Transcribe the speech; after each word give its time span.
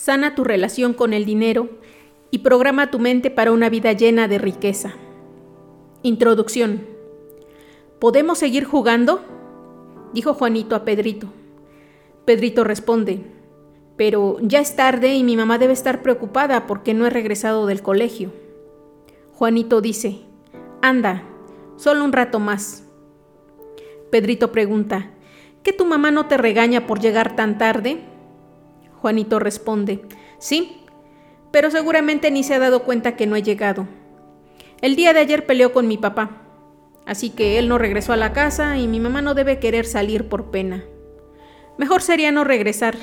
Sana 0.00 0.34
tu 0.34 0.44
relación 0.44 0.94
con 0.94 1.12
el 1.12 1.26
dinero 1.26 1.68
y 2.30 2.38
programa 2.38 2.90
tu 2.90 2.98
mente 2.98 3.30
para 3.30 3.52
una 3.52 3.68
vida 3.68 3.92
llena 3.92 4.28
de 4.28 4.38
riqueza. 4.38 4.94
Introducción. 6.02 6.86
¿Podemos 7.98 8.38
seguir 8.38 8.64
jugando? 8.64 9.22
dijo 10.14 10.32
Juanito 10.32 10.74
a 10.74 10.86
Pedrito. 10.86 11.30
Pedrito 12.24 12.64
responde, 12.64 13.26
pero 13.98 14.38
ya 14.40 14.60
es 14.60 14.74
tarde 14.74 15.16
y 15.16 15.22
mi 15.22 15.36
mamá 15.36 15.58
debe 15.58 15.74
estar 15.74 16.00
preocupada 16.00 16.66
porque 16.66 16.94
no 16.94 17.06
he 17.06 17.10
regresado 17.10 17.66
del 17.66 17.82
colegio. 17.82 18.32
Juanito 19.34 19.82
dice, 19.82 20.20
anda, 20.80 21.24
solo 21.76 22.06
un 22.06 22.12
rato 22.12 22.40
más. 22.40 22.84
Pedrito 24.10 24.50
pregunta, 24.50 25.10
¿que 25.62 25.74
tu 25.74 25.84
mamá 25.84 26.10
no 26.10 26.24
te 26.24 26.38
regaña 26.38 26.86
por 26.86 27.00
llegar 27.00 27.36
tan 27.36 27.58
tarde? 27.58 28.09
Juanito 29.00 29.38
responde, 29.38 30.02
sí, 30.38 30.84
pero 31.50 31.70
seguramente 31.70 32.30
ni 32.30 32.44
se 32.44 32.54
ha 32.54 32.58
dado 32.58 32.84
cuenta 32.84 33.16
que 33.16 33.26
no 33.26 33.34
he 33.34 33.42
llegado. 33.42 33.88
El 34.82 34.94
día 34.94 35.14
de 35.14 35.20
ayer 35.20 35.46
peleó 35.46 35.72
con 35.72 35.88
mi 35.88 35.96
papá, 35.96 36.42
así 37.06 37.30
que 37.30 37.58
él 37.58 37.66
no 37.68 37.78
regresó 37.78 38.12
a 38.12 38.18
la 38.18 38.34
casa 38.34 38.76
y 38.76 38.86
mi 38.88 39.00
mamá 39.00 39.22
no 39.22 39.32
debe 39.32 39.58
querer 39.58 39.86
salir 39.86 40.28
por 40.28 40.50
pena. 40.50 40.84
Mejor 41.78 42.02
sería 42.02 42.30
no 42.30 42.44
regresar. 42.44 42.96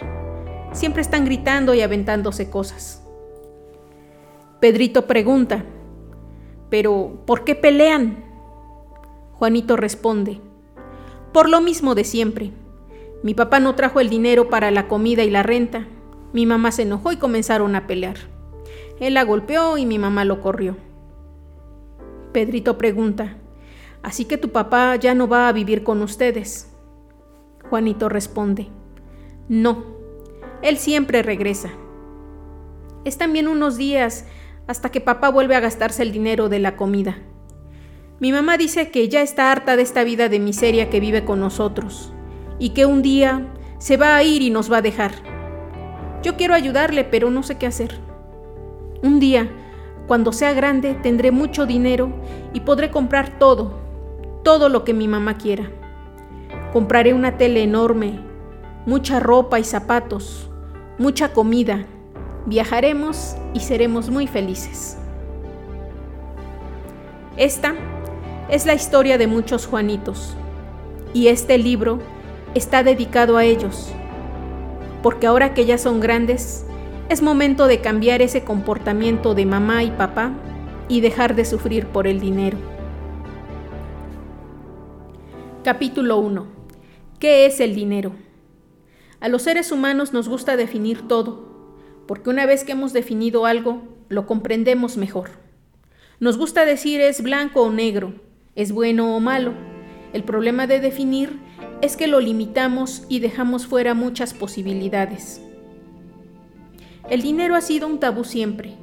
Siempre 0.72 1.02
están 1.02 1.26
gritando 1.26 1.74
y 1.74 1.82
aventándose 1.82 2.50
cosas. 2.50 3.04
Pedrito 4.60 5.08
pregunta, 5.08 5.66
¿pero 6.70 7.24
por 7.26 7.44
qué 7.44 7.56
pelean? 7.56 8.24
Juanito 9.34 9.76
responde, 9.78 10.42
por 11.34 11.50
lo 11.50 11.60
mismo 11.60 11.96
de 11.96 12.04
siempre. 12.04 12.52
Mi 13.24 13.34
papá 13.34 13.60
no 13.60 13.74
trajo 13.74 14.00
el 14.00 14.10
dinero 14.10 14.50
para 14.50 14.70
la 14.70 14.88
comida 14.88 15.24
y 15.24 15.30
la 15.32 15.42
renta. 15.42 15.88
Mi 16.34 16.46
mamá 16.46 16.72
se 16.72 16.84
enojó 16.84 17.12
y 17.12 17.18
comenzaron 17.18 17.76
a 17.76 17.88
pelear. 17.88 18.18
Él 19.00 19.16
la 19.16 19.24
golpeó 19.24 19.78
y 19.78 19.86
mi 19.86 19.98
mamá 19.98 20.24
lo 20.24 20.42
corrió. 20.42 20.78
Pedrito 22.32 22.78
pregunta, 22.78 23.38
¿así 24.04 24.26
que 24.26 24.38
tu 24.38 24.52
papá 24.52 24.96
ya 24.98 25.16
no 25.16 25.28
va 25.28 25.48
a 25.48 25.52
vivir 25.52 25.84
con 25.84 26.02
ustedes? 26.04 26.72
Juanito 27.70 28.08
responde, 28.08 28.68
no, 29.50 29.84
él 30.62 30.78
siempre 30.78 31.24
regresa. 31.24 31.70
Es 33.04 33.18
también 33.18 33.48
unos 33.48 33.78
días 33.78 34.26
hasta 34.68 34.90
que 34.90 35.02
papá 35.02 35.30
vuelve 35.30 35.56
a 35.56 35.60
gastarse 35.60 36.04
el 36.04 36.12
dinero 36.12 36.50
de 36.50 36.60
la 36.60 36.76
comida. 36.76 37.18
Mi 38.20 38.32
mamá 38.32 38.58
dice 38.58 38.92
que 38.92 39.10
ya 39.10 39.22
está 39.22 39.52
harta 39.52 39.76
de 39.76 39.82
esta 39.84 40.04
vida 40.04 40.30
de 40.30 40.40
miseria 40.40 40.90
que 40.90 41.00
vive 41.00 41.24
con 41.26 41.40
nosotros 41.40 42.14
y 42.60 42.70
que 42.70 42.86
un 42.86 43.02
día 43.02 43.46
se 43.78 43.98
va 43.98 44.16
a 44.16 44.24
ir 44.24 44.42
y 44.42 44.50
nos 44.50 44.72
va 44.72 44.78
a 44.78 44.82
dejar. 44.82 45.12
Yo 46.24 46.36
quiero 46.36 46.54
ayudarle, 46.54 47.04
pero 47.04 47.30
no 47.30 47.44
sé 47.44 47.58
qué 47.58 47.68
hacer. 47.68 48.00
Un 49.04 49.20
día, 49.20 49.50
cuando 50.08 50.32
sea 50.32 50.54
grande, 50.54 50.96
tendré 50.96 51.32
mucho 51.32 51.66
dinero 51.66 52.10
y 52.54 52.62
podré 52.62 52.90
comprar 52.90 53.38
todo, 53.38 53.74
todo 54.44 54.70
lo 54.70 54.84
que 54.84 54.94
mi 54.94 55.08
mamá 55.08 55.38
quiera. 55.38 55.70
Compraré 56.74 57.14
una 57.14 57.38
tele 57.38 57.64
enorme, 57.64 58.20
mucha 58.86 59.20
ropa 59.20 59.60
y 59.60 59.64
zapatos, 59.64 60.50
mucha 60.98 61.34
comida. 61.34 61.86
Viajaremos 62.46 63.36
y 63.54 63.60
seremos 63.60 64.10
muy 64.10 64.26
felices. 64.26 64.98
Esta 67.36 67.76
es 68.50 68.66
la 68.66 68.74
historia 68.74 69.18
de 69.18 69.28
muchos 69.28 69.68
Juanitos 69.68 70.36
y 71.14 71.28
este 71.28 71.58
libro 71.58 72.00
está 72.58 72.84
dedicado 72.84 73.38
a 73.38 73.46
ellos, 73.46 73.92
porque 75.04 75.28
ahora 75.28 75.54
que 75.54 75.66
ya 75.66 75.78
son 75.78 76.00
grandes, 76.00 76.66
es 77.08 77.22
momento 77.22 77.68
de 77.68 77.82
cambiar 77.82 78.22
ese 78.22 78.44
comportamiento 78.44 79.36
de 79.36 79.46
mamá 79.46 79.84
y 79.84 79.92
papá 79.92 80.34
y 80.90 81.02
dejar 81.02 81.36
de 81.36 81.46
sufrir 81.46 81.86
por 81.88 82.08
el 82.08 82.20
dinero. 82.20 82.58
Capítulo 85.64 86.18
1. 86.18 86.48
¿Qué 87.20 87.46
es 87.46 87.60
el 87.60 87.76
dinero? 87.76 88.14
A 89.20 89.30
los 89.30 89.44
seres 89.44 89.72
humanos 89.72 90.12
nos 90.12 90.28
gusta 90.28 90.58
definir 90.58 91.08
todo, 91.08 91.48
porque 92.08 92.30
una 92.30 92.46
vez 92.46 92.64
que 92.64 92.72
hemos 92.74 92.92
definido 92.92 93.46
algo, 93.46 93.84
lo 94.10 94.26
comprendemos 94.26 94.98
mejor. 94.98 95.30
Nos 96.20 96.38
gusta 96.38 96.66
decir 96.66 97.02
es 97.02 97.22
blanco 97.22 97.62
o 97.62 97.72
negro, 97.72 98.16
es 98.56 98.72
bueno 98.72 99.16
o 99.16 99.20
malo. 99.20 99.54
El 100.14 100.24
problema 100.24 100.66
de 100.66 100.80
definir 100.80 101.47
es 101.82 101.96
que 101.96 102.08
lo 102.08 102.20
limitamos 102.20 103.04
y 103.08 103.20
dejamos 103.20 103.68
fuera 103.68 103.94
muchas 103.94 104.34
posibilidades. 104.34 105.42
El 107.10 107.22
dinero 107.22 107.56
ha 107.56 107.62
sido 107.62 107.88
un 107.88 108.00
tabú 108.00 108.24
siempre, 108.24 108.74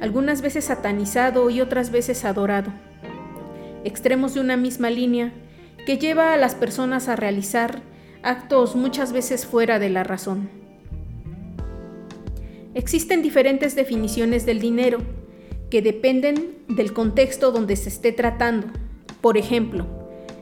algunas 0.00 0.40
veces 0.40 0.64
satanizado 0.64 1.50
y 1.50 1.60
otras 1.60 1.90
veces 1.90 2.24
adorado. 2.24 2.72
Extremos 3.84 4.34
de 4.34 4.40
una 4.40 4.56
misma 4.56 4.90
línea 4.90 5.32
que 5.84 5.98
lleva 5.98 6.32
a 6.32 6.36
las 6.36 6.54
personas 6.54 7.08
a 7.08 7.16
realizar 7.16 7.82
actos 8.22 8.76
muchas 8.76 9.12
veces 9.12 9.44
fuera 9.44 9.78
de 9.78 9.90
la 9.90 10.04
razón. 10.04 10.48
Existen 12.74 13.22
diferentes 13.22 13.74
definiciones 13.74 14.46
del 14.46 14.60
dinero 14.60 14.98
que 15.70 15.82
dependen 15.82 16.58
del 16.68 16.92
contexto 16.92 17.50
donde 17.50 17.76
se 17.76 17.88
esté 17.88 18.12
tratando. 18.12 18.68
Por 19.20 19.36
ejemplo, 19.36 19.86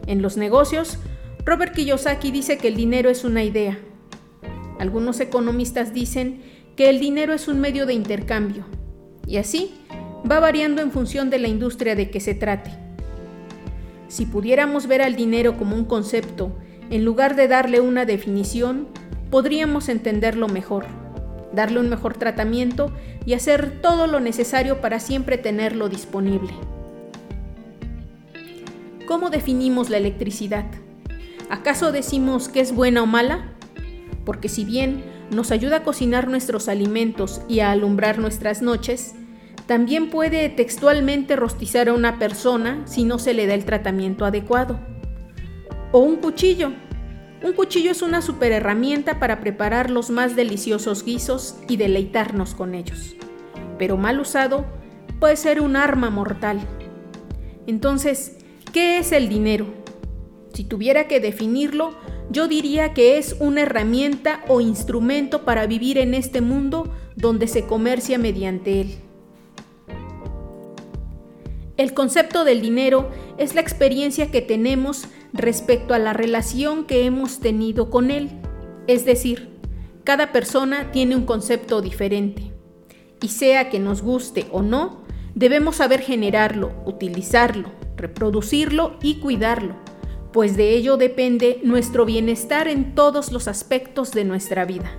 en 0.07 0.23
los 0.23 0.37
negocios 0.37 0.99
Robert 1.49 1.73
Kiyosaki 1.73 2.31
dice 2.31 2.59
que 2.59 2.69
el 2.69 2.77
dinero 2.77 3.09
es 3.09 3.25
una 3.25 3.43
idea. 3.43 3.79
Algunos 4.79 5.19
economistas 5.19 5.95
dicen 5.95 6.43
que 6.77 6.91
el 6.91 7.01
dinero 7.01 7.33
es 7.33 7.49
un 7.49 7.59
medio 7.59 7.87
de 7.87 7.95
intercambio, 7.95 8.67
y 9.27 9.39
así 9.39 9.73
va 10.31 10.41
variando 10.41 10.83
en 10.83 10.93
función 10.93 11.31
de 11.31 11.39
la 11.39 11.49
industria 11.49 11.95
de 11.95 12.11
que 12.11 12.21
se 12.21 12.35
trate. 12.35 12.71
Si 14.09 14.27
pudiéramos 14.27 14.89
ver 14.89 15.01
al 15.01 15.17
dinero 15.17 15.57
como 15.57 15.75
un 15.75 15.87
concepto, 15.87 16.55
en 16.91 17.07
lugar 17.07 17.35
de 17.35 17.49
darle 17.49 17.81
una 17.81 18.05
definición, 18.05 18.87
podríamos 19.31 19.89
entenderlo 19.89 20.49
mejor, 20.49 20.85
darle 21.55 21.81
un 21.81 21.89
mejor 21.89 22.15
tratamiento 22.15 22.93
y 23.25 23.33
hacer 23.33 23.81
todo 23.81 24.07
lo 24.07 24.21
necesario 24.21 24.83
para 24.83 25.01
siempre 25.01 25.39
tenerlo 25.39 25.89
disponible. 25.89 26.51
¿Cómo 29.07 29.31
definimos 29.31 29.89
la 29.89 29.97
electricidad? 29.97 30.67
¿Acaso 31.51 31.93
decimos 31.93 32.49
que 32.49 32.61
es 32.61 32.75
buena 32.75 33.03
o 33.03 33.07
mala? 33.07 33.53
Porque 34.25 34.49
si 34.49 34.65
bien 34.65 35.03
nos 35.31 35.51
ayuda 35.51 35.79
a 35.79 35.83
cocinar 35.83 36.29
nuestros 36.29 36.69
alimentos 36.69 37.41
y 37.49 37.61
a 37.61 37.71
alumbrar 37.71 38.19
nuestras 38.19 38.61
noches, 38.61 39.15
también 39.67 40.11
puede 40.11 40.49
textualmente 40.49 41.37
rostizar 41.37 41.89
a 41.89 41.95
una 41.95 42.19
persona 42.19 42.83
si 42.87 43.05
no 43.05 43.19
se 43.19 43.35
le 43.35 43.47
da 43.47 43.55
el 43.55 43.65
tratamiento 43.65 44.25
adecuado. 44.25 44.81
O 45.93 46.01
un 46.01 46.17
cuchillo. 46.17 46.73
Un 47.43 47.53
cuchillo 47.53 47.91
es 47.91 48.03
una 48.03 48.21
super 48.21 48.53
herramienta 48.53 49.19
para 49.19 49.41
preparar 49.41 49.91
los 49.91 50.11
más 50.11 50.37
deliciosos 50.37 51.05
guisos 51.05 51.57
y 51.69 51.77
deleitarnos 51.77 52.55
con 52.55 52.75
ellos. 52.75 53.15
Pero 53.79 53.97
mal 53.97 54.21
usado 54.21 54.67
puede 55.21 55.37
ser 55.37 55.61
un 55.61 55.77
arma 55.77 56.11
mortal. 56.11 56.61
Entonces, 57.67 58.39
¿qué 58.73 58.99
es 58.99 59.13
el 59.13 59.29
dinero? 59.29 59.78
Si 60.53 60.65
tuviera 60.65 61.09
que 61.09 61.21
definirlo, 61.21 61.95
yo 62.31 62.49
diría 62.49 62.93
que 62.93 63.19
es 63.19 63.37
una 63.41 63.63
herramienta 63.63 64.45
o 64.49 64.61
instrumento 64.61 65.45
para 65.45 65.67
vivir 65.67 65.99
en 65.99 66.15
este 66.15 66.41
mundo 66.41 66.93
donde 67.17 67.49
se 67.49 67.67
comercia 67.67 68.19
mediante 68.19 68.81
él. 68.83 68.95
El 71.77 71.95
concepto 71.95 72.45
del 72.45 72.61
dinero 72.61 73.11
es 73.39 73.55
la 73.55 73.61
experiencia 73.61 74.31
que 74.31 74.43
tenemos 74.43 75.05
respecto 75.33 75.95
a 75.95 75.99
la 75.99 76.13
relación 76.13 76.85
que 76.85 77.07
hemos 77.07 77.39
tenido 77.41 77.89
con 77.89 78.11
él. 78.11 78.31
Es 78.89 79.05
decir, 79.05 79.49
cada 80.05 80.33
persona 80.33 80.91
tiene 80.91 81.15
un 81.15 81.25
concepto 81.25 81.81
diferente. 81.81 82.53
Y 83.23 83.29
sea 83.29 83.71
que 83.71 83.79
nos 83.79 84.03
guste 84.03 84.47
o 84.51 84.63
no, 84.63 85.05
debemos 85.35 85.77
saber 85.77 86.01
generarlo, 86.01 86.73
utilizarlo, 86.85 87.71
reproducirlo 87.97 88.97
y 89.03 89.21
cuidarlo 89.21 89.88
pues 90.33 90.57
de 90.57 90.75
ello 90.75 90.97
depende 90.97 91.61
nuestro 91.63 92.05
bienestar 92.05 92.69
en 92.69 92.95
todos 92.95 93.33
los 93.33 93.49
aspectos 93.49 94.13
de 94.13 94.25
nuestra 94.25 94.65
vida. 94.65 94.91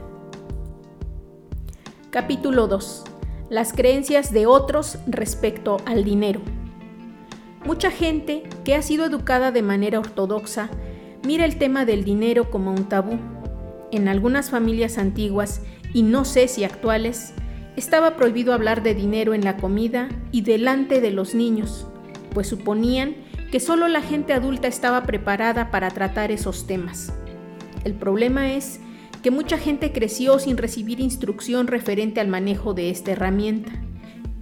Capítulo 2.09 2.67
2. 2.67 3.03
Las 3.49 3.73
creencias 3.73 4.33
de 4.33 4.47
otros 4.47 4.97
respecto 5.05 5.77
al 5.85 6.03
dinero. 6.03 6.41
Mucha 7.63 7.91
gente 7.91 8.43
que 8.63 8.73
ha 8.73 8.81
sido 8.81 9.05
educada 9.05 9.51
de 9.51 9.61
manera 9.61 9.99
ortodoxa 9.99 10.69
mira 11.25 11.45
el 11.45 11.57
tema 11.57 11.85
del 11.85 12.03
dinero 12.03 12.49
como 12.49 12.71
un 12.71 12.85
tabú. 12.85 13.19
En 13.91 14.07
algunas 14.07 14.49
familias 14.49 14.97
antiguas, 14.97 15.61
y 15.93 16.03
no 16.03 16.25
sé 16.25 16.47
si 16.47 16.63
actuales, 16.63 17.33
estaba 17.75 18.15
prohibido 18.15 18.53
hablar 18.53 18.83
de 18.83 18.95
dinero 18.95 19.33
en 19.33 19.43
la 19.43 19.57
comida 19.57 20.09
y 20.31 20.41
delante 20.41 21.01
de 21.01 21.11
los 21.11 21.35
niños, 21.35 21.87
pues 22.33 22.47
suponían 22.47 23.15
que 23.51 23.59
solo 23.59 23.87
la 23.87 24.01
gente 24.01 24.33
adulta 24.33 24.67
estaba 24.67 25.03
preparada 25.03 25.71
para 25.71 25.89
tratar 25.89 26.31
esos 26.31 26.67
temas. 26.67 27.13
El 27.83 27.93
problema 27.93 28.53
es 28.53 28.79
que 29.23 29.31
mucha 29.31 29.57
gente 29.57 29.91
creció 29.91 30.39
sin 30.39 30.57
recibir 30.57 30.99
instrucción 30.99 31.67
referente 31.67 32.19
al 32.19 32.27
manejo 32.27 32.73
de 32.73 32.89
esta 32.89 33.11
herramienta 33.11 33.71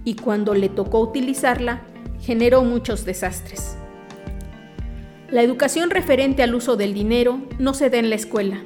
y 0.04 0.14
cuando 0.14 0.54
le 0.54 0.68
tocó 0.68 1.00
utilizarla 1.00 1.82
generó 2.20 2.62
muchos 2.62 3.04
desastres. 3.04 3.76
La 5.30 5.42
educación 5.42 5.90
referente 5.90 6.42
al 6.42 6.54
uso 6.54 6.76
del 6.76 6.94
dinero 6.94 7.40
no 7.58 7.74
se 7.74 7.90
da 7.90 7.98
en 7.98 8.08
la 8.08 8.16
escuela, 8.16 8.62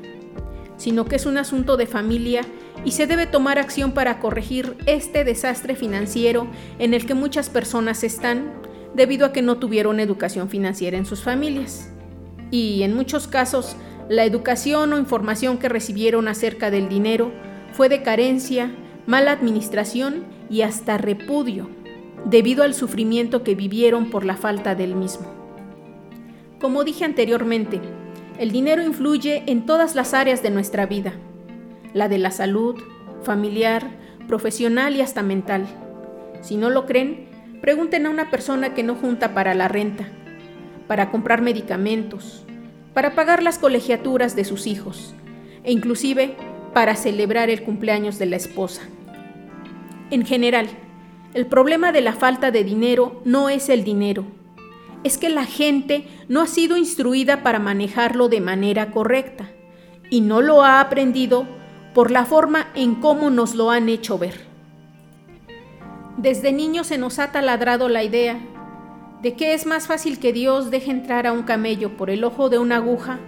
sino 0.76 1.06
que 1.06 1.16
es 1.16 1.26
un 1.26 1.38
asunto 1.38 1.76
de 1.76 1.86
familia 1.86 2.42
y 2.84 2.92
se 2.92 3.06
debe 3.06 3.26
tomar 3.26 3.58
acción 3.58 3.92
para 3.92 4.20
corregir 4.20 4.76
este 4.86 5.24
desastre 5.24 5.74
financiero 5.76 6.46
en 6.78 6.94
el 6.94 7.06
que 7.06 7.14
muchas 7.14 7.48
personas 7.48 8.04
están 8.04 8.61
debido 8.94 9.26
a 9.26 9.32
que 9.32 9.42
no 9.42 9.56
tuvieron 9.58 10.00
educación 10.00 10.48
financiera 10.48 10.96
en 10.96 11.06
sus 11.06 11.22
familias. 11.22 11.90
Y 12.50 12.82
en 12.82 12.94
muchos 12.94 13.26
casos, 13.26 13.76
la 14.08 14.24
educación 14.24 14.92
o 14.92 14.98
información 14.98 15.58
que 15.58 15.68
recibieron 15.68 16.28
acerca 16.28 16.70
del 16.70 16.88
dinero 16.88 17.32
fue 17.72 17.88
de 17.88 18.02
carencia, 18.02 18.70
mala 19.06 19.32
administración 19.32 20.24
y 20.50 20.62
hasta 20.62 20.98
repudio, 20.98 21.68
debido 22.26 22.62
al 22.62 22.74
sufrimiento 22.74 23.42
que 23.42 23.54
vivieron 23.54 24.10
por 24.10 24.24
la 24.24 24.36
falta 24.36 24.74
del 24.74 24.94
mismo. 24.94 25.26
Como 26.60 26.84
dije 26.84 27.04
anteriormente, 27.04 27.80
el 28.38 28.52
dinero 28.52 28.82
influye 28.82 29.42
en 29.46 29.66
todas 29.66 29.94
las 29.94 30.14
áreas 30.14 30.42
de 30.42 30.50
nuestra 30.50 30.86
vida, 30.86 31.14
la 31.94 32.08
de 32.08 32.18
la 32.18 32.30
salud, 32.30 32.76
familiar, 33.22 33.90
profesional 34.28 34.96
y 34.96 35.00
hasta 35.00 35.22
mental. 35.22 35.66
Si 36.40 36.56
no 36.56 36.70
lo 36.70 36.86
creen, 36.86 37.28
pregunten 37.62 38.04
a 38.04 38.10
una 38.10 38.28
persona 38.28 38.74
que 38.74 38.82
no 38.82 38.96
junta 38.96 39.32
para 39.32 39.54
la 39.54 39.68
renta, 39.68 40.08
para 40.88 41.10
comprar 41.10 41.40
medicamentos, 41.40 42.44
para 42.92 43.14
pagar 43.14 43.42
las 43.42 43.58
colegiaturas 43.58 44.36
de 44.36 44.44
sus 44.44 44.66
hijos 44.66 45.14
e 45.64 45.72
inclusive 45.72 46.36
para 46.74 46.96
celebrar 46.96 47.48
el 47.48 47.62
cumpleaños 47.62 48.18
de 48.18 48.26
la 48.26 48.36
esposa. 48.36 48.82
En 50.10 50.26
general, 50.26 50.68
el 51.34 51.46
problema 51.46 51.92
de 51.92 52.00
la 52.00 52.12
falta 52.12 52.50
de 52.50 52.64
dinero 52.64 53.22
no 53.24 53.48
es 53.48 53.68
el 53.68 53.84
dinero, 53.84 54.24
es 55.04 55.16
que 55.16 55.28
la 55.28 55.44
gente 55.44 56.08
no 56.28 56.40
ha 56.40 56.48
sido 56.48 56.76
instruida 56.76 57.44
para 57.44 57.60
manejarlo 57.60 58.28
de 58.28 58.40
manera 58.40 58.90
correcta 58.90 59.50
y 60.10 60.20
no 60.20 60.42
lo 60.42 60.62
ha 60.62 60.80
aprendido 60.80 61.46
por 61.94 62.10
la 62.10 62.24
forma 62.24 62.68
en 62.74 62.96
cómo 62.96 63.30
nos 63.30 63.54
lo 63.54 63.70
han 63.70 63.88
hecho 63.88 64.18
ver. 64.18 64.51
Desde 66.22 66.52
niños 66.52 66.86
se 66.86 66.98
nos 66.98 67.18
ha 67.18 67.32
taladrado 67.32 67.88
la 67.88 68.04
idea 68.04 68.38
de 69.22 69.34
que 69.34 69.54
es 69.54 69.66
más 69.66 69.88
fácil 69.88 70.20
que 70.20 70.32
Dios 70.32 70.70
deje 70.70 70.92
entrar 70.92 71.26
a 71.26 71.32
un 71.32 71.42
camello 71.42 71.96
por 71.96 72.10
el 72.10 72.22
ojo 72.22 72.48
de 72.48 72.58
una 72.58 72.76
aguja 72.76 73.18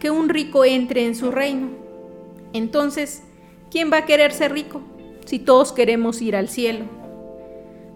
que 0.00 0.10
un 0.10 0.28
rico 0.28 0.64
entre 0.64 1.06
en 1.06 1.14
su 1.14 1.30
reino. 1.30 1.68
Entonces, 2.52 3.22
¿quién 3.70 3.92
va 3.92 3.98
a 3.98 4.06
querer 4.06 4.32
ser 4.32 4.52
rico 4.52 4.82
si 5.24 5.38
todos 5.38 5.70
queremos 5.70 6.20
ir 6.20 6.34
al 6.34 6.48
cielo? 6.48 6.86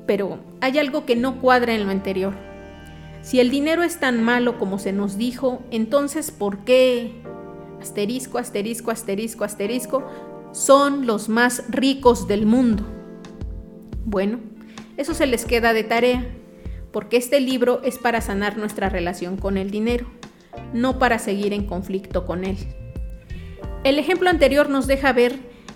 Pero 0.06 0.38
hay 0.60 0.78
algo 0.78 1.06
que 1.06 1.16
no 1.16 1.40
cuadra 1.40 1.74
en 1.74 1.84
lo 1.84 1.90
anterior. 1.90 2.34
Si 3.22 3.40
el 3.40 3.50
dinero 3.50 3.82
es 3.82 3.98
tan 3.98 4.22
malo 4.22 4.60
como 4.60 4.78
se 4.78 4.92
nos 4.92 5.18
dijo, 5.18 5.60
entonces 5.72 6.30
¿por 6.30 6.58
qué? 6.58 7.20
Asterisco, 7.80 8.38
asterisco, 8.38 8.92
asterisco, 8.92 9.42
asterisco, 9.42 10.04
son 10.52 11.04
los 11.04 11.28
más 11.28 11.64
ricos 11.68 12.28
del 12.28 12.46
mundo. 12.46 12.95
Bueno, 14.06 14.38
eso 14.96 15.14
se 15.14 15.26
les 15.26 15.44
queda 15.44 15.72
de 15.72 15.82
tarea 15.82 16.24
porque 16.92 17.16
este 17.16 17.40
libro 17.40 17.82
es 17.82 17.98
para 17.98 18.20
sanar 18.20 18.56
nuestra 18.56 18.88
relación 18.88 19.36
con 19.36 19.58
el 19.58 19.72
dinero, 19.72 20.06
no 20.72 21.00
para 21.00 21.18
seguir 21.18 21.52
en 21.52 21.66
conflicto 21.66 22.24
con 22.24 22.44
él. 22.44 22.56
El 23.82 23.98
ejemplo 23.98 24.30
anterior 24.30 24.70
nos 24.70 24.86
deja 24.86 25.12
ver 25.12 25.34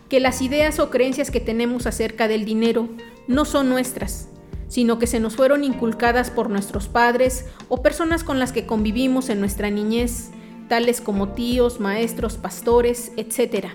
que 0.08 0.20
las 0.20 0.42
ideas 0.42 0.78
o 0.78 0.90
creencias 0.90 1.32
que 1.32 1.40
tenemos 1.40 1.88
acerca 1.88 2.28
del 2.28 2.44
dinero 2.44 2.88
no 3.26 3.44
son 3.44 3.68
nuestras, 3.68 4.28
sino 4.68 5.00
que 5.00 5.08
se 5.08 5.18
nos 5.18 5.34
fueron 5.34 5.64
inculcadas 5.64 6.30
por 6.30 6.50
nuestros 6.50 6.86
padres 6.86 7.46
o 7.68 7.82
personas 7.82 8.22
con 8.22 8.38
las 8.38 8.52
que 8.52 8.64
convivimos 8.64 9.28
en 9.28 9.40
nuestra 9.40 9.70
niñez, 9.70 10.30
tales 10.68 11.00
como 11.00 11.30
tíos, 11.30 11.80
maestros, 11.80 12.36
pastores, 12.36 13.10
etc. 13.16 13.70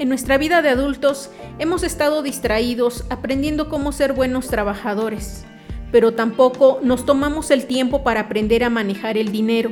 En 0.00 0.08
nuestra 0.08 0.38
vida 0.38 0.62
de 0.62 0.70
adultos 0.70 1.28
hemos 1.58 1.82
estado 1.82 2.22
distraídos 2.22 3.04
aprendiendo 3.10 3.68
cómo 3.68 3.92
ser 3.92 4.14
buenos 4.14 4.48
trabajadores, 4.48 5.44
pero 5.92 6.14
tampoco 6.14 6.80
nos 6.82 7.04
tomamos 7.04 7.50
el 7.50 7.66
tiempo 7.66 8.02
para 8.02 8.20
aprender 8.20 8.64
a 8.64 8.70
manejar 8.70 9.18
el 9.18 9.30
dinero 9.30 9.70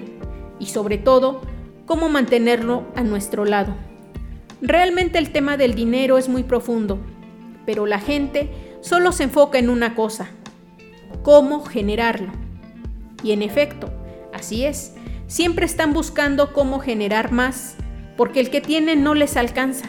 y 0.60 0.66
sobre 0.66 0.98
todo 0.98 1.40
cómo 1.86 2.10
mantenerlo 2.10 2.84
a 2.94 3.04
nuestro 3.04 3.46
lado. 3.46 3.74
Realmente 4.60 5.18
el 5.18 5.32
tema 5.32 5.56
del 5.56 5.74
dinero 5.74 6.18
es 6.18 6.28
muy 6.28 6.42
profundo, 6.42 6.98
pero 7.64 7.86
la 7.86 7.98
gente 7.98 8.50
solo 8.82 9.12
se 9.12 9.22
enfoca 9.22 9.58
en 9.58 9.70
una 9.70 9.94
cosa, 9.94 10.28
cómo 11.22 11.64
generarlo. 11.64 12.32
Y 13.22 13.32
en 13.32 13.40
efecto, 13.40 13.90
así 14.34 14.66
es, 14.66 14.92
siempre 15.26 15.64
están 15.64 15.94
buscando 15.94 16.52
cómo 16.52 16.80
generar 16.80 17.32
más, 17.32 17.76
porque 18.18 18.40
el 18.40 18.50
que 18.50 18.60
tienen 18.60 19.02
no 19.02 19.14
les 19.14 19.38
alcanza. 19.38 19.88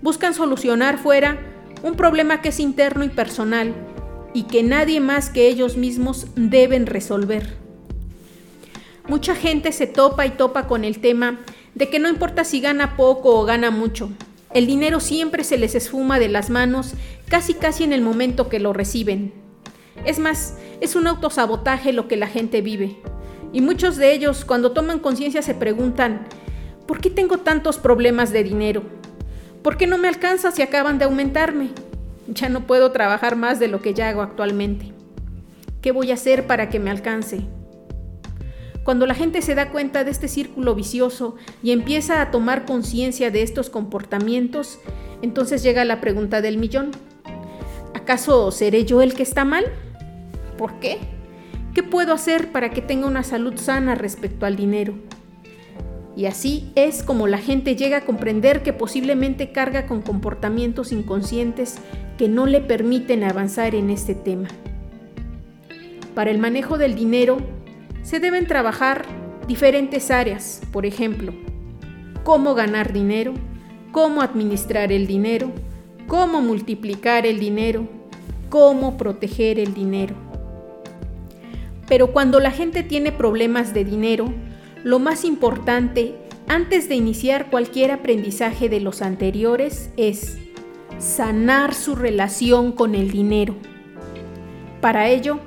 Buscan 0.00 0.34
solucionar 0.34 0.98
fuera 0.98 1.38
un 1.82 1.94
problema 1.94 2.40
que 2.40 2.50
es 2.50 2.60
interno 2.60 3.04
y 3.04 3.08
personal 3.08 3.74
y 4.34 4.44
que 4.44 4.62
nadie 4.62 5.00
más 5.00 5.30
que 5.30 5.48
ellos 5.48 5.76
mismos 5.76 6.26
deben 6.36 6.86
resolver. 6.86 7.56
Mucha 9.08 9.34
gente 9.34 9.72
se 9.72 9.86
topa 9.86 10.26
y 10.26 10.30
topa 10.30 10.66
con 10.66 10.84
el 10.84 11.00
tema 11.00 11.40
de 11.74 11.88
que 11.88 11.98
no 11.98 12.08
importa 12.08 12.44
si 12.44 12.60
gana 12.60 12.96
poco 12.96 13.38
o 13.38 13.44
gana 13.44 13.70
mucho, 13.70 14.10
el 14.54 14.66
dinero 14.66 15.00
siempre 15.00 15.44
se 15.44 15.58
les 15.58 15.74
esfuma 15.74 16.18
de 16.18 16.28
las 16.28 16.50
manos 16.50 16.94
casi 17.28 17.54
casi 17.54 17.84
en 17.84 17.92
el 17.92 18.00
momento 18.00 18.48
que 18.48 18.58
lo 18.58 18.72
reciben. 18.72 19.32
Es 20.04 20.18
más, 20.18 20.56
es 20.80 20.96
un 20.96 21.06
autosabotaje 21.06 21.92
lo 21.92 22.08
que 22.08 22.16
la 22.16 22.28
gente 22.28 22.62
vive. 22.62 22.96
Y 23.52 23.60
muchos 23.60 23.96
de 23.96 24.12
ellos 24.12 24.44
cuando 24.44 24.72
toman 24.72 25.00
conciencia 25.00 25.42
se 25.42 25.54
preguntan, 25.54 26.26
¿por 26.86 27.00
qué 27.00 27.10
tengo 27.10 27.38
tantos 27.38 27.78
problemas 27.78 28.32
de 28.32 28.44
dinero? 28.44 28.82
¿Por 29.68 29.76
qué 29.76 29.86
no 29.86 29.98
me 29.98 30.08
alcanza 30.08 30.50
si 30.50 30.62
acaban 30.62 30.96
de 30.96 31.04
aumentarme? 31.04 31.68
Ya 32.26 32.48
no 32.48 32.66
puedo 32.66 32.90
trabajar 32.90 33.36
más 33.36 33.58
de 33.58 33.68
lo 33.68 33.82
que 33.82 33.92
ya 33.92 34.08
hago 34.08 34.22
actualmente. 34.22 34.94
¿Qué 35.82 35.92
voy 35.92 36.10
a 36.10 36.14
hacer 36.14 36.46
para 36.46 36.70
que 36.70 36.78
me 36.78 36.88
alcance? 36.88 37.42
Cuando 38.82 39.04
la 39.04 39.14
gente 39.14 39.42
se 39.42 39.54
da 39.54 39.70
cuenta 39.70 40.04
de 40.04 40.10
este 40.10 40.26
círculo 40.26 40.74
vicioso 40.74 41.36
y 41.62 41.72
empieza 41.72 42.22
a 42.22 42.30
tomar 42.30 42.64
conciencia 42.64 43.30
de 43.30 43.42
estos 43.42 43.68
comportamientos, 43.68 44.78
entonces 45.20 45.62
llega 45.62 45.84
la 45.84 46.00
pregunta 46.00 46.40
del 46.40 46.56
millón. 46.56 46.92
¿Acaso 47.92 48.50
seré 48.52 48.86
yo 48.86 49.02
el 49.02 49.12
que 49.12 49.22
está 49.22 49.44
mal? 49.44 49.66
¿Por 50.56 50.80
qué? 50.80 50.96
¿Qué 51.74 51.82
puedo 51.82 52.14
hacer 52.14 52.52
para 52.52 52.70
que 52.70 52.80
tenga 52.80 53.06
una 53.06 53.22
salud 53.22 53.58
sana 53.58 53.94
respecto 53.94 54.46
al 54.46 54.56
dinero? 54.56 54.94
Y 56.18 56.26
así 56.26 56.72
es 56.74 57.04
como 57.04 57.28
la 57.28 57.38
gente 57.38 57.76
llega 57.76 57.98
a 57.98 58.04
comprender 58.04 58.64
que 58.64 58.72
posiblemente 58.72 59.52
carga 59.52 59.86
con 59.86 60.02
comportamientos 60.02 60.90
inconscientes 60.90 61.76
que 62.18 62.26
no 62.26 62.46
le 62.46 62.60
permiten 62.60 63.22
avanzar 63.22 63.76
en 63.76 63.88
este 63.88 64.16
tema. 64.16 64.48
Para 66.16 66.32
el 66.32 66.38
manejo 66.38 66.76
del 66.76 66.96
dinero 66.96 67.38
se 68.02 68.18
deben 68.18 68.48
trabajar 68.48 69.04
diferentes 69.46 70.10
áreas, 70.10 70.60
por 70.72 70.86
ejemplo, 70.86 71.32
cómo 72.24 72.56
ganar 72.56 72.92
dinero, 72.92 73.34
cómo 73.92 74.20
administrar 74.20 74.90
el 74.90 75.06
dinero, 75.06 75.52
cómo 76.08 76.40
multiplicar 76.40 77.26
el 77.26 77.38
dinero, 77.38 77.86
cómo 78.50 78.96
proteger 78.96 79.60
el 79.60 79.72
dinero. 79.72 80.16
Pero 81.86 82.10
cuando 82.10 82.40
la 82.40 82.50
gente 82.50 82.82
tiene 82.82 83.12
problemas 83.12 83.72
de 83.72 83.84
dinero, 83.84 84.34
lo 84.84 84.98
más 84.98 85.24
importante 85.24 86.14
antes 86.48 86.88
de 86.88 86.94
iniciar 86.94 87.50
cualquier 87.50 87.90
aprendizaje 87.90 88.68
de 88.68 88.80
los 88.80 89.02
anteriores 89.02 89.90
es 89.96 90.38
sanar 90.98 91.74
su 91.74 91.94
relación 91.94 92.72
con 92.72 92.94
el 92.94 93.10
dinero. 93.10 93.54
Para 94.80 95.08
ello, 95.08 95.40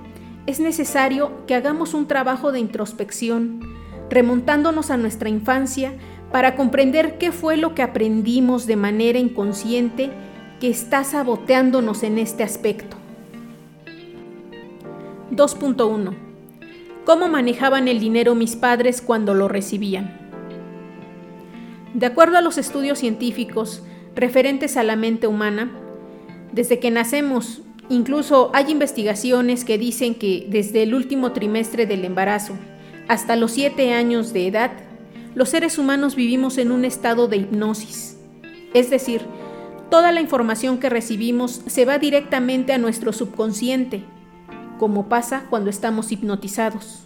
es 0.46 0.60
necesario 0.60 1.46
que 1.48 1.56
hagamos 1.56 1.94
un 1.94 2.08
trabajo 2.08 2.52
de 2.52 2.60
introspección, 2.60 3.62
remontándonos 4.10 4.92
a 4.92 4.98
nuestra 4.98 5.30
infancia 5.30 5.94
para 6.32 6.56
comprender 6.56 7.18
qué 7.18 7.32
fue 7.32 7.58
lo 7.58 7.74
que 7.74 7.82
aprendimos 7.82 8.68
de 8.68 8.76
manera 8.76 9.20
inconsciente 9.20 10.12
que 10.60 10.70
está 10.70 11.04
saboteándonos 11.04 12.04
en 12.04 12.18
este 12.18 12.44
aspecto. 12.44 12.98
2.1 15.32 16.31
cómo 17.06 17.28
manejaban 17.28 17.88
el 17.88 18.00
dinero 18.00 18.36
mis 18.36 18.56
padres 18.56 19.02
cuando 19.02 19.34
lo 19.34 19.48
recibían. 19.48 20.20
De 21.94 22.06
acuerdo 22.06 22.38
a 22.38 22.42
los 22.42 22.58
estudios 22.58 23.00
científicos 23.00 23.84
referentes 24.16 24.78
a 24.78 24.84
la 24.84 24.96
mente 24.96 25.28
humana, 25.28 25.72
desde 26.52 26.80
que 26.80 26.92
nacemos, 26.92 27.62
incluso 27.90 28.52
hay 28.54 28.72
investigaciones 28.72 29.66
que 29.66 29.78
dicen 29.78 30.16
que 30.16 30.48
desde 30.50 30.84
el 30.84 30.94
último 30.94 31.32
trimestre 31.32 31.86
del 31.86 32.06
embarazo 32.06 32.58
hasta 33.08 33.36
los 33.36 33.52
7 33.52 33.94
años 33.94 34.32
de 34.32 34.48
edad, 34.48 34.72
los 35.36 35.50
seres 35.50 35.78
humanos 35.78 36.16
vivimos 36.16 36.58
en 36.58 36.72
un 36.72 36.86
estado 36.86 37.28
de 37.28 37.38
hipnosis. 37.38 38.18
Es 38.74 38.90
decir, 38.90 39.22
toda 39.90 40.12
la 40.12 40.22
información 40.22 40.78
que 40.78 40.90
recibimos 40.90 41.62
se 41.68 41.84
va 41.84 42.00
directamente 42.00 42.72
a 42.72 42.78
nuestro 42.78 43.12
subconsciente, 43.12 44.04
como 44.82 45.08
pasa 45.08 45.44
cuando 45.48 45.70
estamos 45.70 46.12
hipnotizados. 46.12 47.04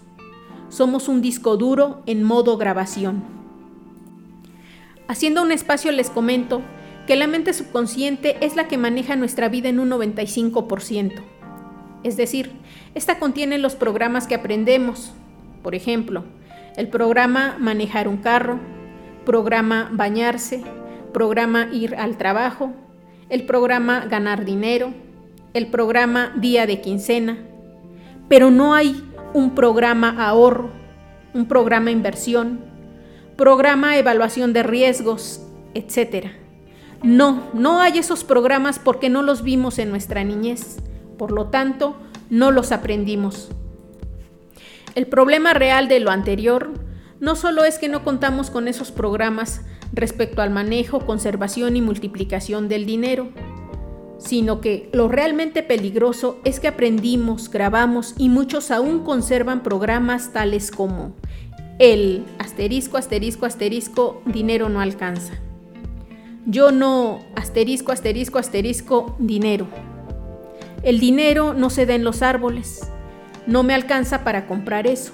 Somos 0.70 1.10
un 1.10 1.22
disco 1.22 1.58
duro 1.58 2.04
en 2.06 2.24
modo 2.24 2.56
grabación. 2.56 3.22
Haciendo 5.10 5.42
un 5.42 5.52
espacio 5.52 5.92
les 5.92 6.10
comento 6.10 6.62
que 7.06 7.18
la 7.18 7.28
mente 7.28 7.52
subconsciente 7.52 8.38
es 8.46 8.56
la 8.56 8.70
que 8.70 8.78
maneja 8.78 9.18
nuestra 9.18 9.50
vida 9.50 9.68
en 9.68 9.82
un 9.82 9.90
95%. 9.90 11.22
Es 12.04 12.16
decir, 12.16 12.54
esta 12.94 13.20
contiene 13.20 13.58
los 13.58 13.76
programas 13.76 14.26
que 14.26 14.36
aprendemos. 14.36 15.12
Por 15.62 15.76
ejemplo, 15.76 16.24
el 16.78 16.88
programa 16.88 17.58
manejar 17.60 18.08
un 18.08 18.16
carro, 18.16 18.58
programa 19.26 19.90
bañarse, 19.92 20.64
programa 21.12 21.68
ir 21.74 21.94
al 21.98 22.16
trabajo, 22.16 22.72
el 23.28 23.46
programa 23.46 24.06
ganar 24.06 24.46
dinero, 24.46 24.94
el 25.54 25.68
programa 25.68 26.32
día 26.38 26.66
de 26.66 26.80
quincena, 26.80 27.38
pero 28.28 28.52
no 28.52 28.74
hay 28.74 29.04
un 29.34 29.56
programa 29.56 30.26
ahorro, 30.28 30.70
un 31.34 31.48
programa 31.48 31.92
inversión, 31.92 32.60
programa 33.36 33.98
evaluación 33.98 34.54
de 34.54 34.64
riesgos, 34.64 35.42
etc. 35.74 36.28
No, 37.04 37.50
no 37.54 37.82
hay 37.82 37.98
esos 37.98 38.24
programas 38.24 38.80
porque 38.80 39.10
no 39.10 39.22
los 39.22 39.44
vimos 39.44 39.78
en 39.80 39.90
nuestra 39.90 40.24
niñez, 40.24 40.78
por 41.18 41.32
lo 41.32 41.48
tanto, 41.48 41.98
no 42.30 42.52
los 42.52 42.72
aprendimos. 42.72 43.50
El 44.96 45.08
problema 45.08 45.54
real 45.54 45.88
de 45.88 46.00
lo 46.00 46.10
anterior 46.10 46.72
no 47.20 47.36
solo 47.36 47.66
es 47.66 47.78
que 47.78 47.90
no 47.90 48.04
contamos 48.04 48.50
con 48.50 48.68
esos 48.68 48.92
programas 48.92 49.62
respecto 49.94 50.42
al 50.42 50.52
manejo, 50.52 51.06
conservación 51.06 51.76
y 51.76 51.82
multiplicación 51.82 52.68
del 52.68 52.86
dinero, 52.86 53.30
sino 54.18 54.62
que 54.62 54.90
lo 54.94 55.08
realmente 55.08 55.64
peligroso 55.64 56.40
es 56.44 56.60
que 56.60 56.68
aprendimos, 56.68 57.50
grabamos 57.50 58.16
y 58.18 58.30
muchos 58.30 58.72
aún 58.72 59.04
conservan 59.04 59.64
programas 59.64 60.32
tales 60.34 60.72
como 60.72 61.14
el 61.78 62.24
asterisco, 62.40 62.98
asterisco, 62.98 63.46
asterisco, 63.46 64.22
dinero 64.26 64.70
no 64.70 64.80
alcanza. 64.80 65.34
Yo 66.46 66.72
no, 66.72 67.20
asterisco, 67.36 67.92
asterisco, 67.92 68.38
asterisco, 68.38 69.16
dinero. 69.20 69.68
El 70.84 71.00
dinero 71.00 71.54
no 71.54 71.70
se 71.70 71.86
da 71.86 71.96
en 71.96 72.04
los 72.04 72.22
árboles. 72.22 72.90
No 73.48 73.64
me 73.64 73.74
alcanza 73.74 74.24
para 74.24 74.48
comprar 74.48 74.88
eso. 74.88 75.12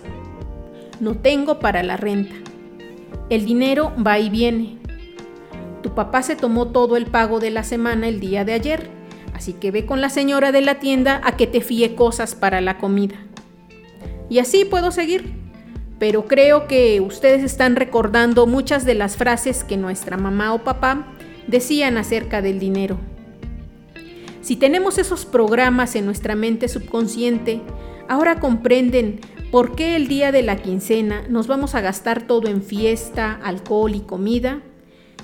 No 0.99 1.15
tengo 1.15 1.59
para 1.59 1.81
la 1.81 1.97
renta. 1.97 2.35
El 3.29 3.45
dinero 3.45 3.93
va 4.05 4.19
y 4.19 4.29
viene. 4.29 4.80
Tu 5.81 5.93
papá 5.95 6.21
se 6.21 6.35
tomó 6.35 6.67
todo 6.67 6.95
el 6.95 7.07
pago 7.07 7.39
de 7.39 7.49
la 7.49 7.63
semana 7.63 8.07
el 8.07 8.19
día 8.19 8.45
de 8.45 8.53
ayer, 8.53 8.89
así 9.33 9.53
que 9.53 9.71
ve 9.71 9.85
con 9.85 10.01
la 10.01 10.09
señora 10.09 10.51
de 10.51 10.61
la 10.61 10.79
tienda 10.79 11.21
a 11.23 11.35
que 11.37 11.47
te 11.47 11.61
fíe 11.61 11.95
cosas 11.95 12.35
para 12.35 12.61
la 12.61 12.77
comida. 12.77 13.15
Y 14.29 14.39
así 14.39 14.63
puedo 14.63 14.91
seguir, 14.91 15.33
pero 15.99 16.25
creo 16.25 16.67
que 16.67 17.01
ustedes 17.01 17.43
están 17.43 17.75
recordando 17.75 18.47
muchas 18.47 18.85
de 18.85 18.95
las 18.95 19.17
frases 19.17 19.63
que 19.63 19.77
nuestra 19.77 20.17
mamá 20.17 20.53
o 20.53 20.63
papá 20.63 21.07
decían 21.47 21.97
acerca 21.97 22.41
del 22.41 22.59
dinero. 22.59 22.97
Si 24.41 24.55
tenemos 24.55 24.97
esos 24.97 25.25
programas 25.25 25.95
en 25.95 26.05
nuestra 26.05 26.35
mente 26.35 26.67
subconsciente, 26.67 27.61
ahora 28.07 28.39
comprenden 28.39 29.19
por 29.51 29.75
qué 29.75 29.95
el 29.95 30.07
día 30.07 30.31
de 30.31 30.41
la 30.41 30.55
quincena 30.55 31.23
nos 31.29 31.47
vamos 31.47 31.75
a 31.75 31.81
gastar 31.81 32.23
todo 32.23 32.47
en 32.47 32.63
fiesta, 32.63 33.39
alcohol 33.43 33.93
y 33.93 33.99
comida, 33.99 34.61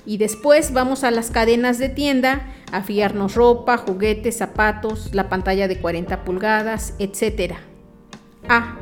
y 0.08 0.18
después 0.18 0.72
vamos 0.72 1.04
a 1.04 1.12
las 1.12 1.32
cadenas 1.32 1.80
de 1.80 1.90
tienda 1.90 2.48
a 2.72 2.82
fiarnos 2.82 3.36
ropa, 3.36 3.78
juguetes, 3.78 4.38
zapatos, 4.38 5.14
la 5.14 5.28
pantalla 5.28 5.68
de 5.68 5.82
40 5.82 6.24
pulgadas, 6.24 6.94
etc. 6.98 7.56
Ah, 8.48 8.78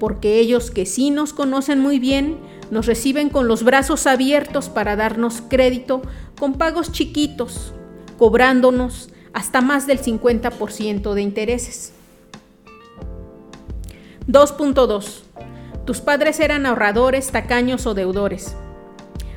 porque 0.00 0.40
ellos 0.40 0.70
que 0.70 0.86
sí 0.86 1.10
nos 1.10 1.34
conocen 1.34 1.80
muy 1.80 1.98
bien, 1.98 2.38
nos 2.70 2.86
reciben 2.86 3.28
con 3.28 3.46
los 3.46 3.62
brazos 3.62 4.06
abiertos 4.06 4.70
para 4.70 4.96
darnos 4.96 5.42
crédito 5.42 6.00
con 6.40 6.54
pagos 6.54 6.92
chiquitos, 6.92 7.74
cobrándonos 8.16 9.10
hasta 9.34 9.60
más 9.60 9.86
del 9.86 10.00
50% 10.00 11.12
de 11.12 11.20
intereses. 11.20 11.92
2.2. 14.28 15.20
Tus 15.84 16.00
padres 16.00 16.40
eran 16.40 16.64
ahorradores, 16.64 17.30
tacaños 17.30 17.84
o 17.86 17.92
deudores. 17.92 18.56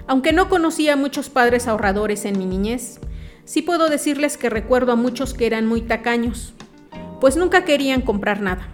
Aunque 0.08 0.32
no 0.32 0.48
conocía 0.48 0.94
a 0.94 0.98
muchos 0.98 1.30
padres 1.30 1.68
ahorradores 1.68 2.24
en 2.24 2.38
mi 2.38 2.46
niñez, 2.46 3.00
sí 3.44 3.62
puedo 3.62 3.90
decirles 3.90 4.38
que 4.38 4.50
recuerdo 4.50 4.94
a 4.94 4.96
muchos 4.96 5.34
que 5.34 5.46
eran 5.46 5.66
muy 5.68 5.82
tacaños, 5.82 6.54
pues 7.20 7.36
nunca 7.36 7.66
querían 7.66 8.02
comprar 8.02 8.40
nada. 8.42 8.70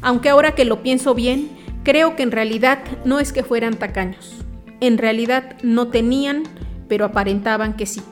Aunque 0.00 0.28
ahora 0.28 0.54
que 0.54 0.64
lo 0.64 0.80
pienso 0.82 1.12
bien, 1.14 1.50
creo 1.82 2.14
que 2.14 2.22
en 2.22 2.30
realidad 2.30 2.78
no 3.04 3.18
es 3.18 3.32
que 3.32 3.42
fueran 3.42 3.74
tacaños. 3.76 4.34
En 4.80 4.96
realidad 4.96 5.56
no 5.62 5.88
tenían, 5.88 6.44
pero 6.88 7.04
aparentaban 7.04 7.74
que 7.74 7.86
sí. 7.86 8.02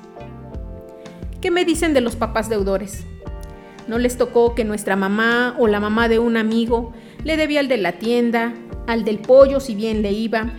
¿Qué 1.40 1.52
me 1.52 1.64
dicen 1.64 1.94
de 1.94 2.00
los 2.00 2.16
papás 2.16 2.48
deudores? 2.48 3.04
¿No 3.86 3.98
les 3.98 4.16
tocó 4.16 4.54
que 4.56 4.64
nuestra 4.64 4.96
mamá 4.96 5.54
o 5.58 5.68
la 5.68 5.78
mamá 5.78 6.08
de 6.08 6.18
un 6.18 6.36
amigo 6.36 6.92
le 7.22 7.36
debía 7.36 7.60
al 7.60 7.68
de 7.68 7.76
la 7.76 7.92
tienda, 7.92 8.52
al 8.88 9.04
del 9.04 9.18
pollo 9.18 9.60
si 9.60 9.74
bien 9.74 10.02
le 10.02 10.12
iba, 10.12 10.52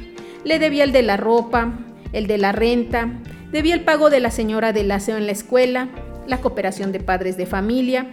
le 0.44 0.60
debía 0.60 0.84
el 0.84 0.92
de 0.92 1.04
la 1.04 1.18
ropa, 1.18 1.74
el 2.12 2.28
de 2.28 2.38
la 2.38 2.52
renta, 2.52 3.10
debía 3.52 3.76
el 3.76 3.82
pago 3.82 4.10
de 4.10 4.20
la 4.20 4.32
señora 4.32 4.74
del 4.74 4.92
aseo 4.92 5.18
en 5.18 5.26
la 5.26 5.32
escuela, 5.32 5.90
la 6.28 6.42
cooperación 6.42 6.92
de 6.92 7.00
padres 7.00 7.38
de 7.38 7.46
familia. 7.46 8.08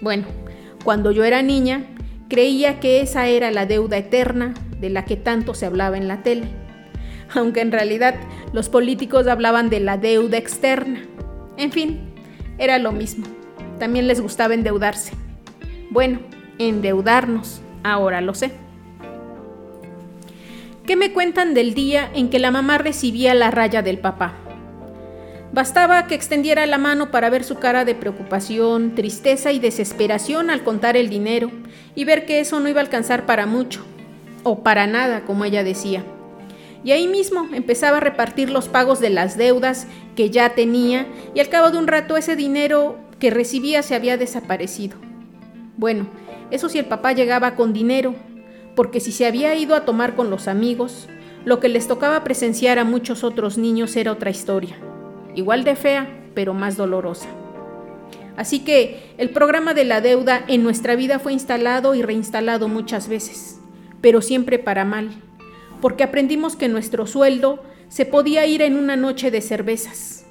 Bueno, 0.00 0.24
cuando 0.84 1.10
yo 1.10 1.24
era 1.24 1.42
niña, 1.42 1.84
creía 2.28 2.80
que 2.80 3.00
esa 3.00 3.26
era 3.26 3.50
la 3.50 3.66
deuda 3.66 3.96
eterna 3.96 4.54
de 4.80 4.90
la 4.90 5.04
que 5.04 5.16
tanto 5.16 5.54
se 5.54 5.66
hablaba 5.66 5.96
en 5.96 6.08
la 6.08 6.22
tele, 6.22 6.48
aunque 7.34 7.60
en 7.60 7.72
realidad 7.72 8.14
los 8.52 8.68
políticos 8.68 9.26
hablaban 9.26 9.70
de 9.70 9.80
la 9.80 9.96
deuda 9.96 10.36
externa. 10.36 11.02
En 11.56 11.72
fin, 11.72 12.00
era 12.58 12.78
lo 12.78 12.92
mismo. 12.92 13.26
También 13.78 14.06
les 14.06 14.20
gustaba 14.20 14.54
endeudarse. 14.54 15.12
Bueno, 15.90 16.20
endeudarnos, 16.58 17.60
ahora 17.82 18.20
lo 18.20 18.34
sé. 18.34 18.52
¿Qué 20.88 20.96
me 20.96 21.12
cuentan 21.12 21.52
del 21.52 21.74
día 21.74 22.10
en 22.14 22.30
que 22.30 22.38
la 22.38 22.50
mamá 22.50 22.78
recibía 22.78 23.34
la 23.34 23.50
raya 23.50 23.82
del 23.82 23.98
papá? 23.98 24.32
Bastaba 25.52 26.06
que 26.06 26.14
extendiera 26.14 26.64
la 26.64 26.78
mano 26.78 27.10
para 27.10 27.28
ver 27.28 27.44
su 27.44 27.56
cara 27.56 27.84
de 27.84 27.94
preocupación, 27.94 28.94
tristeza 28.94 29.52
y 29.52 29.58
desesperación 29.58 30.48
al 30.48 30.64
contar 30.64 30.96
el 30.96 31.10
dinero 31.10 31.50
y 31.94 32.06
ver 32.06 32.24
que 32.24 32.40
eso 32.40 32.58
no 32.58 32.70
iba 32.70 32.80
a 32.80 32.84
alcanzar 32.84 33.26
para 33.26 33.44
mucho, 33.44 33.84
o 34.44 34.62
para 34.62 34.86
nada, 34.86 35.26
como 35.26 35.44
ella 35.44 35.62
decía. 35.62 36.04
Y 36.82 36.92
ahí 36.92 37.06
mismo 37.06 37.46
empezaba 37.52 37.98
a 37.98 38.00
repartir 38.00 38.48
los 38.48 38.68
pagos 38.68 38.98
de 38.98 39.10
las 39.10 39.36
deudas 39.36 39.86
que 40.16 40.30
ya 40.30 40.54
tenía 40.54 41.06
y 41.34 41.40
al 41.40 41.50
cabo 41.50 41.70
de 41.70 41.76
un 41.76 41.86
rato 41.86 42.16
ese 42.16 42.34
dinero 42.34 42.98
que 43.18 43.28
recibía 43.28 43.82
se 43.82 43.94
había 43.94 44.16
desaparecido. 44.16 44.96
Bueno, 45.76 46.06
eso 46.50 46.70
si 46.70 46.78
el 46.78 46.86
papá 46.86 47.12
llegaba 47.12 47.56
con 47.56 47.74
dinero, 47.74 48.14
porque 48.78 49.00
si 49.00 49.10
se 49.10 49.26
había 49.26 49.56
ido 49.56 49.74
a 49.74 49.84
tomar 49.84 50.14
con 50.14 50.30
los 50.30 50.46
amigos, 50.46 51.08
lo 51.44 51.58
que 51.58 51.68
les 51.68 51.88
tocaba 51.88 52.22
presenciar 52.22 52.78
a 52.78 52.84
muchos 52.84 53.24
otros 53.24 53.58
niños 53.58 53.96
era 53.96 54.12
otra 54.12 54.30
historia, 54.30 54.76
igual 55.34 55.64
de 55.64 55.74
fea, 55.74 56.06
pero 56.32 56.54
más 56.54 56.76
dolorosa. 56.76 57.26
Así 58.36 58.60
que 58.60 59.14
el 59.18 59.30
programa 59.30 59.74
de 59.74 59.84
la 59.84 60.00
deuda 60.00 60.44
en 60.46 60.62
nuestra 60.62 60.94
vida 60.94 61.18
fue 61.18 61.32
instalado 61.32 61.96
y 61.96 62.02
reinstalado 62.02 62.68
muchas 62.68 63.08
veces, 63.08 63.58
pero 64.00 64.22
siempre 64.22 64.60
para 64.60 64.84
mal, 64.84 65.10
porque 65.80 66.04
aprendimos 66.04 66.54
que 66.54 66.68
nuestro 66.68 67.08
sueldo 67.08 67.64
se 67.88 68.06
podía 68.06 68.46
ir 68.46 68.62
en 68.62 68.76
una 68.76 68.94
noche 68.94 69.32
de 69.32 69.40
cervezas, 69.40 70.24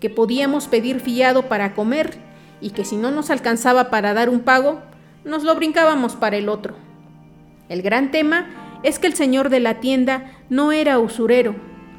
que 0.00 0.10
podíamos 0.10 0.68
pedir 0.68 1.00
fiado 1.00 1.48
para 1.48 1.74
comer 1.74 2.18
y 2.60 2.72
que 2.72 2.84
si 2.84 2.96
no 2.98 3.10
nos 3.10 3.30
alcanzaba 3.30 3.88
para 3.88 4.12
dar 4.12 4.28
un 4.28 4.40
pago, 4.40 4.82
nos 5.24 5.44
lo 5.44 5.54
brincábamos 5.54 6.14
para 6.14 6.36
el 6.36 6.50
otro. 6.50 6.85
El 7.68 7.82
gran 7.82 8.10
tema 8.10 8.80
es 8.82 8.98
que 8.98 9.06
el 9.06 9.14
señor 9.14 9.48
de 9.48 9.60
la 9.60 9.80
tienda 9.80 10.32
no 10.48 10.72
era 10.72 10.98
usurero, 10.98 11.56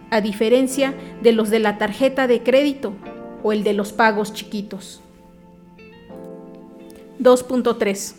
a 0.10 0.22
diferencia 0.22 0.94
de 1.22 1.34
los 1.34 1.50
de 1.50 1.60
la 1.60 1.78
tarjeta 1.78 2.28
de 2.28 2.44
crédito 2.44 2.94
o 3.44 3.52
el 3.52 3.64
de 3.64 3.74
los 3.74 3.92
pagos 3.92 4.34
chiquitos. 4.34 5.02
2.3. 7.20 8.16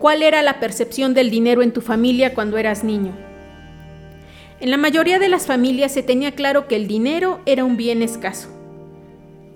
¿Cuál 0.00 0.22
era 0.22 0.42
la 0.42 0.58
percepción 0.58 1.14
del 1.14 1.30
dinero 1.30 1.62
en 1.62 1.72
tu 1.72 1.80
familia 1.80 2.34
cuando 2.34 2.58
eras 2.58 2.82
niño? 2.82 3.12
En 4.58 4.70
la 4.70 4.78
mayoría 4.78 5.18
de 5.18 5.28
las 5.28 5.46
familias 5.46 5.92
se 5.92 6.02
tenía 6.02 6.32
claro 6.32 6.66
que 6.66 6.76
el 6.76 6.86
dinero 6.86 7.40
era 7.46 7.64
un 7.64 7.76
bien 7.76 8.02
escaso, 8.02 8.48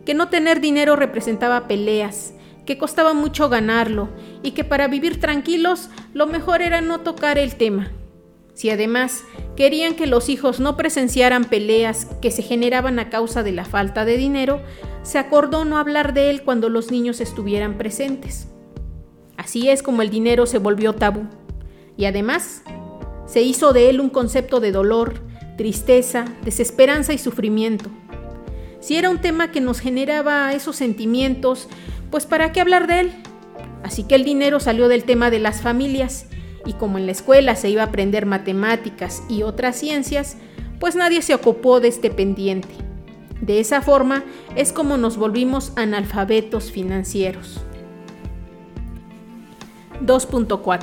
que 0.04 0.14
no 0.14 0.28
tener 0.28 0.60
dinero 0.60 0.94
representaba 0.94 1.66
peleas, 1.66 2.34
que 2.70 2.78
costaba 2.78 3.14
mucho 3.14 3.48
ganarlo 3.48 4.08
y 4.44 4.52
que 4.52 4.62
para 4.62 4.86
vivir 4.86 5.18
tranquilos 5.18 5.90
lo 6.14 6.28
mejor 6.28 6.62
era 6.62 6.80
no 6.80 7.00
tocar 7.00 7.36
el 7.36 7.56
tema. 7.56 7.90
Si 8.54 8.70
además 8.70 9.24
querían 9.56 9.96
que 9.96 10.06
los 10.06 10.28
hijos 10.28 10.60
no 10.60 10.76
presenciaran 10.76 11.46
peleas 11.46 12.04
que 12.22 12.30
se 12.30 12.42
generaban 12.42 13.00
a 13.00 13.10
causa 13.10 13.42
de 13.42 13.50
la 13.50 13.64
falta 13.64 14.04
de 14.04 14.16
dinero, 14.16 14.62
se 15.02 15.18
acordó 15.18 15.64
no 15.64 15.78
hablar 15.78 16.14
de 16.14 16.30
él 16.30 16.44
cuando 16.44 16.68
los 16.68 16.92
niños 16.92 17.20
estuvieran 17.20 17.76
presentes. 17.76 18.46
Así 19.36 19.68
es 19.68 19.82
como 19.82 20.02
el 20.02 20.10
dinero 20.10 20.46
se 20.46 20.58
volvió 20.58 20.92
tabú. 20.92 21.24
Y 21.96 22.04
además, 22.04 22.62
se 23.26 23.42
hizo 23.42 23.72
de 23.72 23.90
él 23.90 23.98
un 23.98 24.10
concepto 24.10 24.60
de 24.60 24.70
dolor, 24.70 25.14
tristeza, 25.56 26.24
desesperanza 26.44 27.12
y 27.12 27.18
sufrimiento. 27.18 27.90
Si 28.78 28.96
era 28.96 29.10
un 29.10 29.20
tema 29.20 29.50
que 29.50 29.60
nos 29.60 29.80
generaba 29.80 30.52
esos 30.54 30.76
sentimientos, 30.76 31.68
pues 32.10 32.26
¿para 32.26 32.52
qué 32.52 32.60
hablar 32.60 32.86
de 32.86 33.00
él? 33.00 33.12
Así 33.82 34.04
que 34.04 34.14
el 34.14 34.24
dinero 34.24 34.60
salió 34.60 34.88
del 34.88 35.04
tema 35.04 35.30
de 35.30 35.38
las 35.38 35.62
familias 35.62 36.26
y 36.66 36.74
como 36.74 36.98
en 36.98 37.06
la 37.06 37.12
escuela 37.12 37.56
se 37.56 37.70
iba 37.70 37.82
a 37.82 37.86
aprender 37.86 38.26
matemáticas 38.26 39.22
y 39.28 39.42
otras 39.42 39.76
ciencias, 39.76 40.36
pues 40.78 40.96
nadie 40.96 41.22
se 41.22 41.34
ocupó 41.34 41.80
de 41.80 41.88
este 41.88 42.10
pendiente. 42.10 42.68
De 43.40 43.60
esa 43.60 43.80
forma 43.80 44.24
es 44.54 44.72
como 44.72 44.96
nos 44.98 45.16
volvimos 45.16 45.72
analfabetos 45.76 46.70
financieros. 46.70 47.60
2.4 50.04 50.80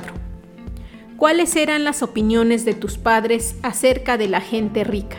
¿Cuáles 1.16 1.56
eran 1.56 1.82
las 1.82 2.02
opiniones 2.02 2.64
de 2.64 2.74
tus 2.74 2.96
padres 2.96 3.56
acerca 3.62 4.16
de 4.16 4.28
la 4.28 4.40
gente 4.40 4.84
rica? 4.84 5.18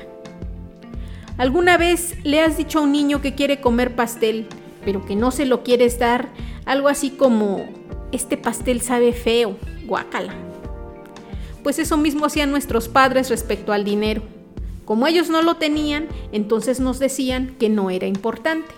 ¿Alguna 1.37 1.77
vez 1.77 2.15
le 2.23 2.41
has 2.41 2.57
dicho 2.57 2.79
a 2.79 2.81
un 2.81 2.91
niño 2.91 3.21
que 3.21 3.35
quiere 3.35 3.61
comer 3.61 3.95
pastel, 3.95 4.47
pero 4.83 5.05
que 5.05 5.15
no 5.15 5.31
se 5.31 5.45
lo 5.45 5.63
quieres 5.63 6.00
dar? 6.00 6.29
Algo 6.65 6.88
así 6.88 7.12
como, 7.12 7.65
este 8.12 8.38
pastel 8.38 8.81
sabe 8.81 9.13
feo, 9.13 9.57
guácala 9.86 10.33
pues 11.63 11.79
eso 11.79 11.98
mismo 11.98 12.25
hacían 12.25 12.51
nuestros 12.51 12.88
padres 12.88 13.29
respecto 13.29 13.74
al 13.74 13.83
dinero. 13.83 14.21
Como 14.86 15.07
ellos 15.07 15.29
no 15.29 15.41
lo 15.41 15.55
tenían, 15.55 16.07
entonces 16.31 16.79
nos 16.79 17.00
decían 17.00 17.55
que 17.59 17.69
no 17.69 17.89
era 17.89 18.07
importante. 18.07 18.74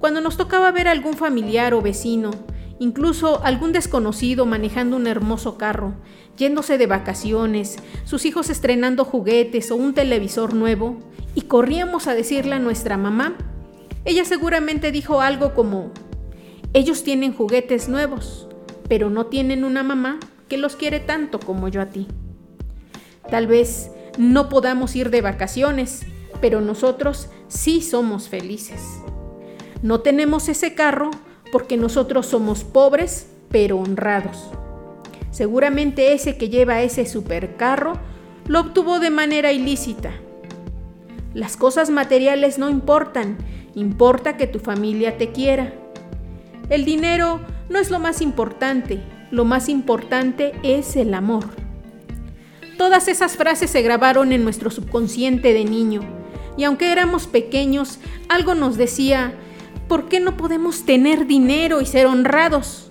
Cuando 0.00 0.20
nos 0.20 0.36
tocaba 0.36 0.70
ver 0.72 0.88
a 0.88 0.90
algún 0.90 1.14
familiar 1.14 1.72
o 1.72 1.82
vecino, 1.82 2.32
incluso 2.78 3.42
algún 3.44 3.72
desconocido 3.72 4.44
manejando 4.44 4.96
un 4.96 5.06
hermoso 5.06 5.56
carro, 5.56 5.94
yéndose 6.36 6.78
de 6.78 6.86
vacaciones, 6.86 7.76
sus 8.04 8.24
hijos 8.24 8.50
estrenando 8.50 9.04
juguetes 9.04 9.70
o 9.70 9.76
un 9.76 9.94
televisor 9.94 10.52
nuevo, 10.52 10.98
y 11.36 11.42
corríamos 11.42 12.06
a 12.06 12.14
decirle 12.14 12.56
a 12.56 12.58
nuestra 12.58 12.96
mamá, 12.96 13.36
ella 14.04 14.24
seguramente 14.24 14.92
dijo 14.92 15.20
algo 15.20 15.54
como, 15.54 15.92
ellos 16.72 17.04
tienen 17.04 17.32
juguetes 17.32 17.88
nuevos, 17.88 18.48
pero 18.88 19.08
no 19.10 19.26
tienen 19.26 19.64
una 19.64 19.82
mamá 19.82 20.20
que 20.48 20.58
los 20.58 20.76
quiere 20.76 21.00
tanto 21.00 21.40
como 21.40 21.68
yo 21.68 21.80
a 21.80 21.86
ti. 21.86 22.08
Tal 23.30 23.46
vez 23.46 23.90
no 24.18 24.48
podamos 24.48 24.94
ir 24.94 25.10
de 25.10 25.22
vacaciones, 25.22 26.02
pero 26.40 26.60
nosotros 26.60 27.28
sí 27.48 27.80
somos 27.80 28.28
felices. 28.28 28.82
No 29.82 30.00
tenemos 30.00 30.48
ese 30.48 30.74
carro 30.74 31.10
porque 31.52 31.76
nosotros 31.76 32.26
somos 32.26 32.64
pobres, 32.64 33.28
pero 33.50 33.78
honrados. 33.78 34.50
Seguramente 35.30 36.12
ese 36.12 36.36
que 36.36 36.48
lleva 36.48 36.82
ese 36.82 37.06
supercarro 37.06 37.94
lo 38.46 38.60
obtuvo 38.60 39.00
de 39.00 39.10
manera 39.10 39.52
ilícita. 39.52 40.12
Las 41.32 41.56
cosas 41.56 41.90
materiales 41.90 42.58
no 42.58 42.68
importan, 42.68 43.38
importa 43.74 44.36
que 44.36 44.46
tu 44.46 44.58
familia 44.58 45.18
te 45.18 45.32
quiera. 45.32 45.72
El 46.68 46.84
dinero 46.84 47.40
no 47.68 47.78
es 47.78 47.90
lo 47.90 47.98
más 47.98 48.20
importante, 48.20 49.00
lo 49.30 49.44
más 49.44 49.68
importante 49.68 50.52
es 50.62 50.96
el 50.96 51.14
amor. 51.14 51.44
Todas 52.78 53.08
esas 53.08 53.36
frases 53.36 53.70
se 53.70 53.82
grabaron 53.82 54.32
en 54.32 54.44
nuestro 54.44 54.70
subconsciente 54.70 55.52
de 55.52 55.64
niño, 55.64 56.02
y 56.56 56.64
aunque 56.64 56.92
éramos 56.92 57.26
pequeños, 57.26 57.98
algo 58.28 58.54
nos 58.54 58.76
decía, 58.76 59.34
¿por 59.88 60.08
qué 60.08 60.20
no 60.20 60.36
podemos 60.36 60.84
tener 60.84 61.26
dinero 61.26 61.80
y 61.80 61.86
ser 61.86 62.06
honrados? 62.06 62.90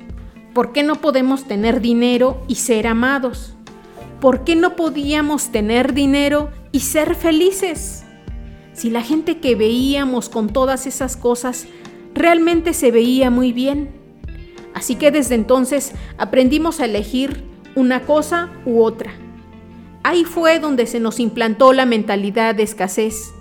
¿Por 0.53 0.71
qué 0.71 0.83
no 0.83 0.95
podemos 1.01 1.45
tener 1.45 1.81
dinero 1.81 2.43
y 2.47 2.55
ser 2.55 2.87
amados? 2.87 3.55
¿Por 4.19 4.43
qué 4.43 4.55
no 4.55 4.75
podíamos 4.75 5.51
tener 5.51 5.93
dinero 5.93 6.51
y 6.71 6.81
ser 6.81 7.15
felices? 7.15 8.02
Si 8.73 8.89
la 8.89 9.01
gente 9.01 9.39
que 9.39 9.55
veíamos 9.55 10.29
con 10.29 10.49
todas 10.49 10.87
esas 10.87 11.15
cosas 11.15 11.67
realmente 12.13 12.73
se 12.73 12.91
veía 12.91 13.29
muy 13.29 13.53
bien. 13.53 13.89
Así 14.73 14.95
que 14.95 15.11
desde 15.11 15.35
entonces 15.35 15.93
aprendimos 16.17 16.79
a 16.79 16.85
elegir 16.85 17.43
una 17.75 18.01
cosa 18.01 18.49
u 18.65 18.81
otra. 18.81 19.13
Ahí 20.03 20.25
fue 20.25 20.59
donde 20.59 20.85
se 20.85 20.99
nos 20.99 21.19
implantó 21.19 21.71
la 21.71 21.85
mentalidad 21.85 22.55
de 22.55 22.63
escasez. 22.63 23.33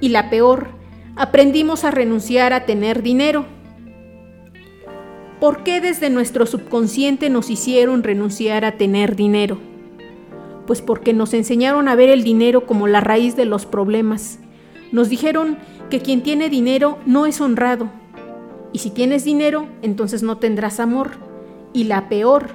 Y 0.00 0.08
la 0.08 0.30
peor, 0.30 0.68
aprendimos 1.14 1.84
a 1.84 1.90
renunciar 1.90 2.52
a 2.52 2.66
tener 2.66 3.02
dinero. 3.02 3.46
¿Por 5.38 5.62
qué 5.62 5.80
desde 5.80 6.10
nuestro 6.10 6.46
subconsciente 6.46 7.30
nos 7.30 7.50
hicieron 7.50 8.02
renunciar 8.02 8.64
a 8.64 8.72
tener 8.78 9.16
dinero? 9.16 9.58
Pues 10.66 10.80
porque 10.80 11.12
nos 11.12 11.34
enseñaron 11.34 11.88
a 11.88 11.94
ver 11.94 12.08
el 12.08 12.24
dinero 12.24 12.66
como 12.66 12.88
la 12.88 13.00
raíz 13.00 13.36
de 13.36 13.44
los 13.44 13.66
problemas. 13.66 14.38
Nos 14.92 15.08
dijeron 15.08 15.58
que 15.90 16.00
quien 16.00 16.22
tiene 16.22 16.48
dinero 16.48 16.98
no 17.06 17.26
es 17.26 17.40
honrado, 17.40 17.90
y 18.72 18.78
si 18.78 18.90
tienes 18.90 19.24
dinero, 19.24 19.68
entonces 19.82 20.22
no 20.22 20.38
tendrás 20.38 20.80
amor. 20.80 21.12
Y 21.74 21.84
la 21.84 22.08
peor, 22.08 22.50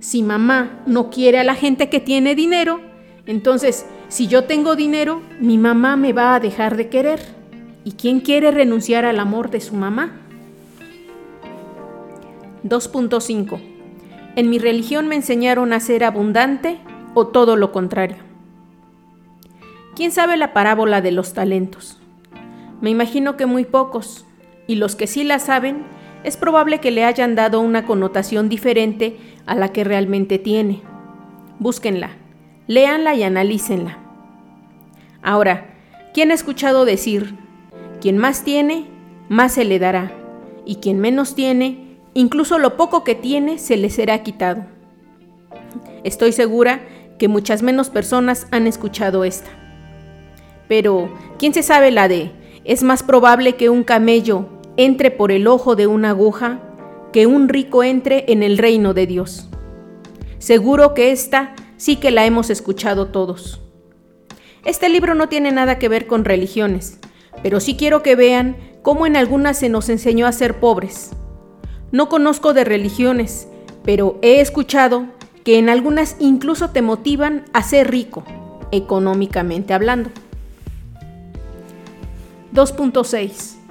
si 0.00 0.22
mamá 0.22 0.82
no 0.86 1.08
quiere 1.10 1.38
a 1.38 1.44
la 1.44 1.54
gente 1.54 1.88
que 1.88 2.00
tiene 2.00 2.34
dinero, 2.34 2.80
entonces 3.26 3.86
si 4.08 4.26
yo 4.26 4.44
tengo 4.44 4.74
dinero, 4.74 5.22
mi 5.40 5.58
mamá 5.58 5.96
me 5.96 6.12
va 6.12 6.34
a 6.34 6.40
dejar 6.40 6.76
de 6.76 6.88
querer. 6.88 7.20
¿Y 7.84 7.92
quién 7.92 8.20
quiere 8.20 8.50
renunciar 8.50 9.04
al 9.04 9.18
amor 9.20 9.50
de 9.50 9.60
su 9.60 9.74
mamá? 9.74 10.20
2.5. 12.64 13.60
En 14.34 14.50
mi 14.50 14.58
religión 14.58 15.08
me 15.08 15.16
enseñaron 15.16 15.72
a 15.72 15.80
ser 15.80 16.04
abundante 16.04 16.78
o 17.14 17.28
todo 17.28 17.56
lo 17.56 17.72
contrario. 17.72 18.31
¿Quién 19.94 20.10
sabe 20.10 20.38
la 20.38 20.54
parábola 20.54 21.02
de 21.02 21.12
los 21.12 21.34
talentos? 21.34 22.00
Me 22.80 22.88
imagino 22.88 23.36
que 23.36 23.44
muy 23.44 23.66
pocos, 23.66 24.24
y 24.66 24.76
los 24.76 24.96
que 24.96 25.06
sí 25.06 25.22
la 25.22 25.38
saben, 25.38 25.84
es 26.24 26.38
probable 26.38 26.78
que 26.78 26.90
le 26.90 27.04
hayan 27.04 27.34
dado 27.34 27.60
una 27.60 27.84
connotación 27.84 28.48
diferente 28.48 29.18
a 29.44 29.54
la 29.54 29.68
que 29.68 29.84
realmente 29.84 30.38
tiene. 30.38 30.80
Búsquenla, 31.58 32.12
léanla 32.68 33.14
y 33.14 33.22
analícenla. 33.22 33.98
Ahora, 35.22 35.74
¿quién 36.14 36.30
ha 36.30 36.34
escuchado 36.34 36.86
decir, 36.86 37.36
quien 38.00 38.16
más 38.16 38.44
tiene, 38.44 38.86
más 39.28 39.52
se 39.52 39.66
le 39.66 39.78
dará, 39.78 40.10
y 40.64 40.76
quien 40.76 41.00
menos 41.00 41.34
tiene, 41.34 41.98
incluso 42.14 42.58
lo 42.58 42.78
poco 42.78 43.04
que 43.04 43.14
tiene, 43.14 43.58
se 43.58 43.76
le 43.76 43.90
será 43.90 44.22
quitado? 44.22 44.64
Estoy 46.02 46.32
segura 46.32 46.80
que 47.18 47.28
muchas 47.28 47.62
menos 47.62 47.90
personas 47.90 48.46
han 48.52 48.66
escuchado 48.66 49.24
esta. 49.24 49.61
Pero, 50.68 51.10
¿quién 51.38 51.54
se 51.54 51.62
sabe 51.62 51.90
la 51.90 52.08
de, 52.08 52.30
es 52.64 52.82
más 52.82 53.02
probable 53.02 53.56
que 53.56 53.68
un 53.68 53.84
camello 53.84 54.46
entre 54.76 55.10
por 55.10 55.32
el 55.32 55.46
ojo 55.46 55.76
de 55.76 55.86
una 55.86 56.10
aguja 56.10 56.60
que 57.12 57.26
un 57.26 57.48
rico 57.48 57.84
entre 57.84 58.24
en 58.32 58.42
el 58.42 58.58
reino 58.58 58.94
de 58.94 59.06
Dios. 59.06 59.48
Seguro 60.38 60.94
que 60.94 61.12
esta 61.12 61.54
sí 61.76 61.96
que 61.96 62.10
la 62.10 62.24
hemos 62.24 62.50
escuchado 62.50 63.08
todos. 63.08 63.60
Este 64.64 64.88
libro 64.88 65.14
no 65.14 65.28
tiene 65.28 65.52
nada 65.52 65.78
que 65.78 65.88
ver 65.88 66.06
con 66.06 66.24
religiones, 66.24 66.98
pero 67.42 67.60
sí 67.60 67.76
quiero 67.76 68.02
que 68.02 68.16
vean 68.16 68.56
cómo 68.82 69.06
en 69.06 69.16
algunas 69.16 69.58
se 69.58 69.68
nos 69.68 69.88
enseñó 69.88 70.26
a 70.26 70.32
ser 70.32 70.58
pobres. 70.58 71.10
No 71.90 72.08
conozco 72.08 72.54
de 72.54 72.64
religiones, 72.64 73.48
pero 73.84 74.18
he 74.22 74.40
escuchado 74.40 75.06
que 75.44 75.58
en 75.58 75.68
algunas 75.68 76.16
incluso 76.18 76.70
te 76.70 76.80
motivan 76.80 77.44
a 77.52 77.62
ser 77.62 77.90
rico, 77.90 78.24
económicamente 78.70 79.74
hablando. 79.74 80.10
2.6 82.52 83.62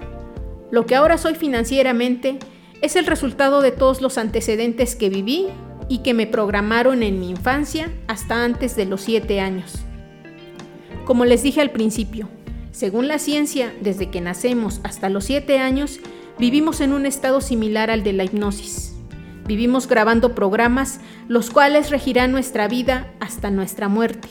lo 0.71 0.85
que 0.85 0.95
ahora 0.95 1.17
soy 1.17 1.35
financieramente 1.35 2.39
es 2.81 2.95
el 2.95 3.05
resultado 3.05 3.61
de 3.61 3.71
todos 3.71 4.01
los 4.01 4.17
antecedentes 4.17 4.95
que 4.95 5.09
viví 5.09 5.47
y 5.89 5.99
que 5.99 6.13
me 6.13 6.27
programaron 6.27 7.03
en 7.03 7.19
mi 7.19 7.29
infancia 7.29 7.91
hasta 8.07 8.45
antes 8.45 8.77
de 8.77 8.85
los 8.85 9.01
7 9.01 9.41
años. 9.41 9.79
Como 11.05 11.25
les 11.25 11.43
dije 11.43 11.59
al 11.59 11.71
principio, 11.71 12.29
según 12.71 13.09
la 13.09 13.19
ciencia, 13.19 13.73
desde 13.81 14.09
que 14.09 14.21
nacemos 14.21 14.79
hasta 14.83 15.09
los 15.09 15.25
7 15.25 15.59
años, 15.59 15.99
vivimos 16.39 16.79
en 16.79 16.93
un 16.93 17.05
estado 17.05 17.41
similar 17.41 17.91
al 17.91 18.03
de 18.03 18.13
la 18.13 18.23
hipnosis. 18.23 18.95
Vivimos 19.45 19.87
grabando 19.87 20.33
programas 20.33 21.01
los 21.27 21.49
cuales 21.49 21.89
regirán 21.89 22.31
nuestra 22.31 22.69
vida 22.69 23.11
hasta 23.19 23.51
nuestra 23.51 23.89
muerte. 23.89 24.29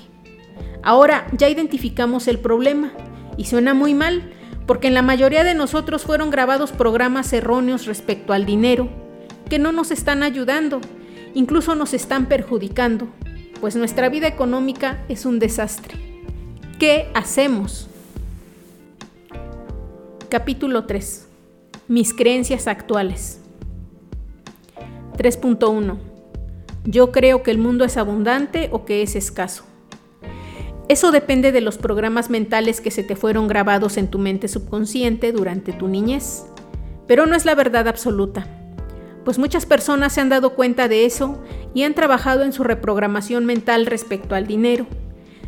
Ahora 0.82 1.26
ya 1.36 1.50
identificamos 1.50 2.26
el 2.28 2.38
problema 2.38 2.92
y 3.36 3.44
suena 3.44 3.74
muy 3.74 3.92
mal, 3.92 4.32
porque 4.70 4.86
en 4.86 4.94
la 4.94 5.02
mayoría 5.02 5.42
de 5.42 5.54
nosotros 5.54 6.04
fueron 6.04 6.30
grabados 6.30 6.70
programas 6.70 7.32
erróneos 7.32 7.86
respecto 7.86 8.32
al 8.32 8.46
dinero, 8.46 8.88
que 9.48 9.58
no 9.58 9.72
nos 9.72 9.90
están 9.90 10.22
ayudando, 10.22 10.80
incluso 11.34 11.74
nos 11.74 11.92
están 11.92 12.26
perjudicando. 12.26 13.08
pues 13.60 13.74
nuestra 13.74 14.08
vida 14.08 14.28
económica 14.28 15.04
es 15.08 15.26
un 15.26 15.40
desastre. 15.40 15.96
¿Qué 16.78 17.10
hacemos? 17.14 17.88
Capítulo 20.28 20.84
3. 20.84 21.26
Mis 21.88 22.14
creencias 22.14 22.68
actuales. 22.68 23.40
3.1. 25.16 25.98
Yo 26.84 27.10
creo 27.10 27.42
que 27.42 27.50
el 27.50 27.58
mundo 27.58 27.84
es 27.84 27.96
abundante 27.96 28.68
o 28.70 28.84
que 28.84 29.02
es 29.02 29.16
escaso. 29.16 29.64
Eso 30.90 31.12
depende 31.12 31.52
de 31.52 31.60
los 31.60 31.78
programas 31.78 32.30
mentales 32.30 32.80
que 32.80 32.90
se 32.90 33.04
te 33.04 33.14
fueron 33.14 33.46
grabados 33.46 33.96
en 33.96 34.08
tu 34.08 34.18
mente 34.18 34.48
subconsciente 34.48 35.30
durante 35.30 35.72
tu 35.72 35.86
niñez, 35.86 36.42
pero 37.06 37.26
no 37.26 37.36
es 37.36 37.44
la 37.44 37.54
verdad 37.54 37.86
absoluta, 37.86 38.48
pues 39.24 39.38
muchas 39.38 39.66
personas 39.66 40.14
se 40.14 40.20
han 40.20 40.30
dado 40.30 40.56
cuenta 40.56 40.88
de 40.88 41.04
eso 41.04 41.40
y 41.74 41.84
han 41.84 41.94
trabajado 41.94 42.42
en 42.42 42.52
su 42.52 42.64
reprogramación 42.64 43.46
mental 43.46 43.86
respecto 43.86 44.34
al 44.34 44.48
dinero, 44.48 44.88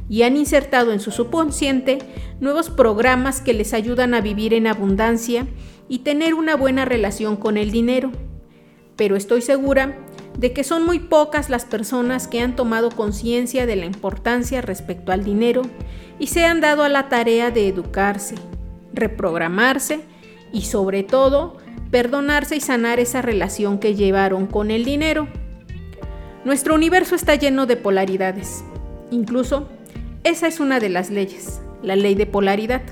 y 0.09 0.23
han 0.23 0.37
insertado 0.37 0.93
en 0.93 1.01
su 1.01 1.11
subconsciente 1.11 1.99
nuevos 2.39 2.71
programas 2.71 3.41
que 3.41 3.53
les 3.53 3.75
ayudan 3.75 4.15
a 4.15 4.21
vivir 4.21 4.55
en 4.55 4.69
abundancia 4.69 5.49
y 5.89 6.05
tener 6.05 6.35
una 6.35 6.55
buena 6.55 6.85
relación 6.85 7.35
con 7.35 7.57
el 7.57 7.73
dinero. 7.73 8.13
Pero 8.95 9.17
estoy 9.17 9.43
segura 9.43 9.99
de 10.37 10.53
que 10.53 10.65
son 10.65 10.85
muy 10.85 10.99
pocas 10.99 11.51
las 11.51 11.65
personas 11.65 12.27
que 12.27 12.41
han 12.41 12.57
tomado 12.57 12.91
conciencia 12.91 13.67
de 13.67 13.77
la 13.77 13.87
importancia 13.87 14.61
respecto 14.61 15.13
al 15.13 15.25
dinero 15.25 15.63
y 16.19 16.29
se 16.29 16.45
han 16.45 16.61
dado 16.61 16.83
a 16.85 16.89
la 16.89 17.09
tarea 17.09 17.51
de 17.51 17.69
educarse, 17.69 18.37
reprogramarse 18.93 20.01
y 20.53 20.63
sobre 20.63 21.03
todo 21.03 21.57
perdonarse 21.91 22.57
y 22.57 22.61
sanar 22.61 23.01
esa 23.01 23.23
relación 23.23 23.79
que 23.79 23.95
llevaron 23.95 24.47
con 24.47 24.71
el 24.71 24.85
dinero. 24.85 25.29
Nuestro 26.45 26.75
universo 26.75 27.15
está 27.15 27.35
lleno 27.35 27.67
de 27.67 27.77
polaridades. 27.77 28.65
Incluso 29.11 29.69
esa 30.25 30.49
es 30.49 30.59
una 30.59 30.81
de 30.81 30.89
las 30.89 31.11
leyes, 31.11 31.61
la 31.83 31.97
ley 31.97 32.15
de 32.15 32.27
polaridad, 32.27 32.83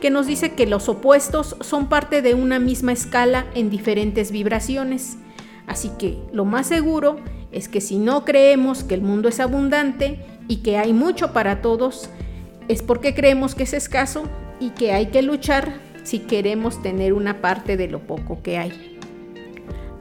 que 0.00 0.10
nos 0.10 0.26
dice 0.26 0.54
que 0.54 0.66
los 0.66 0.88
opuestos 0.88 1.56
son 1.60 1.88
parte 1.88 2.22
de 2.22 2.34
una 2.34 2.58
misma 2.58 2.92
escala 2.92 3.46
en 3.54 3.70
diferentes 3.70 4.32
vibraciones 4.32 5.18
Así 5.72 5.90
que 5.98 6.18
lo 6.34 6.44
más 6.44 6.66
seguro 6.66 7.16
es 7.50 7.66
que 7.70 7.80
si 7.80 7.96
no 7.96 8.26
creemos 8.26 8.84
que 8.84 8.92
el 8.92 9.00
mundo 9.00 9.30
es 9.30 9.40
abundante 9.40 10.18
y 10.46 10.56
que 10.56 10.76
hay 10.76 10.92
mucho 10.92 11.32
para 11.32 11.62
todos, 11.62 12.10
es 12.68 12.82
porque 12.82 13.14
creemos 13.14 13.54
que 13.54 13.62
es 13.62 13.72
escaso 13.72 14.24
y 14.60 14.68
que 14.70 14.92
hay 14.92 15.06
que 15.06 15.22
luchar 15.22 15.80
si 16.02 16.18
queremos 16.18 16.82
tener 16.82 17.14
una 17.14 17.40
parte 17.40 17.78
de 17.78 17.88
lo 17.88 18.00
poco 18.00 18.42
que 18.42 18.58
hay. 18.58 18.98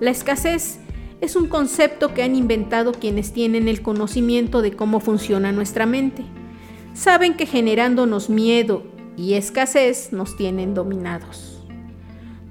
La 0.02 0.12
escasez 0.12 0.80
es 1.22 1.38
un 1.38 1.48
concepto 1.48 2.14
que 2.14 2.24
han 2.24 2.36
inventado 2.36 2.92
quienes 2.92 3.32
tienen 3.32 3.70
el 3.70 3.82
conocimiento 3.82 4.62
de 4.62 4.74
cómo 4.74 5.00
funciona 5.00 5.54
nuestra 5.54 5.86
mente. 5.86 6.24
Saben 6.94 7.36
que 7.36 7.46
generándonos 7.46 8.30
miedo 8.30 8.84
y 9.16 9.36
escasez 9.36 10.12
nos 10.12 10.36
tienen 10.36 10.74
dominados. 10.74 11.64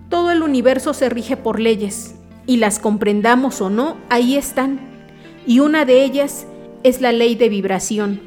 Todo 0.08 0.30
el 0.30 0.42
universo 0.42 0.94
se 0.94 1.10
rige 1.10 1.36
por 1.36 1.60
leyes 1.60 2.14
y 2.50 2.56
las 2.56 2.80
comprendamos 2.80 3.60
o 3.60 3.70
no, 3.70 3.96
ahí 4.08 4.36
están. 4.36 4.80
Y 5.46 5.60
una 5.60 5.84
de 5.84 6.02
ellas 6.02 6.48
es 6.82 7.00
la 7.00 7.12
ley 7.12 7.36
de 7.36 7.48
vibración. 7.48 8.20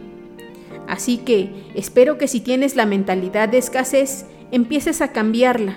Así 0.87 1.17
que 1.17 1.49
espero 1.75 2.17
que 2.17 2.29
si 2.29 2.39
tienes 2.39 2.77
la 2.77 2.85
mentalidad 2.85 3.49
de 3.49 3.57
escasez, 3.57 4.25
empieces 4.49 5.01
a 5.01 5.11
cambiarla, 5.11 5.75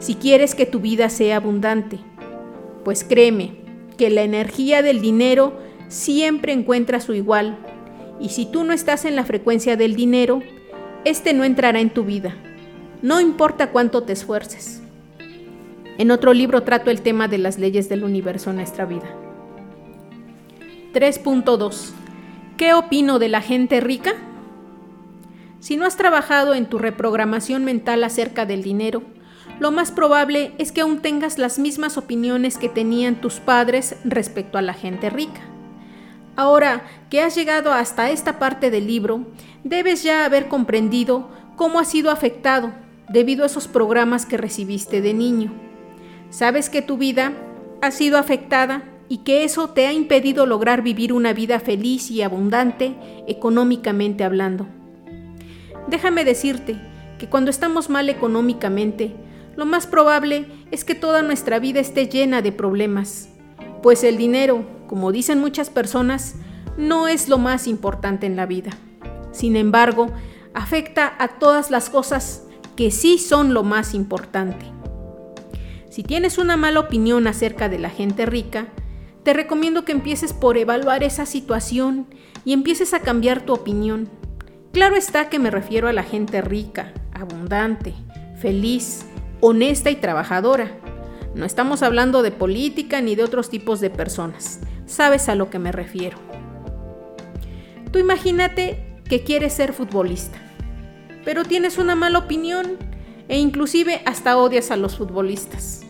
si 0.00 0.16
quieres 0.16 0.54
que 0.54 0.66
tu 0.66 0.80
vida 0.80 1.08
sea 1.08 1.36
abundante. 1.36 1.98
Pues 2.84 3.04
créeme, 3.04 3.52
que 3.96 4.10
la 4.10 4.20
energía 4.20 4.82
del 4.82 5.00
dinero 5.00 5.58
siempre 5.88 6.52
encuentra 6.52 7.00
su 7.00 7.14
igual, 7.14 7.56
y 8.20 8.28
si 8.28 8.44
tú 8.44 8.64
no 8.64 8.74
estás 8.74 9.06
en 9.06 9.16
la 9.16 9.24
frecuencia 9.24 9.78
del 9.78 9.96
dinero, 9.96 10.42
este 11.06 11.32
no 11.32 11.42
entrará 11.42 11.80
en 11.80 11.88
tu 11.88 12.04
vida, 12.04 12.36
no 13.00 13.18
importa 13.18 13.70
cuánto 13.70 14.02
te 14.02 14.12
esfuerces. 14.12 14.82
En 15.98 16.12
otro 16.12 16.32
libro 16.32 16.62
trato 16.62 16.92
el 16.92 17.02
tema 17.02 17.26
de 17.26 17.38
las 17.38 17.58
leyes 17.58 17.88
del 17.88 18.04
universo 18.04 18.50
en 18.50 18.56
nuestra 18.56 18.86
vida. 18.86 19.08
3.2. 20.94 21.90
¿Qué 22.56 22.72
opino 22.72 23.18
de 23.18 23.28
la 23.28 23.40
gente 23.40 23.80
rica? 23.80 24.14
Si 25.58 25.76
no 25.76 25.84
has 25.84 25.96
trabajado 25.96 26.54
en 26.54 26.66
tu 26.66 26.78
reprogramación 26.78 27.64
mental 27.64 28.04
acerca 28.04 28.46
del 28.46 28.62
dinero, 28.62 29.02
lo 29.58 29.72
más 29.72 29.90
probable 29.90 30.52
es 30.58 30.70
que 30.70 30.82
aún 30.82 31.00
tengas 31.00 31.36
las 31.36 31.58
mismas 31.58 31.96
opiniones 31.98 32.58
que 32.58 32.68
tenían 32.68 33.20
tus 33.20 33.40
padres 33.40 33.96
respecto 34.04 34.56
a 34.56 34.62
la 34.62 34.74
gente 34.74 35.10
rica. 35.10 35.40
Ahora 36.36 36.84
que 37.10 37.22
has 37.22 37.34
llegado 37.34 37.72
hasta 37.72 38.10
esta 38.12 38.38
parte 38.38 38.70
del 38.70 38.86
libro, 38.86 39.26
debes 39.64 40.04
ya 40.04 40.24
haber 40.24 40.46
comprendido 40.46 41.28
cómo 41.56 41.80
has 41.80 41.88
sido 41.88 42.12
afectado 42.12 42.72
debido 43.08 43.42
a 43.42 43.46
esos 43.46 43.66
programas 43.66 44.26
que 44.26 44.36
recibiste 44.36 45.00
de 45.02 45.12
niño. 45.12 45.67
Sabes 46.30 46.68
que 46.68 46.82
tu 46.82 46.98
vida 46.98 47.32
ha 47.80 47.90
sido 47.90 48.18
afectada 48.18 48.84
y 49.08 49.18
que 49.18 49.44
eso 49.44 49.70
te 49.70 49.86
ha 49.86 49.92
impedido 49.92 50.44
lograr 50.46 50.82
vivir 50.82 51.12
una 51.12 51.32
vida 51.32 51.60
feliz 51.60 52.10
y 52.10 52.22
abundante 52.22 52.94
económicamente 53.26 54.24
hablando. 54.24 54.66
Déjame 55.88 56.24
decirte 56.24 56.76
que 57.18 57.28
cuando 57.28 57.50
estamos 57.50 57.88
mal 57.88 58.10
económicamente, 58.10 59.14
lo 59.56 59.64
más 59.64 59.86
probable 59.86 60.46
es 60.70 60.84
que 60.84 60.94
toda 60.94 61.22
nuestra 61.22 61.58
vida 61.58 61.80
esté 61.80 62.06
llena 62.06 62.42
de 62.42 62.52
problemas, 62.52 63.30
pues 63.82 64.04
el 64.04 64.18
dinero, 64.18 64.64
como 64.86 65.12
dicen 65.12 65.40
muchas 65.40 65.70
personas, 65.70 66.34
no 66.76 67.08
es 67.08 67.28
lo 67.28 67.38
más 67.38 67.66
importante 67.66 68.26
en 68.26 68.36
la 68.36 68.46
vida. 68.46 68.70
Sin 69.32 69.56
embargo, 69.56 70.12
afecta 70.54 71.14
a 71.18 71.38
todas 71.38 71.70
las 71.70 71.90
cosas 71.90 72.44
que 72.76 72.90
sí 72.90 73.18
son 73.18 73.54
lo 73.54 73.64
más 73.64 73.94
importante. 73.94 74.77
Si 75.98 76.04
tienes 76.04 76.38
una 76.38 76.56
mala 76.56 76.78
opinión 76.78 77.26
acerca 77.26 77.68
de 77.68 77.80
la 77.80 77.90
gente 77.90 78.24
rica, 78.24 78.68
te 79.24 79.32
recomiendo 79.32 79.84
que 79.84 79.90
empieces 79.90 80.32
por 80.32 80.56
evaluar 80.56 81.02
esa 81.02 81.26
situación 81.26 82.06
y 82.44 82.52
empieces 82.52 82.94
a 82.94 83.00
cambiar 83.00 83.40
tu 83.40 83.52
opinión. 83.52 84.08
Claro 84.72 84.94
está 84.94 85.28
que 85.28 85.40
me 85.40 85.50
refiero 85.50 85.88
a 85.88 85.92
la 85.92 86.04
gente 86.04 86.40
rica, 86.40 86.92
abundante, 87.12 87.94
feliz, 88.40 89.06
honesta 89.40 89.90
y 89.90 89.96
trabajadora. 89.96 90.70
No 91.34 91.44
estamos 91.44 91.82
hablando 91.82 92.22
de 92.22 92.30
política 92.30 93.00
ni 93.00 93.16
de 93.16 93.24
otros 93.24 93.50
tipos 93.50 93.80
de 93.80 93.90
personas. 93.90 94.60
Sabes 94.86 95.28
a 95.28 95.34
lo 95.34 95.50
que 95.50 95.58
me 95.58 95.72
refiero. 95.72 96.18
Tú 97.90 97.98
imagínate 97.98 99.00
que 99.02 99.24
quieres 99.24 99.52
ser 99.52 99.72
futbolista, 99.72 100.38
pero 101.24 101.42
tienes 101.42 101.76
una 101.76 101.96
mala 101.96 102.20
opinión 102.20 102.76
e 103.26 103.40
inclusive 103.40 104.00
hasta 104.06 104.38
odias 104.38 104.70
a 104.70 104.76
los 104.76 104.96
futbolistas. 104.96 105.86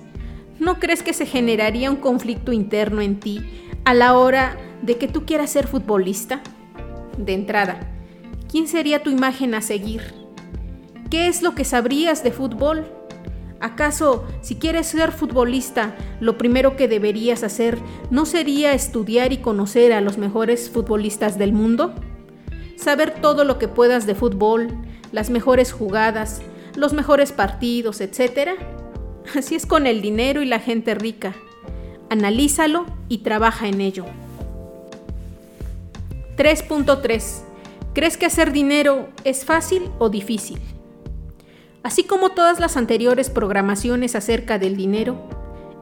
¿No 0.58 0.78
crees 0.78 1.02
que 1.02 1.14
se 1.14 1.26
generaría 1.26 1.90
un 1.90 1.96
conflicto 1.96 2.52
interno 2.52 3.00
en 3.00 3.20
ti 3.20 3.40
a 3.84 3.94
la 3.94 4.16
hora 4.16 4.56
de 4.82 4.96
que 4.96 5.08
tú 5.08 5.24
quieras 5.24 5.50
ser 5.50 5.66
futbolista? 5.66 6.42
De 7.16 7.34
entrada, 7.34 7.80
¿quién 8.50 8.68
sería 8.68 9.02
tu 9.02 9.10
imagen 9.10 9.54
a 9.54 9.62
seguir? 9.62 10.02
¿Qué 11.10 11.28
es 11.28 11.42
lo 11.42 11.54
que 11.54 11.64
sabrías 11.64 12.22
de 12.22 12.32
fútbol? 12.32 12.86
¿Acaso, 13.60 14.24
si 14.40 14.56
quieres 14.56 14.86
ser 14.86 15.10
futbolista, 15.10 15.96
lo 16.20 16.38
primero 16.38 16.76
que 16.76 16.86
deberías 16.86 17.42
hacer 17.42 17.78
no 18.10 18.24
sería 18.24 18.72
estudiar 18.72 19.32
y 19.32 19.38
conocer 19.38 19.92
a 19.92 20.00
los 20.00 20.16
mejores 20.16 20.70
futbolistas 20.70 21.38
del 21.38 21.52
mundo? 21.52 21.94
Saber 22.76 23.20
todo 23.20 23.44
lo 23.44 23.58
que 23.58 23.66
puedas 23.66 24.06
de 24.06 24.14
fútbol, 24.14 24.68
las 25.10 25.30
mejores 25.30 25.72
jugadas, 25.72 26.40
los 26.76 26.92
mejores 26.92 27.32
partidos, 27.32 28.00
etcétera? 28.00 28.54
Así 29.36 29.54
es 29.54 29.66
con 29.66 29.86
el 29.86 30.00
dinero 30.00 30.42
y 30.42 30.46
la 30.46 30.58
gente 30.58 30.94
rica. 30.94 31.34
Analízalo 32.10 32.86
y 33.08 33.18
trabaja 33.18 33.68
en 33.68 33.80
ello. 33.80 34.06
3.3. 36.36 37.42
¿Crees 37.94 38.16
que 38.16 38.26
hacer 38.26 38.52
dinero 38.52 39.08
es 39.24 39.44
fácil 39.44 39.90
o 39.98 40.08
difícil? 40.08 40.60
Así 41.82 42.04
como 42.04 42.30
todas 42.30 42.60
las 42.60 42.76
anteriores 42.76 43.28
programaciones 43.30 44.14
acerca 44.14 44.58
del 44.58 44.76
dinero, 44.76 45.16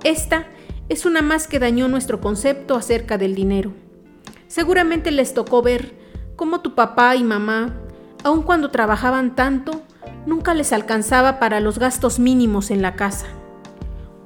esta 0.03 0.47
es 0.89 1.05
una 1.05 1.21
más 1.21 1.47
que 1.49 1.59
dañó 1.59 1.89
nuestro 1.89 2.21
concepto 2.21 2.75
acerca 2.75 3.19
del 3.19 3.35
dinero. 3.35 3.73
Seguramente 4.49 5.11
les 5.11 5.35
tocó 5.35 5.63
ver 5.63 5.95
cómo 6.37 6.61
tu 6.61 6.75
papá 6.75 7.17
y 7.17 7.25
mamá, 7.25 7.75
aun 8.25 8.43
cuando 8.43 8.71
trabajaban 8.71 9.35
tanto, 9.35 9.83
nunca 10.27 10.55
les 10.55 10.73
alcanzaba 10.73 11.39
para 11.39 11.61
los 11.61 11.79
gastos 11.79 12.19
mínimos 12.19 12.71
en 12.71 12.83
la 12.83 12.95
casa. 12.95 13.27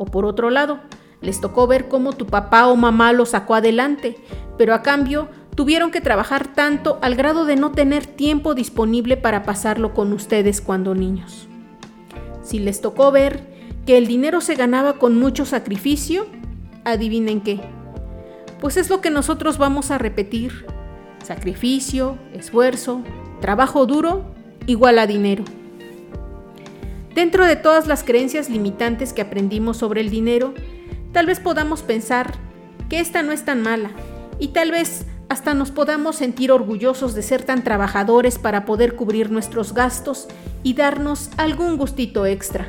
O 0.00 0.06
por 0.06 0.24
otro 0.24 0.48
lado, 0.48 0.80
les 1.20 1.42
tocó 1.42 1.66
ver 1.66 1.86
cómo 1.86 2.14
tu 2.14 2.26
papá 2.26 2.68
o 2.68 2.74
mamá 2.74 3.12
lo 3.12 3.26
sacó 3.26 3.54
adelante, 3.54 4.16
pero 4.56 4.72
a 4.72 4.80
cambio 4.80 5.28
tuvieron 5.54 5.90
que 5.90 6.00
trabajar 6.00 6.54
tanto 6.54 6.98
al 7.02 7.16
grado 7.16 7.44
de 7.44 7.56
no 7.56 7.72
tener 7.72 8.06
tiempo 8.06 8.54
disponible 8.54 9.18
para 9.18 9.42
pasarlo 9.42 9.92
con 9.92 10.14
ustedes 10.14 10.62
cuando 10.62 10.94
niños. 10.94 11.48
Si 12.42 12.58
les 12.58 12.80
tocó 12.80 13.12
ver 13.12 13.44
que 13.84 13.98
el 13.98 14.06
dinero 14.06 14.40
se 14.40 14.54
ganaba 14.54 14.94
con 14.94 15.18
mucho 15.18 15.44
sacrificio, 15.44 16.24
adivinen 16.86 17.42
qué. 17.42 17.60
Pues 18.58 18.78
es 18.78 18.88
lo 18.88 19.02
que 19.02 19.10
nosotros 19.10 19.58
vamos 19.58 19.90
a 19.90 19.98
repetir. 19.98 20.64
Sacrificio, 21.22 22.16
esfuerzo, 22.32 23.02
trabajo 23.42 23.84
duro 23.84 24.32
igual 24.64 24.98
a 24.98 25.06
dinero. 25.06 25.44
Dentro 27.14 27.44
de 27.44 27.56
todas 27.56 27.86
las 27.86 28.04
creencias 28.04 28.48
limitantes 28.48 29.12
que 29.12 29.22
aprendimos 29.22 29.76
sobre 29.76 30.00
el 30.00 30.10
dinero, 30.10 30.54
tal 31.12 31.26
vez 31.26 31.40
podamos 31.40 31.82
pensar 31.82 32.34
que 32.88 33.00
esta 33.00 33.22
no 33.22 33.32
es 33.32 33.44
tan 33.44 33.62
mala 33.62 33.90
y 34.38 34.48
tal 34.48 34.70
vez 34.70 35.06
hasta 35.28 35.54
nos 35.54 35.70
podamos 35.70 36.16
sentir 36.16 36.50
orgullosos 36.50 37.14
de 37.14 37.22
ser 37.22 37.42
tan 37.42 37.62
trabajadores 37.62 38.38
para 38.38 38.64
poder 38.64 38.96
cubrir 38.96 39.30
nuestros 39.30 39.74
gastos 39.74 40.28
y 40.62 40.74
darnos 40.74 41.30
algún 41.36 41.76
gustito 41.76 42.26
extra. 42.26 42.68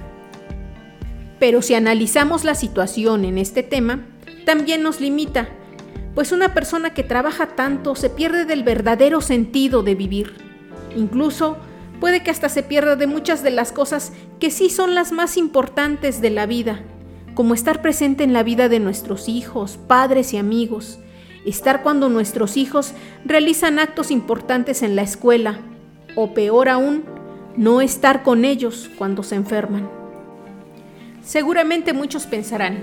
Pero 1.40 1.62
si 1.62 1.74
analizamos 1.74 2.44
la 2.44 2.54
situación 2.54 3.26
en 3.26 3.40
este 3.40 3.64
tema, 3.64 4.06
también 4.46 4.84
nos 4.84 5.02
limita, 5.02 5.50
pues 6.14 6.32
una 6.32 6.54
persona 6.54 6.94
que 6.94 7.04
trabaja 7.04 7.56
tanto 7.56 7.96
se 7.96 8.10
pierde 8.10 8.46
del 8.46 8.64
verdadero 8.64 9.22
sentido 9.22 9.82
de 9.82 9.96
vivir. 9.96 10.36
Incluso 10.96 11.58
puede 12.02 12.24
que 12.24 12.32
hasta 12.32 12.50
se 12.50 12.64
pierda 12.64 12.98
de 12.98 13.06
muchas 13.06 13.44
de 13.44 13.52
las 13.52 13.72
cosas 13.72 14.12
que 14.40 14.50
sí 14.50 14.72
son 14.72 14.96
las 14.96 15.12
más 15.12 15.38
importantes 15.38 16.20
de 16.20 16.32
la 16.32 16.48
vida, 16.48 16.82
como 17.36 17.54
estar 17.54 17.82
presente 17.84 18.24
en 18.24 18.34
la 18.34 18.42
vida 18.42 18.68
de 18.70 18.80
nuestros 18.80 19.30
hijos, 19.30 19.78
padres 19.88 20.34
y 20.34 20.38
amigos, 20.38 21.00
estar 21.46 21.84
cuando 21.84 22.10
nuestros 22.10 22.58
hijos 22.58 22.94
realizan 23.24 23.78
actos 23.78 24.10
importantes 24.10 24.82
en 24.82 24.96
la 24.96 25.04
escuela, 25.04 25.60
o 26.16 26.34
peor 26.34 26.70
aún, 26.70 27.04
no 27.56 27.82
estar 27.82 28.24
con 28.24 28.46
ellos 28.46 28.90
cuando 28.98 29.22
se 29.22 29.36
enferman. 29.36 29.88
Seguramente 31.24 31.94
muchos 31.94 32.26
pensarán, 32.26 32.80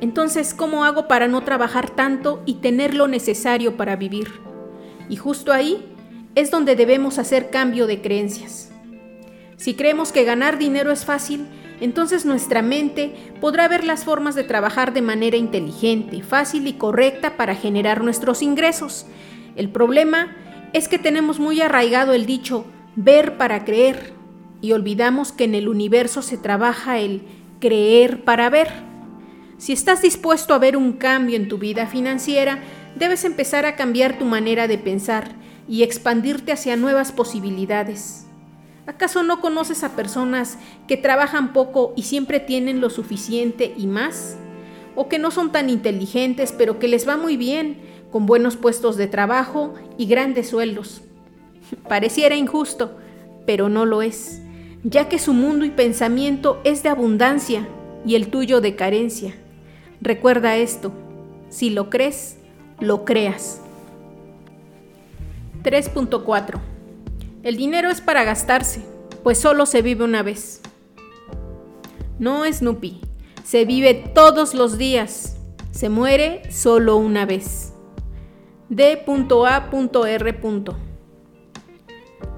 entonces, 0.00 0.54
¿cómo 0.54 0.84
hago 0.84 1.06
para 1.06 1.28
no 1.28 1.44
trabajar 1.44 1.88
tanto 1.88 2.42
y 2.46 2.54
tener 2.54 2.94
lo 2.94 3.06
necesario 3.06 3.76
para 3.76 3.94
vivir? 3.94 4.28
Y 5.08 5.16
justo 5.16 5.52
ahí 5.52 5.86
es 6.34 6.50
donde 6.50 6.76
debemos 6.76 7.18
hacer 7.18 7.50
cambio 7.50 7.86
de 7.86 8.00
creencias. 8.00 8.70
Si 9.56 9.74
creemos 9.74 10.12
que 10.12 10.24
ganar 10.24 10.58
dinero 10.58 10.90
es 10.90 11.04
fácil, 11.04 11.46
entonces 11.80 12.24
nuestra 12.24 12.62
mente 12.62 13.14
podrá 13.40 13.68
ver 13.68 13.84
las 13.84 14.04
formas 14.04 14.34
de 14.34 14.44
trabajar 14.44 14.92
de 14.92 15.02
manera 15.02 15.36
inteligente, 15.36 16.22
fácil 16.22 16.66
y 16.66 16.74
correcta 16.74 17.36
para 17.36 17.54
generar 17.54 18.02
nuestros 18.02 18.42
ingresos. 18.42 19.06
El 19.56 19.70
problema 19.70 20.36
es 20.72 20.88
que 20.88 20.98
tenemos 20.98 21.40
muy 21.40 21.60
arraigado 21.60 22.12
el 22.12 22.26
dicho 22.26 22.64
ver 22.96 23.36
para 23.36 23.64
creer 23.64 24.14
y 24.60 24.72
olvidamos 24.72 25.32
que 25.32 25.44
en 25.44 25.54
el 25.54 25.68
universo 25.68 26.22
se 26.22 26.36
trabaja 26.36 26.98
el 26.98 27.22
creer 27.60 28.24
para 28.24 28.50
ver. 28.50 28.68
Si 29.58 29.72
estás 29.72 30.02
dispuesto 30.02 30.54
a 30.54 30.58
ver 30.58 30.76
un 30.76 30.94
cambio 30.94 31.36
en 31.36 31.48
tu 31.48 31.58
vida 31.58 31.86
financiera, 31.86 32.60
debes 32.96 33.24
empezar 33.24 33.66
a 33.66 33.76
cambiar 33.76 34.18
tu 34.18 34.24
manera 34.24 34.68
de 34.68 34.78
pensar 34.78 35.32
y 35.70 35.84
expandirte 35.84 36.50
hacia 36.50 36.76
nuevas 36.76 37.12
posibilidades. 37.12 38.26
¿Acaso 38.86 39.22
no 39.22 39.40
conoces 39.40 39.84
a 39.84 39.94
personas 39.94 40.58
que 40.88 40.96
trabajan 40.96 41.52
poco 41.52 41.92
y 41.94 42.02
siempre 42.02 42.40
tienen 42.40 42.80
lo 42.80 42.90
suficiente 42.90 43.72
y 43.76 43.86
más? 43.86 44.36
¿O 44.96 45.08
que 45.08 45.20
no 45.20 45.30
son 45.30 45.52
tan 45.52 45.70
inteligentes 45.70 46.52
pero 46.52 46.80
que 46.80 46.88
les 46.88 47.08
va 47.08 47.16
muy 47.16 47.36
bien, 47.36 47.78
con 48.10 48.26
buenos 48.26 48.56
puestos 48.56 48.96
de 48.96 49.06
trabajo 49.06 49.74
y 49.96 50.06
grandes 50.06 50.48
sueldos? 50.48 51.02
Pareciera 51.88 52.34
injusto, 52.34 52.96
pero 53.46 53.68
no 53.68 53.86
lo 53.86 54.02
es, 54.02 54.42
ya 54.82 55.08
que 55.08 55.20
su 55.20 55.34
mundo 55.34 55.64
y 55.64 55.70
pensamiento 55.70 56.60
es 56.64 56.82
de 56.82 56.88
abundancia 56.88 57.68
y 58.04 58.16
el 58.16 58.28
tuyo 58.28 58.60
de 58.60 58.74
carencia. 58.74 59.36
Recuerda 60.00 60.56
esto, 60.56 60.92
si 61.48 61.70
lo 61.70 61.90
crees, 61.90 62.38
lo 62.80 63.04
creas. 63.04 63.60
3.4 65.62 66.60
el 67.42 67.56
dinero 67.56 67.88
es 67.90 68.02
para 68.02 68.22
gastarse, 68.22 68.82
pues 69.22 69.38
solo 69.38 69.64
se 69.64 69.80
vive 69.80 70.04
una 70.04 70.22
vez. 70.22 70.60
No, 72.18 72.44
Snoopy, 72.44 73.00
se 73.44 73.64
vive 73.64 73.94
todos 73.94 74.52
los 74.52 74.76
días. 74.76 75.38
Se 75.70 75.88
muere 75.88 76.42
solo 76.52 76.96
una 76.98 77.24
vez. 77.24 77.72
D.A.R. 78.68 80.40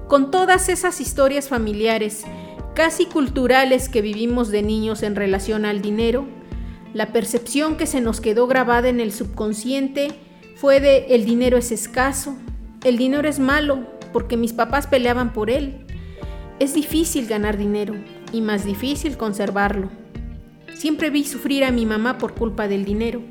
Con 0.07 0.31
todas 0.31 0.69
esas 0.69 1.01
historias 1.01 1.49
familiares, 1.49 2.23
casi 2.73 3.05
culturales 3.05 3.89
que 3.89 4.01
vivimos 4.01 4.51
de 4.51 4.61
niños 4.61 5.03
en 5.03 5.17
relación 5.17 5.65
al 5.65 5.81
dinero, 5.81 6.25
la 6.93 7.11
percepción 7.11 7.75
que 7.75 7.87
se 7.87 7.99
nos 7.99 8.21
quedó 8.21 8.47
grabada 8.47 8.87
en 8.87 9.01
el 9.01 9.11
subconsciente 9.11 10.13
fue 10.55 10.79
de 10.79 11.07
el 11.09 11.25
dinero 11.25 11.57
es 11.57 11.73
escaso, 11.73 12.37
el 12.83 12.97
dinero 12.97 13.27
es 13.27 13.39
malo, 13.39 13.87
porque 14.11 14.37
mis 14.37 14.53
papás 14.53 14.87
peleaban 14.87 15.33
por 15.33 15.49
él. 15.49 15.85
Es 16.59 16.73
difícil 16.73 17.27
ganar 17.27 17.57
dinero 17.57 17.95
y 18.31 18.41
más 18.41 18.65
difícil 18.65 19.17
conservarlo. 19.17 19.89
Siempre 20.73 21.09
vi 21.09 21.23
sufrir 21.23 21.63
a 21.63 21.71
mi 21.71 21.85
mamá 21.85 22.17
por 22.17 22.33
culpa 22.33 22.67
del 22.67 22.83
dinero. 22.83 23.21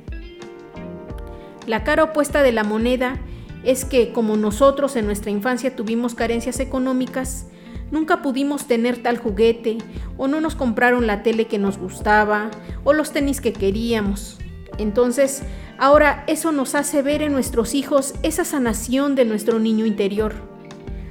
La 1.67 1.85
cara 1.85 2.05
opuesta 2.05 2.43
de 2.43 2.53
la 2.53 2.65
moneda 2.65 3.21
es 3.63 3.85
que 3.85 4.13
como 4.13 4.37
nosotros 4.37 4.97
en 4.97 5.07
nuestra 5.07 5.31
infancia 5.31 5.77
tuvimos 5.77 6.15
carencias 6.15 6.59
económicas, 6.59 7.47
nunca 7.91 8.23
pudimos 8.23 8.67
tener 8.67 9.03
tal 9.03 9.19
juguete 9.19 9.79
o 10.17 10.27
no 10.29 10.41
nos 10.41 10.55
compraron 10.55 11.07
la 11.07 11.23
tele 11.23 11.47
que 11.47 11.59
nos 11.59 11.79
gustaba 11.79 12.51
o 12.85 12.93
los 12.93 13.13
tenis 13.13 13.41
que 13.41 13.53
queríamos. 13.53 14.39
Entonces, 14.79 15.43
ahora 15.79 16.25
eso 16.27 16.53
nos 16.53 16.75
hace 16.75 17.03
ver 17.03 17.23
en 17.23 17.33
nuestros 17.33 17.75
hijos 17.75 18.15
esa 18.23 18.45
sanación 18.45 19.15
de 19.15 19.25
nuestro 19.25 19.59
niño 19.59 19.87
interior. 19.87 20.35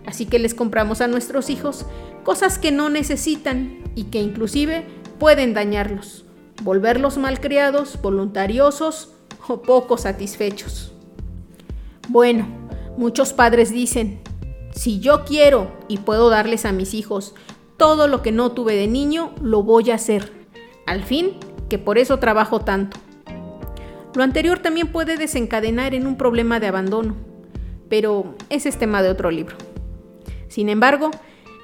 Así 0.05 0.25
que 0.25 0.39
les 0.39 0.53
compramos 0.53 1.01
a 1.01 1.07
nuestros 1.07 1.49
hijos 1.49 1.85
cosas 2.23 2.57
que 2.57 2.71
no 2.71 2.89
necesitan 2.89 3.79
y 3.95 4.05
que 4.05 4.19
inclusive 4.19 4.85
pueden 5.19 5.53
dañarlos, 5.53 6.25
volverlos 6.63 7.17
malcriados, 7.17 8.01
voluntariosos 8.01 9.13
o 9.47 9.61
poco 9.61 9.97
satisfechos. 9.97 10.93
Bueno, 12.09 12.47
muchos 12.97 13.33
padres 13.33 13.71
dicen, 13.71 14.21
si 14.73 14.99
yo 14.99 15.25
quiero 15.25 15.71
y 15.87 15.97
puedo 15.97 16.29
darles 16.29 16.65
a 16.65 16.71
mis 16.71 16.93
hijos 16.93 17.35
todo 17.77 18.07
lo 18.07 18.21
que 18.21 18.31
no 18.31 18.51
tuve 18.51 18.75
de 18.75 18.87
niño, 18.87 19.33
lo 19.41 19.63
voy 19.63 19.91
a 19.91 19.95
hacer. 19.95 20.31
Al 20.85 21.03
fin, 21.03 21.37
que 21.69 21.79
por 21.79 21.97
eso 21.97 22.19
trabajo 22.19 22.59
tanto. 22.61 22.97
Lo 24.13 24.23
anterior 24.23 24.59
también 24.59 24.87
puede 24.87 25.17
desencadenar 25.17 25.93
en 25.95 26.05
un 26.05 26.17
problema 26.17 26.59
de 26.59 26.67
abandono, 26.67 27.15
pero 27.89 28.35
ese 28.49 28.69
es 28.69 28.77
tema 28.77 29.01
de 29.01 29.09
otro 29.09 29.31
libro. 29.31 29.55
Sin 30.49 30.67
embargo, 30.67 31.11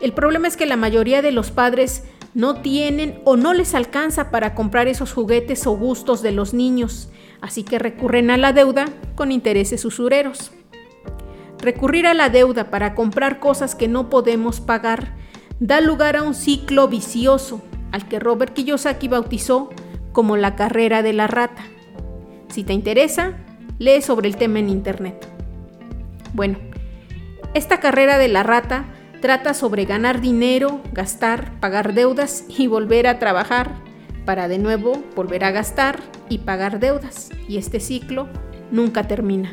el 0.01 0.13
problema 0.13 0.47
es 0.47 0.55
que 0.55 0.65
la 0.65 0.77
mayoría 0.77 1.21
de 1.21 1.31
los 1.31 1.51
padres 1.51 2.03
no 2.33 2.61
tienen 2.61 3.19
o 3.25 3.35
no 3.35 3.53
les 3.53 3.73
alcanza 3.75 4.31
para 4.31 4.55
comprar 4.55 4.87
esos 4.87 5.11
juguetes 5.11 5.67
o 5.67 5.71
gustos 5.71 6.21
de 6.21 6.31
los 6.31 6.53
niños, 6.53 7.09
así 7.41 7.63
que 7.63 7.79
recurren 7.79 8.29
a 8.29 8.37
la 8.37 8.53
deuda 8.53 8.85
con 9.15 9.31
intereses 9.31 9.83
usureros. 9.83 10.51
Recurrir 11.59 12.07
a 12.07 12.13
la 12.13 12.29
deuda 12.29 12.69
para 12.69 12.95
comprar 12.95 13.39
cosas 13.39 13.75
que 13.75 13.87
no 13.87 14.09
podemos 14.09 14.61
pagar 14.61 15.15
da 15.59 15.81
lugar 15.81 16.15
a 16.15 16.23
un 16.23 16.35
ciclo 16.35 16.87
vicioso 16.87 17.61
al 17.91 18.07
que 18.07 18.19
Robert 18.19 18.53
Kiyosaki 18.53 19.07
bautizó 19.07 19.69
como 20.11 20.37
la 20.37 20.55
carrera 20.55 21.01
de 21.01 21.13
la 21.13 21.27
rata. 21.27 21.63
Si 22.49 22.63
te 22.63 22.73
interesa, 22.73 23.33
lee 23.79 24.01
sobre 24.01 24.27
el 24.27 24.37
tema 24.37 24.59
en 24.59 24.69
internet. 24.69 25.27
Bueno, 26.33 26.57
esta 27.53 27.79
carrera 27.79 28.17
de 28.17 28.27
la 28.27 28.43
rata 28.43 28.85
trata 29.21 29.53
sobre 29.53 29.85
ganar 29.85 30.21
dinero, 30.21 30.81
gastar, 30.91 31.59
pagar 31.59 31.93
deudas 31.93 32.45
y 32.47 32.67
volver 32.67 33.07
a 33.07 33.19
trabajar 33.19 33.75
para 34.25 34.47
de 34.47 34.59
nuevo 34.59 35.03
volver 35.15 35.43
a 35.43 35.51
gastar 35.51 35.99
y 36.29 36.39
pagar 36.39 36.79
deudas. 36.79 37.29
Y 37.47 37.57
este 37.57 37.79
ciclo 37.79 38.27
nunca 38.71 39.07
termina. 39.07 39.51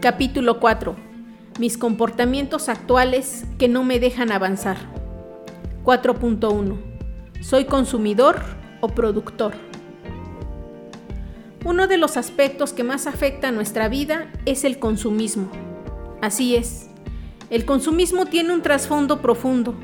Capítulo 0.00 0.60
4. 0.60 0.96
Mis 1.58 1.76
comportamientos 1.76 2.68
actuales 2.68 3.44
que 3.58 3.68
no 3.68 3.84
me 3.84 3.98
dejan 3.98 4.32
avanzar. 4.32 4.78
4.1. 5.84 6.78
¿Soy 7.42 7.64
consumidor 7.64 8.40
o 8.80 8.88
productor? 8.88 9.69
Uno 11.62 11.86
de 11.86 11.98
los 11.98 12.16
aspectos 12.16 12.72
que 12.72 12.84
más 12.84 13.06
afecta 13.06 13.48
a 13.48 13.52
nuestra 13.52 13.88
vida 13.90 14.32
es 14.46 14.64
el 14.64 14.78
consumismo. 14.78 15.50
Así 16.22 16.56
es, 16.56 16.88
el 17.50 17.66
consumismo 17.66 18.24
tiene 18.24 18.54
un 18.54 18.62
trasfondo 18.62 19.20
profundo. 19.20 19.74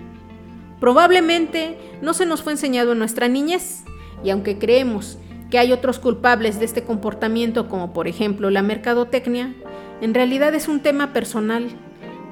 Probablemente 0.81 1.77
no 2.01 2.15
se 2.15 2.25
nos 2.25 2.43
fue 2.43 2.53
enseñado 2.53 2.93
en 2.93 2.99
nuestra 2.99 3.29
niñez, 3.29 3.85
y 4.25 4.31
aunque 4.31 4.59
creemos 4.59 5.19
que 5.51 5.59
hay 5.59 5.71
otros 5.71 5.99
culpables 5.99 6.59
de 6.59 6.65
este 6.65 6.83
comportamiento, 6.83 7.69
como 7.69 7.93
por 7.93 8.09
ejemplo 8.09 8.49
la 8.49 8.63
mercadotecnia, 8.63 9.55
en 10.01 10.15
realidad 10.15 10.55
es 10.55 10.69
un 10.69 10.81
tema 10.81 11.13
personal 11.13 11.69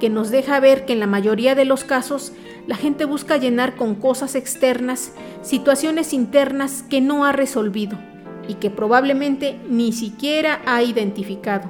que 0.01 0.09
nos 0.09 0.31
deja 0.31 0.59
ver 0.59 0.87
que 0.87 0.95
en 0.95 1.01
la 1.01 1.07
mayoría 1.07 1.55
de 1.55 1.67
los 1.67 1.85
casos 1.85 2.33
la 2.67 2.77
gente 2.77 3.05
busca 3.05 3.37
llenar 3.37 3.77
con 3.77 3.95
cosas 3.95 4.37
externas 4.37 5.13
situaciones 5.43 6.15
internas 6.15 6.83
que 6.89 7.03
no 7.03 7.27
ha 7.27 7.33
resolvido 7.33 7.99
y 8.49 8.55
que 8.55 8.71
probablemente 8.71 9.59
ni 9.69 9.93
siquiera 9.93 10.61
ha 10.67 10.83
identificado. 10.83 11.69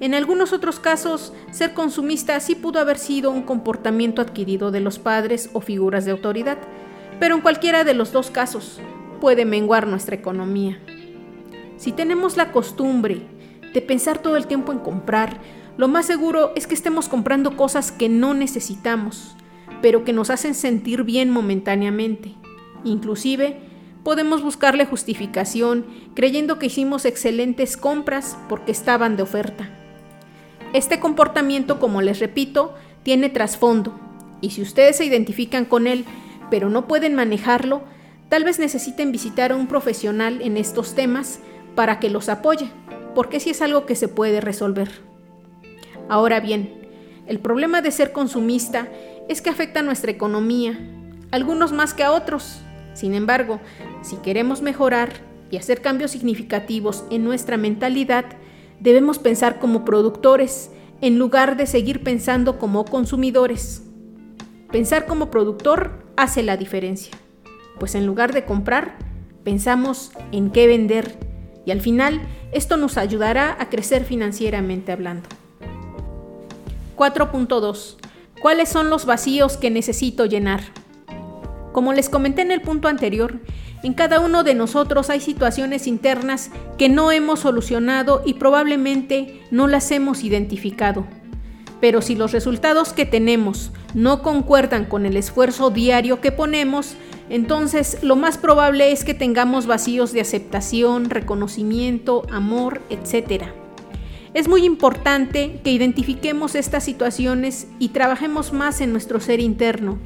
En 0.00 0.14
algunos 0.14 0.54
otros 0.54 0.80
casos, 0.80 1.34
ser 1.50 1.74
consumista 1.74 2.40
sí 2.40 2.54
pudo 2.54 2.80
haber 2.80 2.98
sido 2.98 3.30
un 3.30 3.42
comportamiento 3.42 4.22
adquirido 4.22 4.70
de 4.70 4.80
los 4.80 4.98
padres 4.98 5.50
o 5.52 5.60
figuras 5.60 6.06
de 6.06 6.12
autoridad, 6.12 6.58
pero 7.18 7.34
en 7.34 7.42
cualquiera 7.42 7.84
de 7.84 7.92
los 7.92 8.10
dos 8.10 8.30
casos 8.30 8.80
puede 9.20 9.44
menguar 9.44 9.86
nuestra 9.86 10.16
economía. 10.16 10.80
Si 11.76 11.92
tenemos 11.92 12.38
la 12.38 12.50
costumbre 12.50 13.22
de 13.74 13.82
pensar 13.82 14.18
todo 14.18 14.36
el 14.36 14.46
tiempo 14.46 14.72
en 14.72 14.78
comprar, 14.78 15.38
lo 15.76 15.86
más 15.86 16.06
seguro 16.06 16.52
es 16.56 16.66
que 16.66 16.74
estemos 16.74 17.08
comprando 17.08 17.56
cosas 17.56 17.92
que 17.92 18.08
no 18.08 18.32
necesitamos, 18.32 19.36
pero 19.82 20.04
que 20.04 20.12
nos 20.12 20.30
hacen 20.30 20.54
sentir 20.54 21.04
bien 21.04 21.30
momentáneamente. 21.30 22.34
Inclusive, 22.84 23.69
podemos 24.04 24.42
buscarle 24.42 24.86
justificación 24.86 25.86
creyendo 26.14 26.58
que 26.58 26.66
hicimos 26.66 27.04
excelentes 27.04 27.76
compras 27.76 28.36
porque 28.48 28.72
estaban 28.72 29.16
de 29.16 29.22
oferta. 29.22 29.70
Este 30.72 31.00
comportamiento, 31.00 31.80
como 31.80 32.00
les 32.00 32.20
repito, 32.20 32.74
tiene 33.02 33.28
trasfondo, 33.28 33.98
y 34.40 34.50
si 34.50 34.62
ustedes 34.62 34.96
se 34.96 35.04
identifican 35.04 35.64
con 35.64 35.86
él, 35.86 36.04
pero 36.50 36.70
no 36.70 36.86
pueden 36.86 37.14
manejarlo, 37.14 37.82
tal 38.28 38.44
vez 38.44 38.58
necesiten 38.58 39.12
visitar 39.12 39.52
a 39.52 39.56
un 39.56 39.66
profesional 39.66 40.40
en 40.42 40.56
estos 40.56 40.94
temas 40.94 41.40
para 41.74 41.98
que 41.98 42.10
los 42.10 42.28
apoye, 42.28 42.70
porque 43.14 43.40
sí 43.40 43.50
es 43.50 43.62
algo 43.62 43.86
que 43.86 43.96
se 43.96 44.08
puede 44.08 44.40
resolver. 44.40 44.90
Ahora 46.08 46.40
bien, 46.40 46.80
el 47.26 47.38
problema 47.38 47.82
de 47.82 47.92
ser 47.92 48.12
consumista 48.12 48.88
es 49.28 49.42
que 49.42 49.50
afecta 49.50 49.80
a 49.80 49.84
nuestra 49.84 50.10
economía, 50.10 50.78
algunos 51.30 51.72
más 51.72 51.94
que 51.94 52.02
a 52.02 52.12
otros. 52.12 52.60
Sin 52.94 53.14
embargo, 53.14 53.60
si 54.02 54.16
queremos 54.16 54.62
mejorar 54.62 55.10
y 55.50 55.56
hacer 55.56 55.82
cambios 55.82 56.10
significativos 56.10 57.04
en 57.10 57.24
nuestra 57.24 57.56
mentalidad, 57.56 58.24
Debemos 58.80 59.18
pensar 59.18 59.60
como 59.60 59.84
productores 59.84 60.70
en 61.02 61.18
lugar 61.18 61.58
de 61.58 61.66
seguir 61.66 62.02
pensando 62.02 62.58
como 62.58 62.86
consumidores. 62.86 63.82
Pensar 64.72 65.04
como 65.04 65.30
productor 65.30 66.02
hace 66.16 66.42
la 66.42 66.56
diferencia, 66.56 67.12
pues 67.78 67.94
en 67.94 68.06
lugar 68.06 68.32
de 68.32 68.46
comprar, 68.46 68.96
pensamos 69.44 70.12
en 70.32 70.50
qué 70.50 70.66
vender 70.66 71.18
y 71.66 71.72
al 71.72 71.82
final 71.82 72.22
esto 72.52 72.78
nos 72.78 72.96
ayudará 72.96 73.54
a 73.60 73.68
crecer 73.68 74.04
financieramente 74.04 74.92
hablando. 74.92 75.28
4.2. 76.96 77.96
¿Cuáles 78.40 78.70
son 78.70 78.88
los 78.88 79.04
vacíos 79.04 79.58
que 79.58 79.70
necesito 79.70 80.24
llenar? 80.24 80.62
Como 81.72 81.92
les 81.92 82.08
comenté 82.08 82.40
en 82.40 82.50
el 82.50 82.62
punto 82.62 82.88
anterior, 82.88 83.40
en 83.82 83.94
cada 83.94 84.20
uno 84.20 84.44
de 84.44 84.54
nosotros 84.54 85.08
hay 85.08 85.20
situaciones 85.20 85.86
internas 85.86 86.50
que 86.76 86.88
no 86.88 87.12
hemos 87.12 87.40
solucionado 87.40 88.22
y 88.26 88.34
probablemente 88.34 89.40
no 89.50 89.66
las 89.66 89.90
hemos 89.90 90.22
identificado. 90.22 91.06
Pero 91.80 92.02
si 92.02 92.14
los 92.14 92.32
resultados 92.32 92.92
que 92.92 93.06
tenemos 93.06 93.72
no 93.94 94.22
concuerdan 94.22 94.84
con 94.84 95.06
el 95.06 95.16
esfuerzo 95.16 95.70
diario 95.70 96.20
que 96.20 96.30
ponemos, 96.30 96.94
entonces 97.30 97.98
lo 98.02 98.16
más 98.16 98.36
probable 98.36 98.92
es 98.92 99.02
que 99.02 99.14
tengamos 99.14 99.66
vacíos 99.66 100.12
de 100.12 100.20
aceptación, 100.20 101.08
reconocimiento, 101.08 102.26
amor, 102.30 102.82
etc. 102.90 103.44
Es 104.34 104.46
muy 104.46 104.64
importante 104.64 105.60
que 105.64 105.72
identifiquemos 105.72 106.54
estas 106.54 106.84
situaciones 106.84 107.66
y 107.78 107.88
trabajemos 107.88 108.52
más 108.52 108.82
en 108.82 108.92
nuestro 108.92 109.18
ser 109.20 109.40
interno 109.40 109.98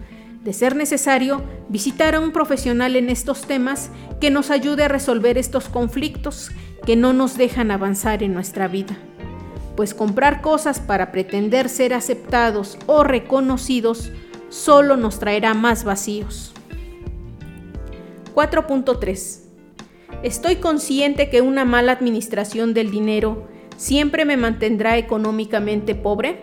de 0.45 0.53
ser 0.53 0.77
necesario, 0.77 1.43
visitar 1.69 2.15
a 2.15 2.21
un 2.21 2.31
profesional 2.31 2.97
en 2.97 3.09
estos 3.09 3.43
temas 3.43 3.91
que 4.21 4.31
nos 4.31 4.51
ayude 4.51 4.85
a 4.85 4.89
resolver 4.89 5.39
estos 5.39 5.69
conflictos 5.69 6.51
que 6.85 6.97
no 6.97 7.13
nos 7.13 7.37
dejan 7.39 7.71
avanzar 7.71 8.23
en 8.23 8.35
nuestra 8.35 8.69
vida. 8.69 8.97
Pues 9.75 9.95
comprar 9.95 10.43
cosas 10.43 10.79
para 10.81 11.11
pretender 11.11 11.69
ser 11.69 11.95
aceptados 11.95 12.79
o 12.87 13.03
reconocidos 13.03 14.13
solo 14.51 14.97
nos 14.97 15.19
traerá 15.19 15.55
más 15.55 15.83
vacíos. 15.83 16.53
4.3. 18.35 19.41
Estoy 20.23 20.57
consciente 20.57 21.31
que 21.31 21.41
una 21.41 21.65
mala 21.65 21.93
administración 21.93 22.75
del 22.75 22.91
dinero 22.91 23.49
siempre 23.77 24.25
me 24.25 24.37
mantendrá 24.37 24.99
económicamente 24.99 25.95
pobre. 25.95 26.41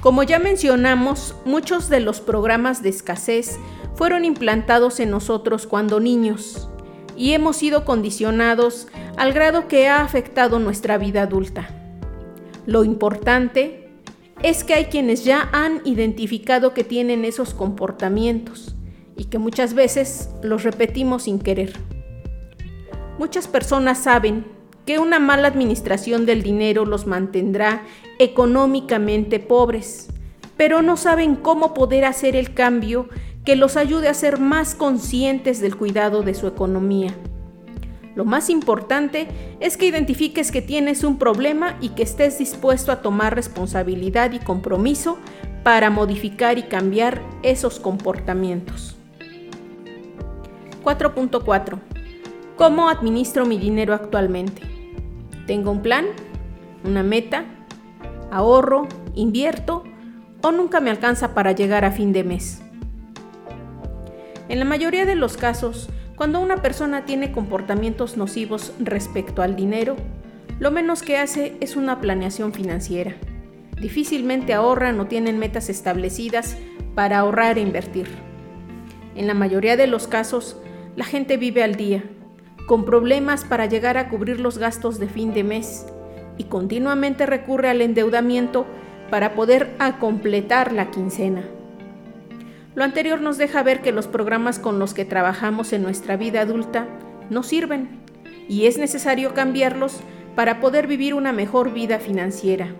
Como 0.00 0.22
ya 0.22 0.38
mencionamos, 0.38 1.34
muchos 1.44 1.90
de 1.90 2.00
los 2.00 2.20
programas 2.20 2.82
de 2.82 2.88
escasez 2.88 3.58
fueron 3.94 4.24
implantados 4.24 4.98
en 4.98 5.10
nosotros 5.10 5.66
cuando 5.66 6.00
niños 6.00 6.70
y 7.16 7.34
hemos 7.34 7.58
sido 7.58 7.84
condicionados 7.84 8.88
al 9.18 9.34
grado 9.34 9.68
que 9.68 9.88
ha 9.88 10.00
afectado 10.00 10.58
nuestra 10.58 10.96
vida 10.96 11.22
adulta. 11.22 11.68
Lo 12.64 12.84
importante 12.84 13.90
es 14.42 14.64
que 14.64 14.72
hay 14.72 14.86
quienes 14.86 15.24
ya 15.24 15.50
han 15.52 15.82
identificado 15.84 16.72
que 16.72 16.82
tienen 16.82 17.26
esos 17.26 17.52
comportamientos 17.52 18.74
y 19.18 19.24
que 19.24 19.38
muchas 19.38 19.74
veces 19.74 20.30
los 20.42 20.62
repetimos 20.62 21.24
sin 21.24 21.38
querer. 21.38 21.74
Muchas 23.18 23.48
personas 23.48 23.98
saben 23.98 24.46
que 24.90 24.98
una 24.98 25.20
mala 25.20 25.46
administración 25.46 26.26
del 26.26 26.42
dinero 26.42 26.84
los 26.84 27.06
mantendrá 27.06 27.84
económicamente 28.18 29.38
pobres, 29.38 30.08
pero 30.56 30.82
no 30.82 30.96
saben 30.96 31.36
cómo 31.36 31.74
poder 31.74 32.04
hacer 32.04 32.34
el 32.34 32.54
cambio 32.54 33.08
que 33.44 33.54
los 33.54 33.76
ayude 33.76 34.08
a 34.08 34.14
ser 34.14 34.40
más 34.40 34.74
conscientes 34.74 35.60
del 35.60 35.76
cuidado 35.76 36.22
de 36.22 36.34
su 36.34 36.48
economía. 36.48 37.14
Lo 38.16 38.24
más 38.24 38.50
importante 38.50 39.28
es 39.60 39.76
que 39.76 39.86
identifiques 39.86 40.50
que 40.50 40.60
tienes 40.60 41.04
un 41.04 41.18
problema 41.18 41.76
y 41.80 41.90
que 41.90 42.02
estés 42.02 42.38
dispuesto 42.40 42.90
a 42.90 43.00
tomar 43.00 43.36
responsabilidad 43.36 44.32
y 44.32 44.40
compromiso 44.40 45.18
para 45.62 45.90
modificar 45.90 46.58
y 46.58 46.64
cambiar 46.64 47.22
esos 47.44 47.78
comportamientos. 47.78 48.96
4.4 50.82 51.78
¿Cómo 52.56 52.88
administro 52.88 53.46
mi 53.46 53.56
dinero 53.56 53.94
actualmente? 53.94 54.79
¿Tengo 55.50 55.72
un 55.72 55.82
plan? 55.82 56.06
¿Una 56.84 57.02
meta? 57.02 57.44
¿Ahorro? 58.30 58.86
¿Invierto? 59.16 59.82
¿O 60.42 60.52
nunca 60.52 60.78
me 60.78 60.90
alcanza 60.90 61.34
para 61.34 61.50
llegar 61.50 61.84
a 61.84 61.90
fin 61.90 62.12
de 62.12 62.22
mes? 62.22 62.62
En 64.48 64.60
la 64.60 64.64
mayoría 64.64 65.06
de 65.06 65.16
los 65.16 65.36
casos, 65.36 65.88
cuando 66.14 66.38
una 66.38 66.58
persona 66.62 67.04
tiene 67.04 67.32
comportamientos 67.32 68.16
nocivos 68.16 68.72
respecto 68.78 69.42
al 69.42 69.56
dinero, 69.56 69.96
lo 70.60 70.70
menos 70.70 71.02
que 71.02 71.18
hace 71.18 71.56
es 71.58 71.74
una 71.74 72.00
planeación 72.00 72.52
financiera. 72.52 73.16
Difícilmente 73.74 74.54
ahorran 74.54 75.00
o 75.00 75.06
tienen 75.06 75.40
metas 75.40 75.68
establecidas 75.68 76.56
para 76.94 77.18
ahorrar 77.18 77.58
e 77.58 77.62
invertir. 77.62 78.06
En 79.16 79.26
la 79.26 79.34
mayoría 79.34 79.76
de 79.76 79.88
los 79.88 80.06
casos, 80.06 80.58
la 80.94 81.04
gente 81.04 81.38
vive 81.38 81.64
al 81.64 81.74
día, 81.74 82.04
con 82.70 82.84
problemas 82.84 83.42
para 83.42 83.66
llegar 83.66 83.98
a 83.98 84.08
cubrir 84.08 84.38
los 84.38 84.56
gastos 84.56 85.00
de 85.00 85.08
fin 85.08 85.34
de 85.34 85.42
mes 85.42 85.86
y 86.38 86.44
continuamente 86.44 87.26
recurre 87.26 87.68
al 87.68 87.80
endeudamiento 87.80 88.64
para 89.10 89.34
poder 89.34 89.76
completar 89.98 90.70
la 90.70 90.92
quincena. 90.92 91.42
Lo 92.76 92.84
anterior 92.84 93.20
nos 93.22 93.38
deja 93.38 93.64
ver 93.64 93.82
que 93.82 93.90
los 93.90 94.06
programas 94.06 94.60
con 94.60 94.78
los 94.78 94.94
que 94.94 95.04
trabajamos 95.04 95.72
en 95.72 95.82
nuestra 95.82 96.16
vida 96.16 96.42
adulta 96.42 96.86
no 97.28 97.42
sirven 97.42 97.88
y 98.48 98.66
es 98.66 98.78
necesario 98.78 99.34
cambiarlos 99.34 99.98
para 100.36 100.60
poder 100.60 100.86
vivir 100.86 101.14
una 101.14 101.32
mejor 101.32 101.72
vida 101.72 101.98
financiera. 101.98 102.72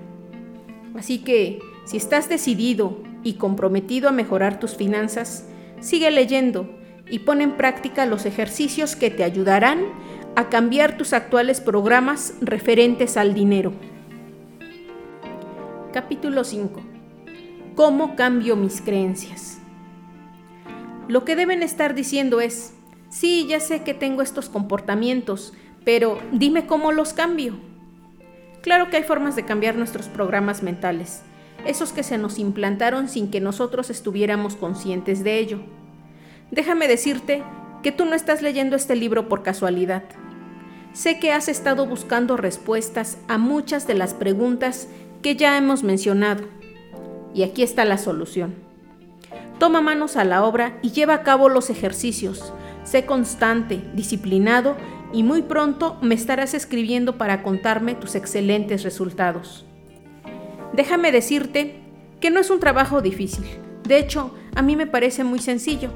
Así 0.95 1.19
que, 1.19 1.59
si 1.85 1.97
estás 1.97 2.29
decidido 2.29 2.99
y 3.25 3.33
comprometido 3.33 4.09
a 4.09 4.13
mejorar 4.13 4.61
tus 4.61 4.77
finanzas, 4.77 5.49
sigue 5.81 6.13
leyendo 6.13 6.79
y 7.11 7.21
pon 7.21 7.41
en 7.41 7.53
práctica 7.53 8.07
los 8.07 8.25
ejercicios 8.25 8.97
que 8.97 9.11
te 9.11 9.25
ayudarán 9.25 9.85
a 10.37 10.49
cambiar 10.49 10.97
tus 10.97 11.13
actuales 11.13 11.61
programas 11.61 12.35
referentes 12.41 13.17
al 13.17 13.35
dinero. 13.35 13.73
Capítulo 15.93 16.45
5. 16.45 16.81
¿Cómo 17.75 18.15
cambio 18.15 18.57
mis 18.57 18.81
creencias? 18.81 19.59
Lo 21.09 21.25
que 21.25 21.35
deben 21.35 21.65
estar 21.65 21.95
diciendo 21.95 22.41
es, 22.41 22.75
sí, 23.09 23.47
ya 23.49 23.59
sé 23.59 23.83
que 23.83 23.95
tengo 23.95 24.23
estos 24.23 24.49
comportamientos, 24.49 25.53
pero 25.85 26.19
dime 26.31 26.67
cómo 26.67 26.93
los 26.93 27.13
cambio. 27.13 27.55
Claro 28.63 28.91
que 28.91 28.99
hay 28.99 29.03
formas 29.03 29.35
de 29.35 29.45
cambiar 29.45 29.75
nuestros 29.75 30.07
programas 30.07 30.63
mentales, 30.63 31.23
esos 31.67 31.93
que 31.93 32.05
se 32.05 32.19
nos 32.19 32.39
implantaron 32.39 33.09
sin 33.09 33.31
que 33.31 33.41
nosotros 33.41 33.91
estuviéramos 33.91 34.55
conscientes 34.55 35.25
de 35.25 35.39
ello. 35.39 35.61
Déjame 36.51 36.89
decirte 36.89 37.43
que 37.83 37.93
tú 37.93 38.05
no 38.05 38.15
estás 38.15 38.43
leyendo 38.43 38.77
este 38.77 38.97
libro 38.97 39.29
por 39.29 39.43
casualidad. 39.43 40.03
Sé 40.93 41.21
que 41.21 41.33
has 41.33 41.49
estado 41.49 41.87
buscando 41.87 42.37
respuestas 42.37 43.19
a 43.29 43.39
muchas 43.39 43.87
de 43.87 43.95
las 43.95 44.15
preguntas 44.15 44.89
que 45.23 45.37
ya 45.37 45.57
hemos 45.57 45.83
mencionado. 45.83 46.45
Y 47.33 47.45
aquí 47.45 47.63
está 47.63 47.85
la 47.85 47.99
solución. 47.99 48.55
Toma 49.59 49.81
manos 49.81 50.17
a 50.17 50.25
la 50.25 50.45
obra 50.45 50.79
y 50.83 50.91
lleva 50.91 51.15
a 51.15 51.23
cabo 51.23 51.49
los 51.49 51.71
ejercicios. 51.71 52.53
Sé 52.83 53.07
constante, 53.07 53.81
disciplinado 53.95 54.77
y 55.13 55.23
muy 55.23 55.43
pronto 55.43 55.99
me 56.03 56.15
estarás 56.15 56.55
escribiendo 56.55 57.19
para 57.19 57.43
contarme 57.43 57.95
tus 57.95 58.15
excelentes 58.15 58.83
resultados. 58.83 59.65
Déjame 60.73 61.13
decirte 61.13 61.81
que 62.21 62.31
no 62.31 62.41
es 62.41 62.51
un 62.51 62.59
trabajo 62.59 63.01
difícil. 63.01 63.45
De 63.85 63.99
hecho, 63.99 64.35
a 64.55 64.63
mí 64.63 64.77
me 64.77 64.87
parece 64.87 65.25
muy 65.25 65.39
sencillo. 65.39 65.91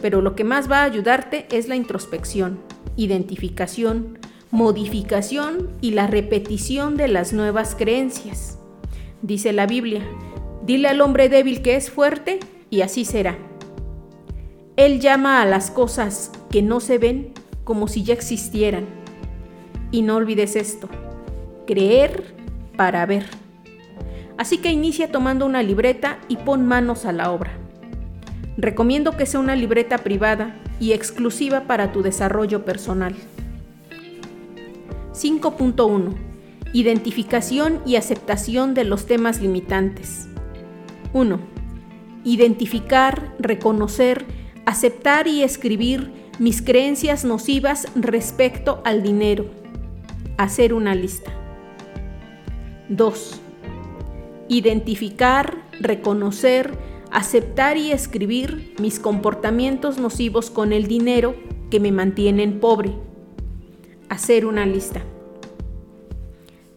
Pero 0.00 0.22
lo 0.22 0.34
que 0.34 0.44
más 0.44 0.70
va 0.70 0.80
a 0.80 0.84
ayudarte 0.84 1.46
es 1.50 1.68
la 1.68 1.76
introspección, 1.76 2.60
identificación, 2.96 4.18
modificación 4.50 5.70
y 5.80 5.92
la 5.92 6.06
repetición 6.06 6.96
de 6.96 7.08
las 7.08 7.32
nuevas 7.32 7.74
creencias. 7.74 8.58
Dice 9.22 9.52
la 9.52 9.66
Biblia, 9.66 10.02
dile 10.64 10.88
al 10.88 11.00
hombre 11.00 11.28
débil 11.28 11.62
que 11.62 11.76
es 11.76 11.90
fuerte 11.90 12.40
y 12.70 12.80
así 12.80 13.04
será. 13.04 13.38
Él 14.76 15.00
llama 15.00 15.42
a 15.42 15.46
las 15.46 15.70
cosas 15.70 16.32
que 16.50 16.62
no 16.62 16.80
se 16.80 16.98
ven 16.98 17.32
como 17.64 17.86
si 17.86 18.02
ya 18.02 18.14
existieran. 18.14 18.86
Y 19.92 20.02
no 20.02 20.16
olvides 20.16 20.56
esto, 20.56 20.88
creer 21.66 22.34
para 22.76 23.04
ver. 23.06 23.26
Así 24.38 24.58
que 24.58 24.70
inicia 24.70 25.12
tomando 25.12 25.44
una 25.44 25.62
libreta 25.62 26.18
y 26.28 26.36
pon 26.36 26.66
manos 26.66 27.04
a 27.04 27.12
la 27.12 27.30
obra. 27.30 27.52
Recomiendo 28.56 29.16
que 29.16 29.26
sea 29.26 29.40
una 29.40 29.56
libreta 29.56 29.98
privada 29.98 30.56
y 30.80 30.92
exclusiva 30.92 31.62
para 31.62 31.92
tu 31.92 32.02
desarrollo 32.02 32.64
personal. 32.64 33.14
5.1. 35.12 36.14
Identificación 36.72 37.80
y 37.84 37.96
aceptación 37.96 38.74
de 38.74 38.84
los 38.84 39.06
temas 39.06 39.40
limitantes. 39.40 40.28
1. 41.12 41.38
Identificar, 42.24 43.34
reconocer, 43.38 44.24
aceptar 44.66 45.26
y 45.26 45.42
escribir 45.42 46.12
mis 46.38 46.62
creencias 46.62 47.24
nocivas 47.24 47.86
respecto 47.94 48.80
al 48.84 49.02
dinero. 49.02 49.46
Hacer 50.38 50.72
una 50.72 50.94
lista. 50.94 51.32
2. 52.88 53.40
Identificar, 54.48 55.56
reconocer, 55.80 56.89
aceptar 57.10 57.76
y 57.76 57.92
escribir 57.92 58.74
mis 58.80 58.98
comportamientos 59.00 59.98
nocivos 59.98 60.50
con 60.50 60.72
el 60.72 60.86
dinero 60.86 61.34
que 61.70 61.80
me 61.80 61.92
mantienen 61.92 62.60
pobre. 62.60 62.92
Hacer 64.08 64.46
una 64.46 64.66
lista. 64.66 65.02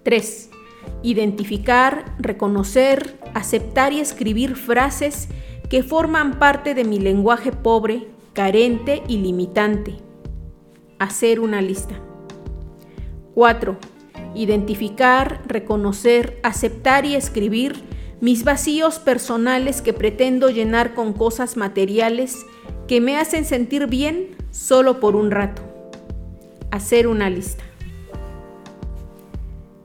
3. 0.04 0.50
Identificar, 1.02 2.16
reconocer, 2.20 3.20
aceptar 3.34 3.94
y 3.94 4.00
escribir 4.00 4.56
frases 4.56 5.30
que 5.70 5.84
forman 5.84 6.40
parte 6.40 6.76
de 6.76 6.84
mi 6.84 7.00
lenguaje 7.00 7.52
pobre 7.52 8.08
carente 8.34 9.04
y 9.08 9.18
limitante. 9.18 9.96
Hacer 11.00 11.40
una 11.40 11.62
lista. 11.62 11.96
4. 13.36 13.78
Identificar, 14.36 15.42
reconocer, 15.48 16.40
aceptar 16.44 17.06
y 17.06 17.16
escribir 17.16 17.93
mis 18.24 18.46
vacíos 18.46 19.00
personales 19.00 19.82
que 19.82 19.92
pretendo 19.92 20.50
llenar 20.50 20.94
con 20.94 21.12
cosas 21.12 21.58
materiales 21.58 22.46
que 22.88 23.02
me 23.02 23.18
hacen 23.18 23.44
sentir 23.44 23.88
bien 23.88 24.30
solo 24.50 25.02
por 25.02 25.18
un 25.18 25.30
rato. 25.30 25.62
Hacer 26.72 27.08
una 27.08 27.30
lista. 27.30 27.66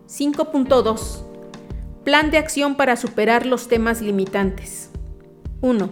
5.2. 0.06 1.24
Plan 2.04 2.30
de 2.30 2.38
acción 2.38 2.76
para 2.76 2.94
superar 2.94 3.44
los 3.44 3.66
temas 3.66 4.00
limitantes. 4.00 4.90
1 5.60 5.90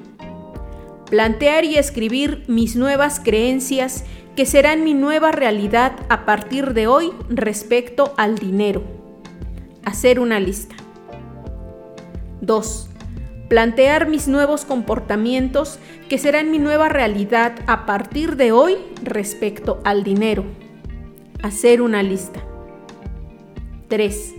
plantear 1.11 1.65
y 1.65 1.77
escribir 1.77 2.45
mis 2.47 2.77
nuevas 2.77 3.19
creencias 3.19 4.05
que 4.37 4.47
serán 4.47 4.85
mi 4.85 4.95
nueva 4.95 5.33
realidad 5.33 5.97
a 6.09 6.25
partir 6.25 6.75
de 6.75 6.87
hoy 6.87 7.13
respecto 7.29 8.15
al 8.17 8.39
dinero. 8.39 8.85
Hacer 9.85 10.21
una 10.21 10.39
lista. 10.39 10.86
2. 12.41 12.89
Plantear 13.49 14.09
mis 14.09 14.27
nuevos 14.27 14.65
comportamientos 14.65 15.79
que 16.09 16.19
serán 16.19 16.51
mi 16.51 16.59
nueva 16.59 16.89
realidad 16.89 17.55
a 17.67 17.87
partir 17.87 18.37
de 18.37 18.53
hoy 18.53 18.77
respecto 19.03 19.81
al 19.85 20.03
dinero. 20.03 20.45
Hacer 21.43 21.81
una 21.81 22.03
lista. 22.03 22.41
3. 23.89 24.35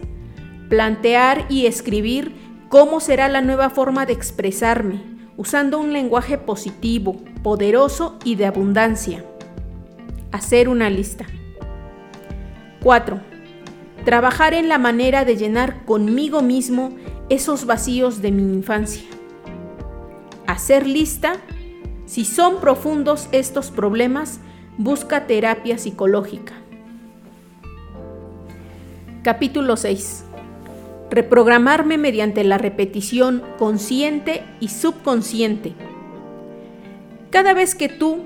Plantear 0.69 1.45
y 1.49 1.67
escribir 1.67 2.33
cómo 2.67 2.99
será 2.99 3.29
la 3.29 3.41
nueva 3.41 3.69
forma 3.69 4.05
de 4.05 4.11
expresarme, 4.11 5.01
usando 5.37 5.79
un 5.79 5.93
lenguaje 5.93 6.37
positivo, 6.37 7.15
poderoso 7.43 8.19
y 8.25 8.35
de 8.35 8.45
abundancia. 8.45 9.23
Hacer 10.33 10.67
una 10.67 10.89
lista. 10.89 11.25
4. 12.83 13.21
Trabajar 14.03 14.53
en 14.53 14.67
la 14.67 14.77
manera 14.77 15.23
de 15.23 15.37
llenar 15.37 15.85
conmigo 15.85 16.41
mismo 16.41 16.95
esos 17.29 17.65
vacíos 17.65 18.21
de 18.21 18.31
mi 18.31 18.53
infancia. 18.53 19.03
Hacer 20.45 20.87
lista. 20.87 21.37
Si 22.05 22.23
son 22.23 22.61
profundos 22.61 23.27
estos 23.33 23.69
problemas, 23.69 24.39
busca 24.77 25.27
terapia 25.27 25.77
psicológica. 25.77 26.53
Capítulo 29.23 29.75
6. 29.75 30.23
Reprogramarme 31.09 31.97
mediante 31.97 32.45
la 32.45 32.57
repetición 32.57 33.43
consciente 33.57 34.43
y 34.61 34.69
subconsciente. 34.69 35.73
Cada 37.29 37.53
vez 37.53 37.75
que 37.75 37.89
tú 37.89 38.19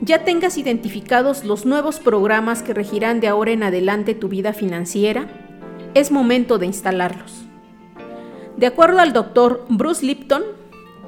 ya 0.00 0.24
tengas 0.24 0.58
identificados 0.58 1.44
los 1.44 1.66
nuevos 1.66 1.98
programas 1.98 2.62
que 2.62 2.74
regirán 2.74 3.18
de 3.20 3.26
ahora 3.26 3.50
en 3.50 3.64
adelante 3.64 4.14
tu 4.14 4.28
vida 4.28 4.52
financiera, 4.52 5.26
es 5.94 6.12
momento 6.12 6.58
de 6.58 6.66
instalarlos. 6.66 7.46
De 8.56 8.66
acuerdo 8.66 9.00
al 9.00 9.12
doctor 9.12 9.64
Bruce 9.68 10.06
Lipton, 10.06 10.42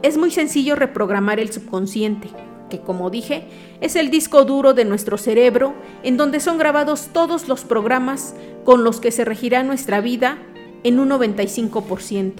es 0.02 0.18
muy 0.18 0.30
sencillo 0.30 0.74
reprogramar 0.74 1.38
el 1.38 1.52
subconsciente, 1.52 2.28
que 2.68 2.80
como 2.80 3.08
dije, 3.08 3.46
es 3.80 3.94
el 3.94 4.10
disco 4.10 4.44
duro 4.44 4.74
de 4.74 4.84
nuestro 4.84 5.16
cerebro 5.16 5.74
en 6.02 6.16
donde 6.16 6.40
son 6.40 6.58
grabados 6.58 7.10
todos 7.12 7.46
los 7.46 7.64
programas 7.64 8.34
con 8.64 8.82
los 8.82 9.00
que 9.00 9.12
se 9.12 9.24
regirá 9.24 9.62
nuestra 9.62 10.00
vida 10.00 10.38
en 10.82 10.98
un 10.98 11.08
95%. 11.08 12.32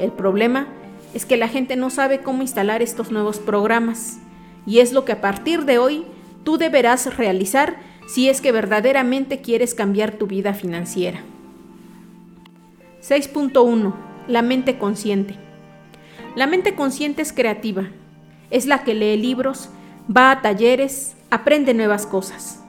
El 0.00 0.10
problema 0.10 0.66
es 1.14 1.24
que 1.24 1.36
la 1.36 1.46
gente 1.46 1.76
no 1.76 1.88
sabe 1.88 2.20
cómo 2.20 2.42
instalar 2.42 2.82
estos 2.82 3.12
nuevos 3.12 3.38
programas 3.38 4.18
y 4.66 4.80
es 4.80 4.92
lo 4.92 5.04
que 5.04 5.12
a 5.12 5.20
partir 5.20 5.64
de 5.64 5.78
hoy 5.78 6.04
tú 6.42 6.58
deberás 6.58 7.16
realizar 7.16 7.76
si 8.08 8.28
es 8.28 8.40
que 8.40 8.50
verdaderamente 8.50 9.40
quieres 9.40 9.74
cambiar 9.74 10.12
tu 10.12 10.26
vida 10.26 10.54
financiera. 10.54 11.22
6.1. 13.02 13.92
La 14.28 14.42
mente 14.42 14.78
consciente. 14.78 15.34
La 16.36 16.46
mente 16.46 16.76
consciente 16.76 17.22
es 17.22 17.32
creativa. 17.32 17.88
Es 18.50 18.66
la 18.66 18.84
que 18.84 18.94
lee 18.94 19.16
libros, 19.16 19.70
va 20.14 20.30
a 20.30 20.40
talleres, 20.40 21.16
aprende 21.28 21.74
nuevas 21.74 22.06
cosas. 22.06 22.62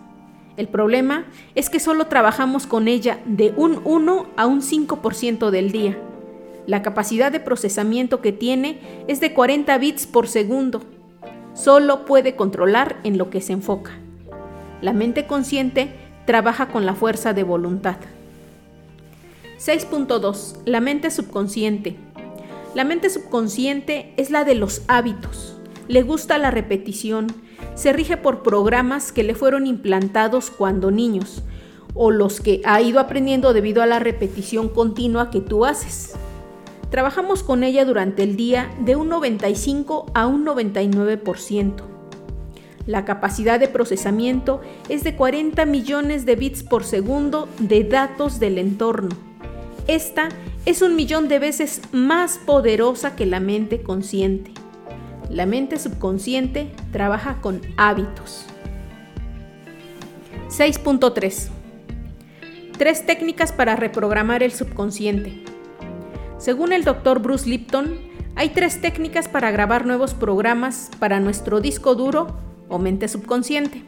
El 0.57 0.67
problema 0.67 1.25
es 1.53 1.69
que 1.69 1.79
solo 1.79 2.07
trabajamos 2.07 2.65
con 2.65 2.87
ella 2.87 3.19
de 3.25 3.53
un 3.55 3.81
1 3.83 4.25
a 4.35 4.47
un 4.47 4.61
5% 4.61 5.51
del 5.51 5.71
día. 5.71 5.97
La 6.65 6.81
capacidad 6.81 7.31
de 7.31 7.39
procesamiento 7.39 8.19
que 8.21 8.31
tiene 8.31 8.79
es 9.07 9.19
de 9.19 9.33
40 9.33 9.77
bits 9.77 10.07
por 10.07 10.27
segundo. 10.27 10.81
Solo 11.53 12.05
puede 12.05 12.35
controlar 12.35 12.97
en 13.03 13.19
lo 13.19 13.29
que 13.29 13.41
se 13.41 13.53
enfoca. 13.53 13.91
La 14.81 14.93
mente 14.93 15.27
consciente 15.27 15.91
trabaja 16.25 16.69
con 16.69 16.87
la 16.87 16.95
fuerza 16.95 17.33
de 17.33 17.43
voluntad. 17.43 17.97
6.2. 19.65 20.57
La 20.65 20.81
mente 20.81 21.09
subconsciente. 21.09 21.95
La 22.75 22.83
mente 22.83 23.09
subconsciente 23.09 24.13
es 24.17 24.29
la 24.29 24.43
de 24.43 24.55
los 24.55 24.81
hábitos. 24.89 25.57
Le 25.87 26.01
gusta 26.01 26.37
la 26.37 26.51
repetición, 26.51 27.27
se 27.73 27.93
rige 27.93 28.17
por 28.17 28.43
programas 28.43 29.13
que 29.13 29.23
le 29.23 29.35
fueron 29.35 29.65
implantados 29.65 30.49
cuando 30.49 30.91
niños 30.91 31.43
o 31.93 32.11
los 32.11 32.41
que 32.41 32.61
ha 32.65 32.81
ido 32.81 32.99
aprendiendo 32.99 33.53
debido 33.53 33.81
a 33.81 33.85
la 33.85 33.99
repetición 33.99 34.67
continua 34.67 35.31
que 35.31 35.39
tú 35.39 35.63
haces. 35.63 36.11
Trabajamos 36.89 37.41
con 37.41 37.63
ella 37.63 37.85
durante 37.85 38.23
el 38.23 38.35
día 38.35 38.69
de 38.81 38.97
un 38.97 39.07
95 39.07 40.07
a 40.13 40.27
un 40.27 40.45
99%. 40.45 41.83
La 42.85 43.05
capacidad 43.05 43.61
de 43.61 43.69
procesamiento 43.69 44.59
es 44.89 45.05
de 45.05 45.15
40 45.15 45.65
millones 45.65 46.25
de 46.25 46.35
bits 46.35 46.63
por 46.63 46.83
segundo 46.83 47.47
de 47.59 47.85
datos 47.85 48.41
del 48.41 48.57
entorno. 48.57 49.32
Esta 49.87 50.29
es 50.65 50.81
un 50.81 50.95
millón 50.95 51.27
de 51.27 51.39
veces 51.39 51.81
más 51.91 52.37
poderosa 52.37 53.15
que 53.15 53.25
la 53.25 53.41
mente 53.41 53.81
consciente. 53.81 54.51
La 55.29 55.45
mente 55.45 55.77
subconsciente 55.77 56.71
trabaja 56.91 57.41
con 57.41 57.61
hábitos. 57.75 58.45
6.3. 60.49 61.49
Tres 62.77 63.05
técnicas 63.05 63.51
para 63.51 63.75
reprogramar 63.75 64.41
el 64.41 64.51
subconsciente. 64.51 65.43
Según 66.37 66.71
el 66.71 66.83
doctor 66.83 67.19
Bruce 67.19 67.49
Lipton, 67.49 67.97
hay 68.35 68.49
tres 68.49 68.79
técnicas 68.79 69.27
para 69.27 69.51
grabar 69.51 69.85
nuevos 69.85 70.13
programas 70.13 70.91
para 70.99 71.19
nuestro 71.19 71.59
disco 71.59 71.95
duro 71.95 72.37
o 72.69 72.79
mente 72.79 73.07
subconsciente. 73.07 73.83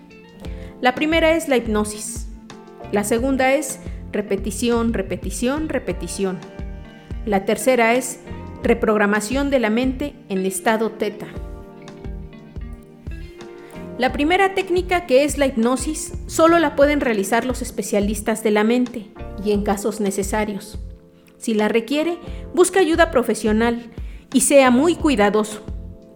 La 0.82 0.94
primera 0.94 1.32
es 1.32 1.48
la 1.48 1.58
hipnosis. 1.58 2.28
La 2.92 3.04
segunda 3.04 3.54
es 3.54 3.80
repetición, 4.16 4.94
repetición, 4.94 5.68
repetición. 5.68 6.38
La 7.26 7.44
tercera 7.44 7.96
es 7.96 8.22
reprogramación 8.64 9.50
de 9.50 9.60
la 9.60 9.70
mente 9.70 10.16
en 10.30 10.46
estado 10.46 10.92
teta. 10.92 11.28
La 13.98 14.14
primera 14.14 14.54
técnica, 14.56 15.06
que 15.06 15.26
es 15.26 15.38
la 15.38 15.48
hipnosis, 15.48 16.14
solo 16.28 16.60
la 16.60 16.78
pueden 16.78 17.02
realizar 17.02 17.46
los 17.46 17.62
especialistas 17.62 18.42
de 18.42 18.52
la 18.52 18.64
mente 18.64 19.08
y 19.44 19.52
en 19.52 19.64
casos 19.64 20.00
necesarios. 20.00 20.80
Si 21.38 21.54
la 21.54 21.68
requiere, 21.68 22.18
busca 22.54 22.80
ayuda 22.80 23.12
profesional 23.12 23.92
y 24.34 24.42
sea 24.42 24.72
muy 24.72 24.96
cuidadoso, 24.96 25.62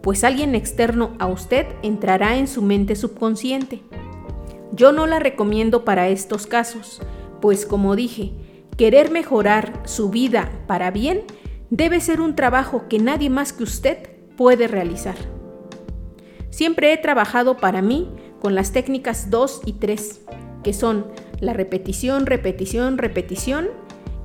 pues 0.01 0.23
alguien 0.23 0.55
externo 0.55 1.15
a 1.19 1.27
usted 1.27 1.67
entrará 1.83 2.37
en 2.37 2.47
su 2.47 2.61
mente 2.61 2.95
subconsciente. 2.95 3.81
Yo 4.71 4.93
no 4.93 5.05
la 5.05 5.19
recomiendo 5.19 5.83
para 5.83 6.07
estos 6.07 6.47
casos, 6.47 7.01
pues 7.41 7.65
como 7.65 7.95
dije, 7.95 8.33
querer 8.77 9.11
mejorar 9.11 9.81
su 9.85 10.09
vida 10.09 10.51
para 10.67 10.91
bien 10.91 11.23
debe 11.69 12.01
ser 12.01 12.21
un 12.21 12.35
trabajo 12.35 12.87
que 12.89 12.99
nadie 12.99 13.29
más 13.29 13.53
que 13.53 13.63
usted 13.63 13.97
puede 14.35 14.67
realizar. 14.67 15.15
Siempre 16.49 16.93
he 16.93 16.97
trabajado 16.97 17.57
para 17.57 17.81
mí 17.81 18.09
con 18.39 18.55
las 18.55 18.71
técnicas 18.71 19.29
2 19.29 19.61
y 19.65 19.73
3, 19.73 20.21
que 20.63 20.73
son 20.73 21.07
la 21.39 21.53
repetición, 21.53 22.25
repetición, 22.25 22.97
repetición, 22.97 23.67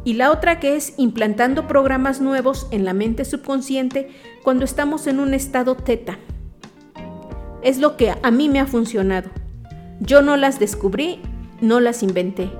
y 0.05 0.15
la 0.15 0.31
otra 0.31 0.61
que 0.61 0.77
es 0.77 0.95
implantando 0.99 1.67
programas 1.67 2.21
nuevos 2.21 2.67
en 2.71 2.85
la 2.85 2.93
mente 2.93 3.25
subconsciente 3.25 4.11
cuando 4.43 4.65
estamos 4.65 5.07
en 5.07 5.19
un 5.19 5.33
estado 5.33 5.77
teta. 5.77 6.19
Es 7.63 7.79
lo 7.79 7.97
que 7.97 8.15
a 8.23 8.31
mí 8.31 8.51
me 8.51 8.61
ha 8.61 8.67
funcionado. 8.67 9.31
Yo 10.01 10.21
no 10.21 10.37
las 10.37 10.59
descubrí, 10.59 11.21
no 11.63 11.81
las 11.81 12.03
inventé. 12.03 12.51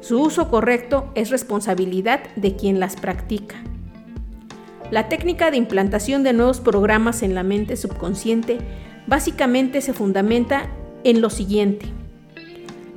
Su 0.00 0.20
uso 0.20 0.50
correcto 0.50 1.10
es 1.14 1.30
responsabilidad 1.30 2.20
de 2.36 2.56
quien 2.56 2.80
las 2.80 2.96
practica. 2.96 3.56
La 4.90 5.08
técnica 5.08 5.50
de 5.50 5.56
implantación 5.56 6.22
de 6.22 6.32
nuevos 6.32 6.60
programas 6.60 7.22
en 7.22 7.34
la 7.34 7.42
mente 7.42 7.76
subconsciente 7.76 8.58
básicamente 9.06 9.80
se 9.82 9.92
fundamenta 9.92 10.70
en 11.04 11.20
lo 11.20 11.30
siguiente. 11.30 11.86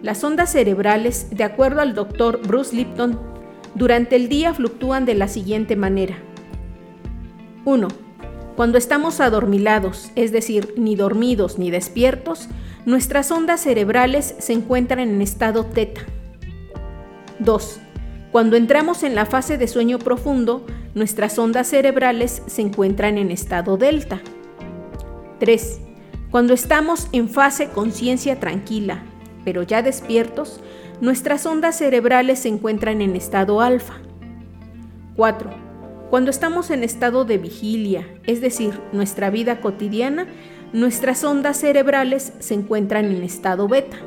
Las 0.02 0.24
ondas 0.24 0.52
cerebrales, 0.52 1.28
de 1.32 1.44
acuerdo 1.44 1.82
al 1.82 1.94
doctor 1.94 2.42
Bruce 2.46 2.76
Lipton, 2.76 3.20
durante 3.76 4.16
el 4.16 4.30
día 4.30 4.54
fluctúan 4.54 5.06
de 5.06 5.16
la 5.16 5.28
siguiente 5.28 5.76
manera. 5.76 6.16
1. 7.66 7.88
Cuando 8.56 8.78
estamos 8.78 9.20
adormilados, 9.20 10.12
es 10.16 10.32
decir, 10.32 10.74
ni 10.78 10.96
dormidos 10.96 11.58
ni 11.58 11.72
despiertos, 11.72 12.50
nuestras 12.86 13.32
ondas 13.32 13.62
cerebrales 13.62 14.36
se 14.40 14.54
encuentran 14.54 15.00
en 15.00 15.22
estado 15.22 15.66
teta. 15.66 16.02
2. 17.40 17.80
Cuando 18.32 18.56
entramos 18.56 19.04
en 19.04 19.16
la 19.16 19.26
fase 19.26 19.58
de 19.58 19.68
sueño 19.68 20.00
profundo, 20.00 20.66
nuestras 20.96 21.38
ondas 21.38 21.68
cerebrales 21.68 22.42
se 22.48 22.62
encuentran 22.62 23.18
en 23.18 23.32
estado 23.32 23.78
delta. 23.78 24.22
3. 25.40 25.82
Cuando 26.32 26.54
estamos 26.54 27.08
en 27.12 27.30
fase 27.30 27.70
conciencia 27.70 28.40
tranquila, 28.40 29.04
pero 29.46 29.62
ya 29.62 29.84
despiertos, 29.84 30.62
nuestras 31.00 31.46
ondas 31.46 31.78
cerebrales 31.78 32.40
se 32.40 32.50
encuentran 32.50 33.02
en 33.02 33.16
estado 33.16 33.62
alfa. 33.62 33.96
4. 35.16 35.52
Cuando 36.10 36.32
estamos 36.32 36.70
en 36.70 36.84
estado 36.84 37.26
de 37.26 37.38
vigilia, 37.38 38.08
es 38.26 38.42
decir, 38.42 38.80
nuestra 38.92 39.30
vida 39.30 39.62
cotidiana, 39.62 40.28
nuestras 40.72 41.24
ondas 41.24 41.58
cerebrales 41.58 42.34
se 42.40 42.54
encuentran 42.56 43.06
en 43.06 43.24
estado 43.24 43.68
beta. 43.68 43.98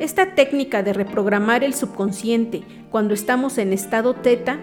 Esta 0.00 0.34
técnica 0.34 0.82
de 0.82 0.94
reprogramar 0.94 1.62
el 1.62 1.74
subconsciente 1.74 2.62
cuando 2.90 3.12
estamos 3.12 3.58
en 3.58 3.74
estado 3.74 4.14
teta 4.14 4.58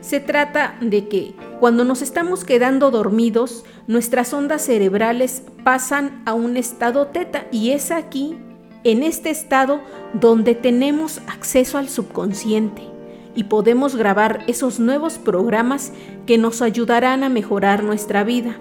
se 0.00 0.18
trata 0.18 0.78
de 0.80 1.08
que 1.08 1.34
cuando 1.60 1.84
nos 1.84 2.00
estamos 2.00 2.42
quedando 2.42 2.90
dormidos, 2.90 3.66
nuestras 3.86 4.32
ondas 4.32 4.62
cerebrales 4.62 5.42
pasan 5.62 6.22
a 6.24 6.32
un 6.32 6.56
estado 6.56 7.08
teta 7.08 7.46
y 7.52 7.72
es 7.72 7.90
aquí, 7.90 8.38
en 8.82 9.02
este 9.02 9.28
estado, 9.28 9.82
donde 10.14 10.54
tenemos 10.54 11.20
acceso 11.26 11.76
al 11.76 11.90
subconsciente 11.90 12.82
y 13.34 13.44
podemos 13.44 13.94
grabar 13.94 14.42
esos 14.46 14.80
nuevos 14.80 15.18
programas 15.18 15.92
que 16.26 16.38
nos 16.38 16.62
ayudarán 16.62 17.24
a 17.24 17.28
mejorar 17.28 17.84
nuestra 17.84 18.24
vida. 18.24 18.56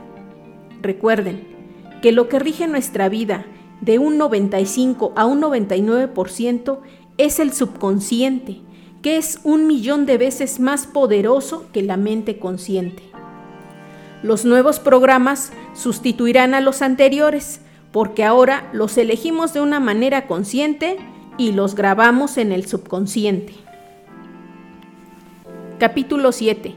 Recuerden 0.81 1.47
que 2.01 2.11
lo 2.11 2.27
que 2.27 2.39
rige 2.39 2.67
nuestra 2.67 3.07
vida 3.07 3.45
de 3.81 3.99
un 3.99 4.17
95 4.17 5.13
a 5.15 5.25
un 5.25 5.41
99% 5.41 6.79
es 7.17 7.39
el 7.39 7.53
subconsciente 7.53 8.61
que 9.01 9.17
es 9.17 9.39
un 9.43 9.67
millón 9.67 10.05
de 10.05 10.17
veces 10.17 10.59
más 10.59 10.87
poderoso 10.87 11.65
que 11.71 11.83
la 11.83 11.97
mente 11.97 12.39
consciente. 12.39 13.03
Los 14.23 14.45
nuevos 14.45 14.79
programas 14.79 15.51
sustituirán 15.73 16.53
a 16.53 16.61
los 16.61 16.81
anteriores 16.81 17.61
porque 17.91 18.23
ahora 18.23 18.69
los 18.73 18.97
elegimos 18.97 19.53
de 19.53 19.61
una 19.61 19.79
manera 19.79 20.27
consciente 20.27 20.97
y 21.37 21.51
los 21.51 21.75
grabamos 21.75 22.37
en 22.37 22.51
el 22.51 22.65
subconsciente. 22.65 23.53
Capítulo 25.79 26.31
7. 26.31 26.75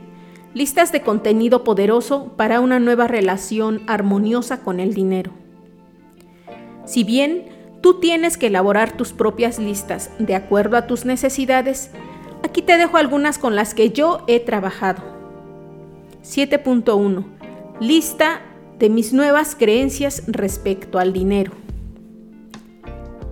Listas 0.52 0.92
de 0.92 1.00
contenido 1.00 1.64
poderoso 1.64 2.32
para 2.36 2.60
una 2.60 2.78
nueva 2.78 3.08
relación 3.08 3.82
armoniosa 3.86 4.62
con 4.62 4.78
el 4.78 4.92
dinero. 4.92 5.39
Si 6.90 7.04
bien 7.04 7.44
tú 7.80 8.00
tienes 8.00 8.36
que 8.36 8.48
elaborar 8.48 8.96
tus 8.96 9.12
propias 9.12 9.58
listas 9.58 10.10
de 10.18 10.34
acuerdo 10.34 10.76
a 10.76 10.86
tus 10.86 11.04
necesidades, 11.04 11.90
Aquí 12.42 12.62
te 12.62 12.78
dejo 12.78 12.96
algunas 12.96 13.38
con 13.38 13.54
las 13.54 13.74
que 13.74 13.90
yo 13.90 14.24
he 14.26 14.40
trabajado. 14.40 15.02
7.1. 16.22 17.24
Lista 17.80 18.40
de 18.78 18.88
mis 18.88 19.12
nuevas 19.12 19.54
creencias 19.54 20.22
respecto 20.26 20.98
al 20.98 21.12
dinero. 21.12 21.52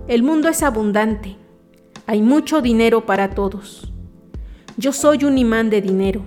El 0.07 0.23
mundo 0.23 0.47
es 0.47 0.63
abundante. 0.63 1.37
Hay 2.05 2.21
mucho 2.21 2.61
dinero 2.61 3.05
para 3.05 3.31
todos. 3.31 3.91
Yo 4.77 4.93
soy 4.93 5.25
un 5.25 5.37
imán 5.37 5.69
de 5.69 5.81
dinero. 5.81 6.21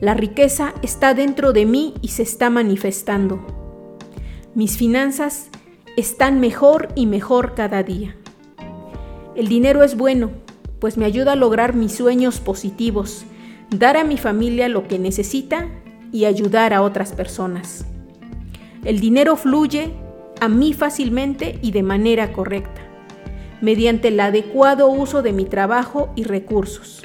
La 0.00 0.14
riqueza 0.14 0.74
está 0.82 1.14
dentro 1.14 1.52
de 1.52 1.66
mí 1.66 1.94
y 2.02 2.08
se 2.08 2.22
está 2.22 2.50
manifestando. 2.50 3.46
Mis 4.54 4.76
finanzas 4.76 5.50
están 5.96 6.40
mejor 6.40 6.88
y 6.94 7.06
mejor 7.06 7.54
cada 7.54 7.82
día. 7.82 8.16
El 9.34 9.48
dinero 9.48 9.82
es 9.82 9.96
bueno 9.96 10.30
pues 10.78 10.96
me 10.96 11.04
ayuda 11.04 11.32
a 11.32 11.36
lograr 11.36 11.74
mis 11.74 11.92
sueños 11.92 12.40
positivos, 12.40 13.24
dar 13.70 13.96
a 13.96 14.04
mi 14.04 14.18
familia 14.18 14.68
lo 14.68 14.86
que 14.86 14.98
necesita 14.98 15.68
y 16.12 16.24
ayudar 16.26 16.74
a 16.74 16.82
otras 16.82 17.12
personas. 17.12 17.86
El 18.84 19.00
dinero 19.00 19.36
fluye 19.36 19.92
a 20.40 20.48
mí 20.48 20.72
fácilmente 20.74 21.58
y 21.62 21.72
de 21.72 21.82
manera 21.82 22.32
correcta, 22.32 22.82
mediante 23.60 24.08
el 24.08 24.20
adecuado 24.20 24.88
uso 24.88 25.22
de 25.22 25.32
mi 25.32 25.44
trabajo 25.44 26.12
y 26.14 26.24
recursos. 26.24 27.02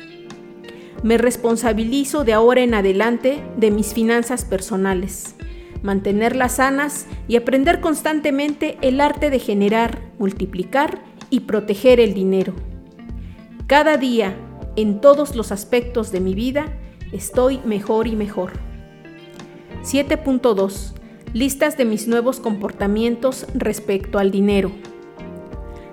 Me 1.01 1.17
responsabilizo 1.17 2.23
de 2.23 2.33
ahora 2.33 2.61
en 2.61 2.75
adelante 2.75 3.41
de 3.57 3.71
mis 3.71 3.93
finanzas 3.93 4.45
personales, 4.45 5.35
mantenerlas 5.83 6.55
sanas 6.55 7.07
y 7.27 7.35
aprender 7.35 7.79
constantemente 7.81 8.77
el 8.81 9.01
arte 9.01 9.29
de 9.29 9.39
generar, 9.39 9.99
multiplicar 10.19 11.03
y 11.29 11.41
proteger 11.41 11.99
el 11.99 12.13
dinero. 12.13 12.53
Cada 13.67 13.97
día, 13.97 14.35
en 14.75 15.01
todos 15.01 15.35
los 15.35 15.51
aspectos 15.51 16.11
de 16.11 16.19
mi 16.19 16.33
vida, 16.33 16.77
estoy 17.11 17.59
mejor 17.65 18.07
y 18.07 18.15
mejor. 18.15 18.51
7.2. 19.83 20.93
Listas 21.33 21.77
de 21.77 21.85
mis 21.85 22.07
nuevos 22.07 22.39
comportamientos 22.39 23.47
respecto 23.53 24.19
al 24.19 24.31
dinero. 24.31 24.71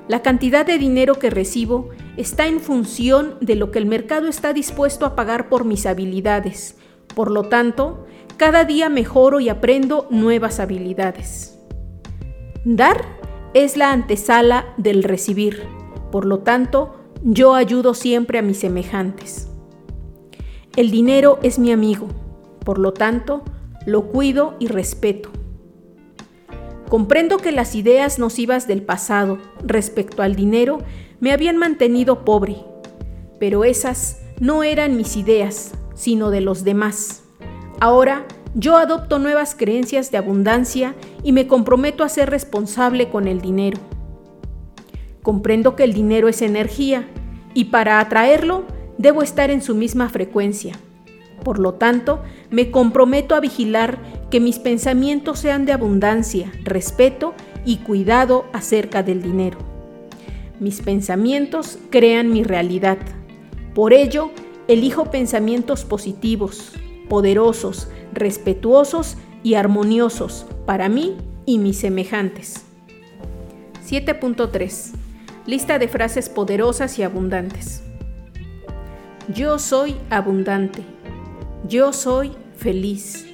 La 0.08 0.22
cantidad 0.22 0.66
de 0.66 0.78
dinero 0.78 1.14
que 1.18 1.30
recibo 1.30 1.90
está 2.16 2.46
en 2.46 2.60
función 2.60 3.36
de 3.40 3.54
lo 3.54 3.70
que 3.70 3.78
el 3.78 3.86
mercado 3.86 4.26
está 4.26 4.52
dispuesto 4.52 5.06
a 5.06 5.14
pagar 5.14 5.48
por 5.48 5.64
mis 5.64 5.86
habilidades. 5.86 6.76
Por 7.14 7.30
lo 7.30 7.44
tanto, 7.44 8.06
cada 8.38 8.64
día 8.64 8.88
mejoro 8.88 9.40
y 9.40 9.48
aprendo 9.48 10.06
nuevas 10.10 10.60
habilidades. 10.60 11.58
Dar 12.64 13.04
es 13.52 13.76
la 13.76 13.90
antesala 13.90 14.64
del 14.76 15.02
recibir. 15.02 15.64
Por 16.12 16.24
lo 16.24 16.38
tanto, 16.38 16.94
yo 17.24 17.54
ayudo 17.54 17.94
siempre 17.94 18.38
a 18.38 18.42
mis 18.42 18.58
semejantes. 18.58 19.48
El 20.76 20.92
dinero 20.92 21.40
es 21.42 21.58
mi 21.58 21.72
amigo, 21.72 22.06
por 22.64 22.78
lo 22.78 22.92
tanto, 22.92 23.42
lo 23.84 24.06
cuido 24.06 24.54
y 24.60 24.68
respeto. 24.68 25.30
Comprendo 26.88 27.38
que 27.38 27.50
las 27.50 27.74
ideas 27.74 28.20
nocivas 28.20 28.68
del 28.68 28.82
pasado 28.82 29.38
respecto 29.64 30.22
al 30.22 30.36
dinero 30.36 30.78
me 31.18 31.32
habían 31.32 31.56
mantenido 31.56 32.24
pobre, 32.24 32.56
pero 33.40 33.64
esas 33.64 34.22
no 34.38 34.62
eran 34.62 34.96
mis 34.96 35.16
ideas, 35.16 35.72
sino 35.94 36.30
de 36.30 36.40
los 36.40 36.62
demás. 36.62 37.24
Ahora 37.80 38.26
yo 38.54 38.76
adopto 38.76 39.18
nuevas 39.18 39.54
creencias 39.54 40.10
de 40.10 40.18
abundancia 40.18 40.94
y 41.22 41.32
me 41.32 41.46
comprometo 41.46 42.02
a 42.02 42.08
ser 42.08 42.30
responsable 42.30 43.08
con 43.08 43.28
el 43.28 43.40
dinero. 43.40 43.78
Comprendo 45.22 45.76
que 45.76 45.84
el 45.84 45.92
dinero 45.92 46.28
es 46.28 46.42
energía 46.42 47.08
y 47.54 47.66
para 47.66 48.00
atraerlo 48.00 48.64
debo 48.96 49.22
estar 49.22 49.50
en 49.50 49.62
su 49.62 49.74
misma 49.74 50.08
frecuencia. 50.08 50.74
Por 51.44 51.60
lo 51.60 51.74
tanto, 51.74 52.20
me 52.50 52.70
comprometo 52.72 53.36
a 53.36 53.40
vigilar 53.40 53.98
que 54.30 54.40
mis 54.40 54.58
pensamientos 54.58 55.38
sean 55.38 55.64
de 55.64 55.72
abundancia, 55.72 56.50
respeto 56.64 57.34
y 57.64 57.76
cuidado 57.76 58.46
acerca 58.52 59.04
del 59.04 59.22
dinero. 59.22 59.58
Mis 60.58 60.80
pensamientos 60.80 61.78
crean 61.90 62.32
mi 62.32 62.42
realidad. 62.42 62.98
Por 63.74 63.92
ello, 63.92 64.32
elijo 64.66 65.12
pensamientos 65.12 65.84
positivos, 65.84 66.72
poderosos, 67.08 67.88
respetuosos 68.12 69.16
y 69.42 69.54
armoniosos 69.54 70.46
para 70.66 70.88
mí 70.88 71.16
y 71.46 71.58
mis 71.58 71.78
semejantes. 71.78 72.64
7.3. 73.88 74.92
Lista 75.46 75.78
de 75.78 75.88
frases 75.88 76.28
poderosas 76.28 76.98
y 76.98 77.02
abundantes. 77.02 77.82
Yo 79.34 79.58
soy 79.58 79.96
abundante. 80.10 80.82
Yo 81.66 81.92
soy 81.92 82.32
feliz. 82.56 83.26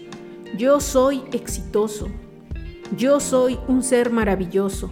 Yo 0.56 0.80
soy 0.80 1.22
exitoso. 1.32 2.08
Yo 2.96 3.18
soy 3.18 3.58
un 3.66 3.82
ser 3.82 4.10
maravilloso. 4.10 4.90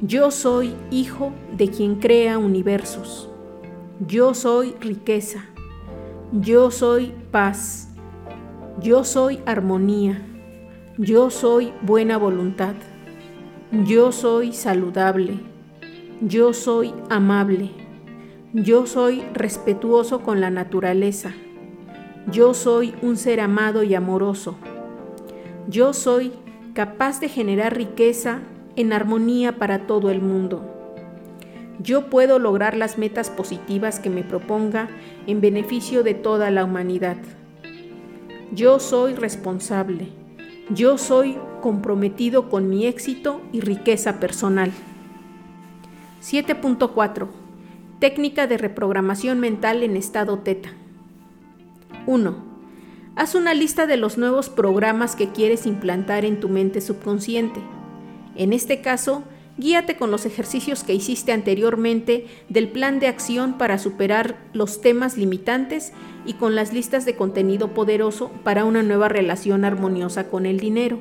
Yo 0.00 0.30
soy 0.30 0.74
hijo 0.90 1.32
de 1.56 1.68
quien 1.68 1.96
crea 1.96 2.38
universos. 2.38 3.28
Yo 4.06 4.34
soy 4.34 4.74
riqueza. 4.80 5.44
Yo 6.40 6.72
soy 6.72 7.12
paz. 7.30 7.94
Yo 8.80 9.04
soy 9.04 9.38
armonía. 9.46 10.20
Yo 10.98 11.30
soy 11.30 11.72
buena 11.82 12.16
voluntad. 12.18 12.74
Yo 13.86 14.10
soy 14.10 14.52
saludable. 14.52 15.38
Yo 16.20 16.52
soy 16.52 16.92
amable. 17.08 17.70
Yo 18.52 18.86
soy 18.86 19.22
respetuoso 19.32 20.22
con 20.22 20.40
la 20.40 20.50
naturaleza. 20.50 21.32
Yo 22.32 22.52
soy 22.52 22.96
un 23.00 23.16
ser 23.16 23.38
amado 23.38 23.84
y 23.84 23.94
amoroso. 23.94 24.56
Yo 25.68 25.92
soy 25.92 26.32
capaz 26.72 27.20
de 27.20 27.28
generar 27.28 27.76
riqueza 27.76 28.40
en 28.74 28.92
armonía 28.92 29.56
para 29.56 29.86
todo 29.86 30.10
el 30.10 30.20
mundo. 30.20 30.73
Yo 31.80 32.08
puedo 32.08 32.38
lograr 32.38 32.76
las 32.76 32.98
metas 32.98 33.30
positivas 33.30 33.98
que 33.98 34.10
me 34.10 34.22
proponga 34.22 34.88
en 35.26 35.40
beneficio 35.40 36.02
de 36.02 36.14
toda 36.14 36.50
la 36.50 36.64
humanidad. 36.64 37.16
Yo 38.52 38.78
soy 38.78 39.14
responsable. 39.14 40.08
Yo 40.70 40.96
soy 40.98 41.36
comprometido 41.60 42.48
con 42.48 42.68
mi 42.68 42.86
éxito 42.86 43.40
y 43.52 43.60
riqueza 43.60 44.20
personal. 44.20 44.70
7.4. 46.22 47.28
Técnica 47.98 48.46
de 48.46 48.56
reprogramación 48.56 49.40
mental 49.40 49.82
en 49.82 49.96
estado 49.96 50.38
teta. 50.38 50.70
1. 52.06 52.34
Haz 53.16 53.34
una 53.34 53.54
lista 53.54 53.86
de 53.86 53.96
los 53.96 54.18
nuevos 54.18 54.48
programas 54.48 55.16
que 55.16 55.30
quieres 55.32 55.66
implantar 55.66 56.24
en 56.24 56.40
tu 56.40 56.48
mente 56.48 56.80
subconsciente. 56.80 57.60
En 58.36 58.52
este 58.52 58.80
caso, 58.80 59.24
Guíate 59.56 59.96
con 59.96 60.10
los 60.10 60.26
ejercicios 60.26 60.82
que 60.82 60.94
hiciste 60.94 61.30
anteriormente 61.30 62.26
del 62.48 62.68
plan 62.68 62.98
de 62.98 63.06
acción 63.06 63.56
para 63.56 63.78
superar 63.78 64.36
los 64.52 64.80
temas 64.80 65.16
limitantes 65.16 65.92
y 66.26 66.34
con 66.34 66.56
las 66.56 66.72
listas 66.72 67.04
de 67.04 67.14
contenido 67.14 67.72
poderoso 67.72 68.32
para 68.42 68.64
una 68.64 68.82
nueva 68.82 69.08
relación 69.08 69.64
armoniosa 69.64 70.28
con 70.28 70.44
el 70.44 70.58
dinero. 70.58 70.98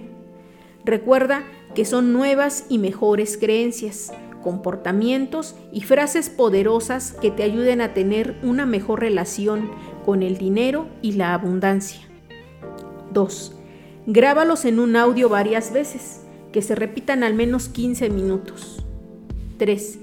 Recuerda 0.86 1.44
que 1.74 1.84
son 1.84 2.14
nuevas 2.14 2.66
y 2.70 2.78
mejores 2.78 3.38
creencias, 3.38 4.14
comportamientos 4.44 5.56
y 5.72 5.82
frases 5.82 6.30
poderosas 6.30 7.14
que 7.14 7.32
te 7.32 7.42
ayuden 7.42 7.82
a 7.82 7.96
tener 7.96 8.36
una 8.44 8.68
mejor 8.68 9.00
relación 9.00 9.72
con 10.06 10.22
el 10.22 10.38
dinero 10.38 10.88
y 11.02 11.14
la 11.14 11.34
abundancia. 11.34 12.02
2. 13.14 13.56
Grábalos 14.06 14.66
en 14.66 14.80
un 14.80 14.96
audio 14.96 15.30
varias 15.30 15.74
veces 15.74 16.23
que 16.54 16.62
se 16.62 16.76
repitan 16.76 17.24
al 17.24 17.34
menos 17.34 17.68
15 17.68 18.10
minutos. 18.10 18.86
3. 19.58 20.00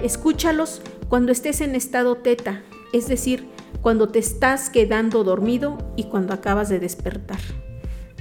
Escúchalos 0.00 0.80
cuando 1.08 1.32
estés 1.32 1.60
en 1.60 1.74
estado 1.74 2.16
teta, 2.16 2.62
es 2.92 3.08
decir, 3.08 3.48
cuando 3.80 4.08
te 4.08 4.20
estás 4.20 4.70
quedando 4.70 5.24
dormido 5.24 5.78
y 5.96 6.04
cuando 6.04 6.32
acabas 6.32 6.68
de 6.68 6.78
despertar. 6.78 7.40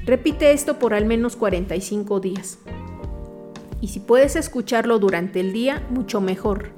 Repite 0.05 0.51
esto 0.51 0.79
por 0.79 0.93
al 0.93 1.05
menos 1.05 1.36
45 1.36 2.19
días. 2.19 2.57
Y 3.81 3.89
si 3.89 3.99
puedes 3.99 4.36
escucharlo 4.36 4.97
durante 4.97 5.39
el 5.39 5.53
día, 5.53 5.86
mucho 5.89 6.21
mejor. 6.21 6.71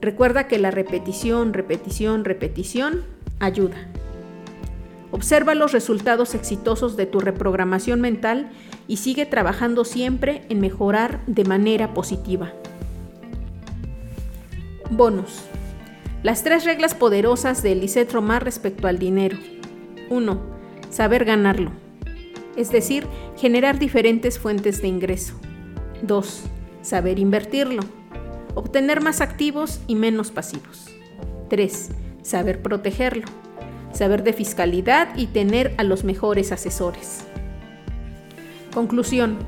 Recuerda 0.00 0.48
que 0.48 0.58
la 0.58 0.70
repetición, 0.70 1.52
repetición, 1.52 2.24
repetición 2.24 3.04
ayuda. 3.38 3.76
Observa 5.10 5.54
los 5.54 5.72
resultados 5.72 6.34
exitosos 6.34 6.96
de 6.96 7.06
tu 7.06 7.20
reprogramación 7.20 8.00
mental 8.00 8.50
y 8.88 8.98
sigue 8.98 9.26
trabajando 9.26 9.84
siempre 9.84 10.42
en 10.48 10.60
mejorar 10.60 11.20
de 11.26 11.44
manera 11.44 11.94
positiva. 11.94 12.52
Bonus. 14.90 15.42
Las 16.22 16.42
tres 16.42 16.64
reglas 16.64 16.94
poderosas 16.94 17.62
de 17.62 17.74
Lisette 17.74 18.12
Romar 18.12 18.44
respecto 18.44 18.88
al 18.88 18.98
dinero. 18.98 19.36
1. 20.10 20.40
Saber 20.90 21.24
ganarlo. 21.24 21.72
Es 22.56 22.70
decir, 22.70 23.06
generar 23.36 23.78
diferentes 23.78 24.38
fuentes 24.38 24.80
de 24.80 24.88
ingreso. 24.88 25.34
2. 26.02 26.42
Saber 26.82 27.18
invertirlo. 27.18 27.82
Obtener 28.54 29.02
más 29.02 29.20
activos 29.20 29.80
y 29.86 29.94
menos 29.94 30.30
pasivos. 30.30 30.86
3. 31.48 31.90
Saber 32.22 32.62
protegerlo 32.62 33.26
saber 33.96 34.22
de 34.22 34.32
fiscalidad 34.32 35.16
y 35.16 35.26
tener 35.26 35.74
a 35.78 35.82
los 35.82 36.04
mejores 36.04 36.52
asesores. 36.52 37.24
Conclusión. 38.76 39.38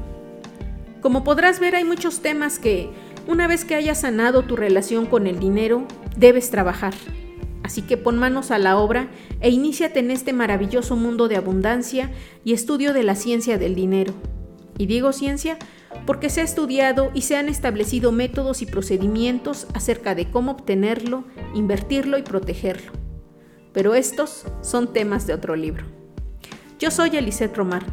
Como 1.03 1.23
podrás 1.23 1.61
ver 1.61 1.77
hay 1.77 1.85
muchos 1.85 2.23
temas 2.23 2.59
que, 2.59 2.89
una 3.27 3.47
vez 3.47 3.67
que 3.67 3.75
hayas 3.75 4.01
sanado 4.01 4.45
tu 4.45 4.57
relación 4.57 5.05
con 5.05 5.27
el 5.27 5.39
dinero, 5.39 5.87
debes 6.17 6.51
trabajar. 6.51 6.95
Así 7.63 7.83
que 7.83 7.99
pon 7.99 8.17
manos 8.17 8.51
a 8.51 8.57
la 8.57 8.79
obra 8.79 9.11
e 9.43 9.51
iníciate 9.51 10.01
en 10.01 10.13
este 10.13 10.33
maravilloso 10.33 10.97
mundo 10.97 11.29
de 11.29 11.37
abundancia 11.37 12.11
y 12.43 12.55
estudio 12.55 12.95
de 12.95 13.03
la 13.03 13.17
ciencia 13.17 13.59
del 13.59 13.75
dinero. 13.75 14.15
Y 14.79 14.87
digo 14.87 15.13
ciencia 15.13 15.59
porque 16.07 16.31
se 16.31 16.41
ha 16.41 16.45
estudiado 16.45 17.11
y 17.13 17.21
se 17.21 17.37
han 17.37 17.51
establecido 17.51 18.13
métodos 18.13 18.63
y 18.63 18.67
procedimientos 18.67 19.67
acerca 19.75 20.15
de 20.15 20.31
cómo 20.31 20.53
obtenerlo, 20.53 21.25
invertirlo 21.55 22.17
y 22.17 22.23
protegerlo 22.23 22.93
pero 23.75 23.95
estos 23.95 24.45
son 24.61 24.93
temas 24.93 25.27
de 25.27 25.35
otro 25.35 25.55
libro. 25.55 25.85
Yo 26.79 26.91
soy 26.91 27.17
Elisette 27.17 27.57
Romar. 27.57 27.85